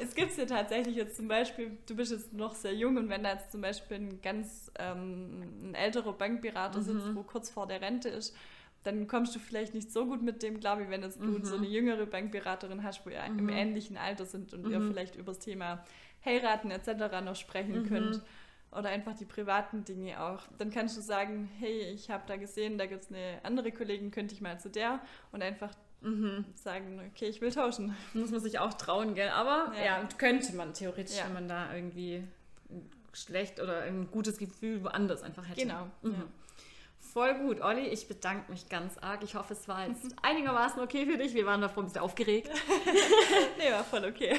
es 0.00 0.14
gibt 0.14 0.34
ja 0.38 0.46
tatsächlich 0.46 0.96
jetzt 0.96 1.16
zum 1.16 1.28
Beispiel, 1.28 1.76
du 1.86 1.94
bist 1.94 2.12
jetzt 2.12 2.32
noch 2.32 2.54
sehr 2.54 2.74
jung 2.74 2.96
und 2.96 3.10
wenn 3.10 3.22
da 3.22 3.34
jetzt 3.34 3.52
zum 3.52 3.60
Beispiel 3.60 3.98
ein 3.98 4.22
ganz 4.22 4.70
ähm, 4.78 5.42
ein 5.62 5.74
älterer 5.74 6.14
Bankberater 6.14 6.78
mhm. 6.78 6.84
sitzt, 6.84 7.14
wo 7.14 7.22
kurz 7.22 7.50
vor 7.50 7.66
der 7.66 7.82
Rente 7.82 8.08
ist, 8.08 8.34
dann 8.84 9.06
kommst 9.06 9.34
du 9.34 9.38
vielleicht 9.38 9.74
nicht 9.74 9.92
so 9.92 10.06
gut 10.06 10.22
mit 10.22 10.42
dem 10.42 10.60
klar, 10.60 10.80
wie 10.80 10.88
wenn 10.88 11.02
jetzt 11.02 11.20
mhm. 11.20 11.42
du 11.42 11.46
so 11.46 11.56
eine 11.56 11.66
jüngere 11.66 12.06
Bankberaterin 12.06 12.82
hast, 12.82 13.04
wo 13.04 13.10
ihr 13.10 13.22
mhm. 13.28 13.38
im 13.38 13.48
ähnlichen 13.50 13.98
Alter 13.98 14.24
sind 14.24 14.54
und 14.54 14.66
ihr 14.70 14.80
mhm. 14.80 14.88
vielleicht 14.88 15.14
über 15.14 15.32
das 15.32 15.40
Thema 15.40 15.84
Heiraten 16.24 16.70
etc. 16.70 17.22
noch 17.22 17.36
sprechen 17.36 17.82
mhm. 17.82 17.88
könnt 17.88 18.22
oder 18.72 18.88
einfach 18.88 19.14
die 19.14 19.24
privaten 19.24 19.84
Dinge 19.84 20.20
auch. 20.20 20.40
Dann 20.58 20.70
kannst 20.70 20.96
du 20.96 21.00
sagen, 21.00 21.48
hey, 21.58 21.90
ich 21.90 22.10
habe 22.10 22.24
da 22.26 22.36
gesehen, 22.36 22.78
da 22.78 22.86
gibt 22.86 23.04
es 23.04 23.10
eine 23.10 23.40
andere 23.42 23.70
Kollegin, 23.70 24.10
könnte 24.10 24.34
ich 24.34 24.40
mal 24.40 24.58
zu 24.58 24.70
der 24.70 25.00
und 25.30 25.42
einfach 25.42 25.72
mhm. 26.00 26.44
sagen, 26.54 27.00
okay, 27.12 27.26
ich 27.26 27.40
will 27.40 27.52
tauschen. 27.52 27.94
Muss 28.14 28.30
man 28.30 28.40
sich 28.40 28.58
auch 28.58 28.74
trauen, 28.74 29.14
gell? 29.14 29.28
Aber 29.28 29.72
ja, 29.76 29.84
ja 29.84 30.08
könnte 30.16 30.54
man 30.56 30.72
theoretisch, 30.74 31.18
ja. 31.18 31.26
wenn 31.26 31.34
man 31.34 31.48
da 31.48 31.74
irgendwie 31.74 32.24
schlecht 33.12 33.60
oder 33.60 33.82
ein 33.82 34.10
gutes 34.10 34.38
Gefühl 34.38 34.82
woanders 34.82 35.22
einfach 35.22 35.46
hätte. 35.48 35.60
Genau. 35.60 35.86
Mhm. 36.02 36.12
Ja. 36.12 36.24
Voll 37.12 37.34
gut, 37.34 37.60
Olli. 37.60 37.88
Ich 37.88 38.08
bedanke 38.08 38.50
mich 38.50 38.70
ganz 38.70 38.96
arg. 38.96 39.22
Ich 39.22 39.34
hoffe, 39.34 39.52
es 39.52 39.68
war 39.68 39.86
jetzt 39.86 40.02
einigermaßen 40.22 40.80
okay 40.80 41.04
für 41.04 41.18
dich. 41.18 41.34
Wir 41.34 41.44
waren 41.44 41.60
davor 41.60 41.82
ein 41.82 41.86
bisschen 41.86 42.00
aufgeregt. 42.00 42.48
nee, 43.58 43.70
war 43.70 43.84
voll 43.84 44.06
okay. 44.06 44.38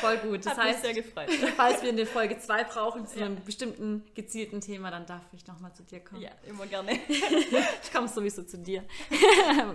Voll 0.00 0.16
gut. 0.16 0.44
Das 0.44 0.56
Hat 0.56 0.64
heißt, 0.64 0.82
mich 0.82 0.92
sehr 0.92 1.02
gefreut. 1.04 1.30
falls 1.56 1.84
wir 1.84 1.90
eine 1.90 2.06
Folge 2.06 2.36
2 2.36 2.64
brauchen 2.64 3.06
zu 3.06 3.20
ja. 3.20 3.26
einem 3.26 3.36
bestimmten 3.44 4.04
gezielten 4.16 4.60
Thema, 4.60 4.90
dann 4.90 5.06
darf 5.06 5.22
ich 5.32 5.46
nochmal 5.46 5.72
zu 5.72 5.84
dir 5.84 6.00
kommen. 6.00 6.22
Ja, 6.22 6.30
immer 6.48 6.66
gerne. 6.66 6.98
ich 7.08 7.92
komme 7.92 8.08
sowieso 8.08 8.42
zu 8.42 8.58
dir. 8.58 8.82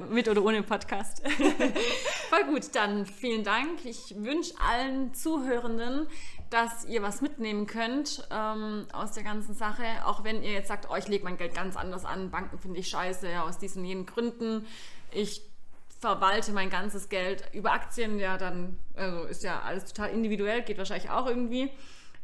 Mit 0.10 0.28
oder 0.28 0.44
ohne 0.44 0.62
Podcast. 0.62 1.26
Voll 2.30 2.44
gut, 2.50 2.76
dann 2.76 3.06
vielen 3.06 3.46
Dank. 3.46 3.86
Ich 3.86 4.14
wünsche 4.18 4.54
allen 4.60 5.14
Zuhörenden 5.14 6.08
dass 6.56 6.86
ihr 6.86 7.04
was 7.04 7.20
mitnehmen 7.20 7.68
könnt 7.68 8.26
ähm, 8.32 8.88
aus 8.94 9.12
der 9.12 9.24
ganzen 9.24 9.54
Sache. 9.54 9.84
Auch 10.06 10.24
wenn 10.24 10.42
ihr 10.42 10.54
jetzt 10.54 10.70
sagt, 10.70 10.88
oh, 10.90 10.96
ich 10.96 11.10
lege 11.10 11.26
mein 11.26 11.36
Geld 11.36 11.54
ganz 11.54 11.76
anders 11.76 12.06
an, 12.06 12.32
Banken 12.32 12.58
finde 12.60 12.80
ich 12.80 12.88
scheiße, 12.88 13.42
aus 13.42 13.58
diesen 13.58 13.84
jenen 13.84 14.06
Gründen. 14.06 14.66
Ich 15.12 15.42
verwalte 16.00 16.54
mein 16.54 16.70
ganzes 16.70 17.10
Geld 17.10 17.44
über 17.52 17.74
Aktien, 17.74 18.20
ja, 18.20 18.38
dann 18.38 18.78
also 18.96 19.24
ist 19.24 19.44
ja 19.44 19.64
alles 19.64 19.84
total 19.84 20.12
individuell, 20.12 20.62
geht 20.62 20.78
wahrscheinlich 20.78 21.10
auch 21.10 21.28
irgendwie. 21.28 21.72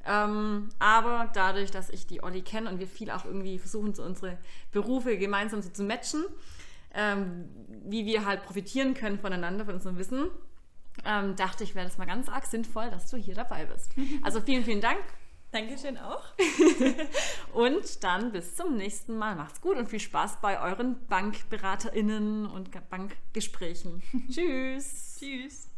Ähm, 0.05 0.69
aber 0.79 1.29
dadurch, 1.34 1.69
dass 1.69 1.89
ich 1.89 2.07
die 2.07 2.23
Olli 2.23 2.41
kenne 2.41 2.69
und 2.69 2.79
wir 2.79 2.88
viel 2.88 3.11
auch 3.11 3.25
irgendwie 3.25 3.59
versuchen, 3.59 3.93
so 3.93 4.01
unsere 4.01 4.38
Berufe 4.71 5.17
gemeinsam 5.17 5.61
so 5.61 5.69
zu 5.71 5.84
matchen, 5.84 6.23
ähm, 6.93 7.49
wie 7.84 8.05
wir 8.05 8.25
halt 8.25 8.43
profitieren 8.43 8.93
können 8.93 9.19
voneinander, 9.19 9.65
von 9.65 9.73
unserem 9.73 9.97
Wissen, 9.97 10.29
ähm, 11.05 11.35
dachte 11.35 11.63
ich, 11.63 11.75
wäre 11.75 11.85
das 11.85 11.97
mal 11.97 12.05
ganz 12.05 12.29
arg 12.29 12.45
sinnvoll, 12.45 12.89
dass 12.89 13.09
du 13.09 13.17
hier 13.17 13.35
dabei 13.35 13.65
bist. 13.65 13.91
Also 14.23 14.41
vielen, 14.41 14.63
vielen 14.63 14.81
Dank. 14.81 15.01
Dankeschön 15.51 15.97
auch. 15.97 16.23
und 17.53 18.03
dann 18.03 18.31
bis 18.31 18.55
zum 18.55 18.77
nächsten 18.77 19.17
Mal. 19.17 19.35
Macht's 19.35 19.59
gut 19.59 19.77
und 19.77 19.89
viel 19.89 19.99
Spaß 19.99 20.39
bei 20.41 20.61
euren 20.61 21.05
BankberaterInnen 21.07 22.45
und 22.45 22.69
Bankgesprächen. 22.89 24.01
Tschüss. 24.31 25.17
Tschüss. 25.19 25.70